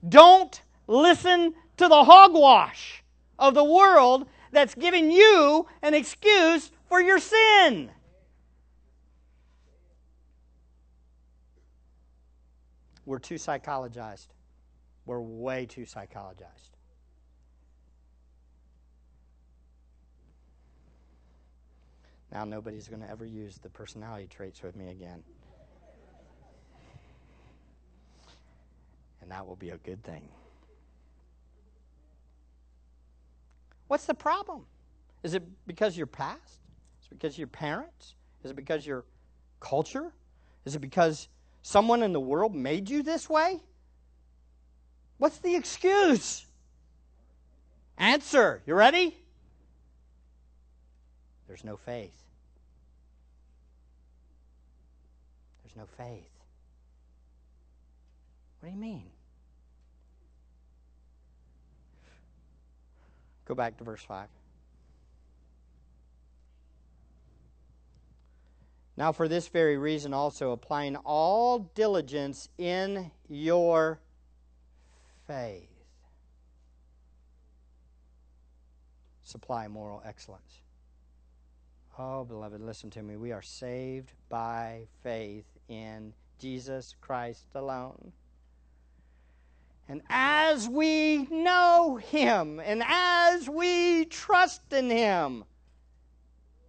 Don't 0.06 0.62
listen 0.86 1.54
to 1.78 1.88
the 1.88 2.04
hogwash 2.04 3.02
of 3.38 3.54
the 3.54 3.64
world 3.64 4.26
that's 4.52 4.74
giving 4.74 5.10
you 5.10 5.66
an 5.82 5.94
excuse 5.94 6.70
for 6.86 7.00
your 7.00 7.18
sin. 7.18 7.90
We're 13.06 13.18
too 13.18 13.36
psychologized. 13.36 14.28
We're 15.06 15.20
way 15.20 15.66
too 15.66 15.82
psychologized. 15.82 16.76
Now, 22.30 22.44
nobody's 22.44 22.86
going 22.86 23.00
to 23.02 23.10
ever 23.10 23.24
use 23.24 23.58
the 23.58 23.70
personality 23.70 24.28
traits 24.28 24.62
with 24.62 24.76
me 24.76 24.88
again. 24.88 25.24
And 29.22 29.30
that 29.30 29.46
will 29.46 29.56
be 29.56 29.70
a 29.70 29.78
good 29.78 30.02
thing. 30.02 30.28
What's 33.88 34.06
the 34.06 34.14
problem? 34.14 34.66
Is 35.22 35.34
it 35.34 35.42
because 35.66 35.96
your 35.96 36.06
past? 36.06 36.60
Is 37.02 37.06
it 37.06 37.10
because 37.10 37.38
your 37.38 37.48
parents? 37.48 38.14
Is 38.44 38.50
it 38.50 38.56
because 38.56 38.86
your 38.86 39.04
culture? 39.60 40.12
Is 40.64 40.74
it 40.74 40.78
because 40.78 41.28
Someone 41.62 42.02
in 42.02 42.12
the 42.12 42.20
world 42.20 42.54
made 42.54 42.88
you 42.88 43.02
this 43.02 43.28
way? 43.28 43.60
What's 45.18 45.38
the 45.38 45.54
excuse? 45.54 46.46
Answer. 47.98 48.62
You 48.66 48.74
ready? 48.74 49.14
There's 51.46 51.64
no 51.64 51.76
faith. 51.76 52.14
There's 55.62 55.76
no 55.76 55.86
faith. 55.98 56.30
What 58.60 58.68
do 58.68 58.74
you 58.74 58.80
mean? 58.80 59.06
Go 63.46 63.54
back 63.54 63.78
to 63.78 63.84
verse 63.84 64.02
5. 64.02 64.28
Now, 68.96 69.12
for 69.12 69.28
this 69.28 69.48
very 69.48 69.78
reason, 69.78 70.12
also 70.12 70.52
applying 70.52 70.94
all 70.96 71.70
diligence 71.74 72.50
in 72.58 73.10
your 73.28 73.98
faith, 75.26 75.70
supply 79.22 79.68
moral 79.68 80.02
excellence. 80.04 80.60
Oh, 81.98 82.24
beloved, 82.24 82.60
listen 82.60 82.90
to 82.90 83.02
me. 83.02 83.16
We 83.16 83.32
are 83.32 83.42
saved 83.42 84.12
by 84.28 84.86
faith 85.02 85.46
in 85.68 86.12
Jesus 86.38 86.94
Christ 87.00 87.46
alone. 87.54 88.12
And 89.90 90.02
as 90.08 90.68
we 90.68 91.26
know 91.32 91.96
Him 91.96 92.60
and 92.60 92.80
as 92.86 93.48
we 93.48 94.04
trust 94.04 94.72
in 94.72 94.88
Him, 94.88 95.42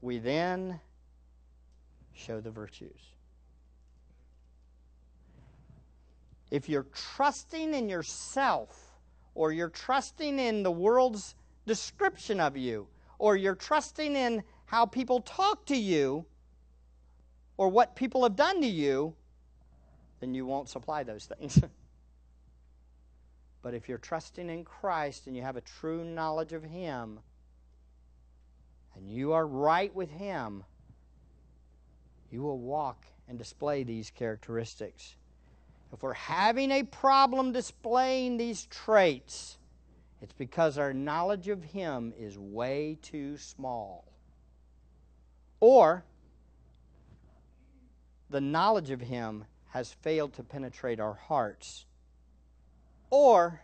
we 0.02 0.18
then 0.18 0.80
show 2.14 2.42
the 2.42 2.50
virtues. 2.50 3.00
If 6.50 6.68
you're 6.68 6.88
trusting 7.16 7.76
in 7.76 7.90
yourself, 7.90 8.98
or 9.36 9.52
you're 9.52 9.70
trusting 9.70 10.40
in 10.40 10.64
the 10.64 10.72
world's 10.72 11.36
description 11.68 12.40
of 12.40 12.58
you, 12.58 12.88
or 13.20 13.36
you're 13.36 13.54
trusting 13.54 14.16
in 14.16 14.42
how 14.66 14.88
people 14.88 15.22
talk 15.22 15.68
to 15.68 15.78
you, 15.78 16.26
or 17.58 17.70
what 17.70 17.96
people 17.96 18.24
have 18.24 18.36
done 18.36 18.62
to 18.62 18.68
you, 18.68 19.14
then 20.22 20.34
you 20.34 20.48
won't 20.48 20.70
supply 20.70 21.04
those 21.04 21.26
things. 21.26 21.62
but 23.62 23.74
if 23.74 23.88
you're 23.88 23.98
trusting 23.98 24.50
in 24.50 24.64
Christ 24.64 25.28
and 25.28 25.36
you 25.36 25.44
have 25.44 25.58
a 25.58 25.62
true 25.62 26.04
knowledge 26.04 26.54
of 26.54 26.64
Him, 26.64 27.20
and 28.96 29.10
you 29.10 29.34
are 29.34 29.46
right 29.46 29.94
with 29.94 30.10
Him, 30.10 30.64
you 32.32 32.42
will 32.42 32.60
walk 32.60 33.06
and 33.28 33.38
display 33.38 33.84
these 33.84 34.10
characteristics. 34.10 35.16
If 35.94 36.02
we're 36.02 36.14
having 36.14 36.72
a 36.72 36.84
problem 36.84 37.52
displaying 37.52 38.38
these 38.38 38.66
traits, 38.66 39.58
it's 40.22 40.34
because 40.34 40.78
our 40.78 40.94
knowledge 40.94 41.48
of 41.48 41.64
Him 41.64 42.14
is 42.18 42.38
way 42.38 42.98
too 43.02 43.38
small. 43.38 44.06
Or 45.60 46.04
the 48.30 48.42
knowledge 48.42 48.90
of 48.92 49.02
Him 49.02 49.46
has 49.70 49.92
failed 49.92 50.34
to 50.34 50.44
penetrate 50.44 51.00
our 51.00 51.14
hearts. 51.14 51.86
Or 53.12 53.62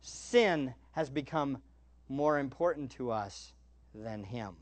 sin 0.00 0.74
has 0.92 1.08
become 1.08 1.58
more 2.08 2.38
important 2.38 2.90
to 2.92 3.12
us 3.12 3.52
than 3.94 4.24
Him. 4.24 4.56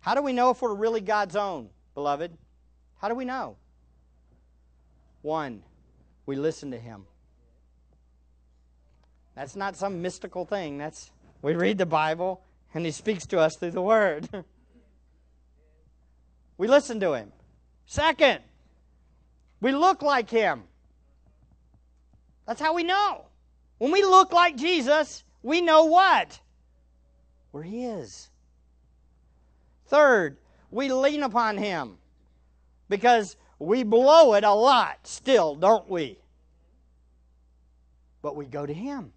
How 0.00 0.14
do 0.14 0.22
we 0.22 0.32
know 0.32 0.50
if 0.50 0.62
we're 0.62 0.74
really 0.74 1.02
God's 1.02 1.36
own, 1.36 1.68
beloved? 1.94 2.32
How 2.98 3.08
do 3.08 3.14
we 3.14 3.26
know? 3.26 3.56
One, 5.20 5.62
we 6.24 6.36
listen 6.36 6.70
to 6.70 6.78
Him. 6.78 7.04
That's 9.34 9.56
not 9.56 9.76
some 9.76 10.00
mystical 10.00 10.44
thing. 10.44 10.78
That's 10.78 11.10
we 11.42 11.54
read 11.54 11.78
the 11.78 11.86
Bible 11.86 12.42
and 12.72 12.84
He 12.84 12.92
speaks 12.92 13.26
to 13.26 13.40
us 13.40 13.56
through 13.56 13.72
the 13.72 13.82
Word. 13.82 14.28
we 16.56 16.68
listen 16.68 17.00
to 17.00 17.14
Him. 17.14 17.32
Second, 17.86 18.40
we 19.60 19.72
look 19.72 20.02
like 20.02 20.30
Him. 20.30 20.62
That's 22.50 22.60
how 22.60 22.74
we 22.74 22.82
know. 22.82 23.26
When 23.78 23.92
we 23.92 24.02
look 24.02 24.32
like 24.32 24.56
Jesus, 24.56 25.22
we 25.40 25.60
know 25.60 25.84
what? 25.84 26.40
Where 27.52 27.62
He 27.62 27.84
is. 27.84 28.28
Third, 29.86 30.36
we 30.72 30.92
lean 30.92 31.22
upon 31.22 31.58
Him 31.58 31.96
because 32.88 33.36
we 33.60 33.84
blow 33.84 34.34
it 34.34 34.42
a 34.42 34.52
lot 34.52 34.98
still, 35.04 35.54
don't 35.54 35.88
we? 35.88 36.18
But 38.20 38.34
we 38.34 38.46
go 38.46 38.66
to 38.66 38.74
Him. 38.74 39.12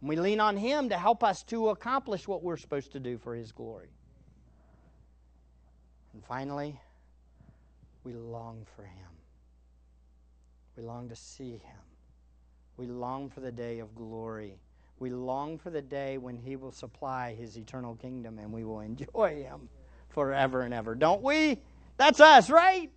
And 0.00 0.08
we 0.08 0.14
lean 0.14 0.38
on 0.38 0.56
Him 0.56 0.90
to 0.90 0.96
help 0.96 1.24
us 1.24 1.42
to 1.46 1.70
accomplish 1.70 2.28
what 2.28 2.44
we're 2.44 2.56
supposed 2.56 2.92
to 2.92 3.00
do 3.00 3.18
for 3.18 3.34
His 3.34 3.50
glory. 3.50 3.90
And 6.12 6.24
finally, 6.24 6.80
we 8.04 8.12
long 8.12 8.64
for 8.76 8.84
Him. 8.84 9.10
We 10.76 10.84
long 10.84 11.08
to 11.08 11.16
see 11.16 11.54
Him. 11.54 11.91
We 12.76 12.86
long 12.86 13.28
for 13.30 13.40
the 13.40 13.52
day 13.52 13.78
of 13.78 13.94
glory. 13.94 14.56
We 14.98 15.10
long 15.10 15.58
for 15.58 15.70
the 15.70 15.82
day 15.82 16.18
when 16.18 16.36
He 16.36 16.56
will 16.56 16.72
supply 16.72 17.34
His 17.34 17.56
eternal 17.56 17.96
kingdom 17.96 18.38
and 18.38 18.52
we 18.52 18.64
will 18.64 18.80
enjoy 18.80 19.42
Him 19.42 19.68
forever 20.08 20.62
and 20.62 20.72
ever. 20.72 20.94
Don't 20.94 21.22
we? 21.22 21.58
That's 21.96 22.20
us, 22.20 22.50
right? 22.50 22.90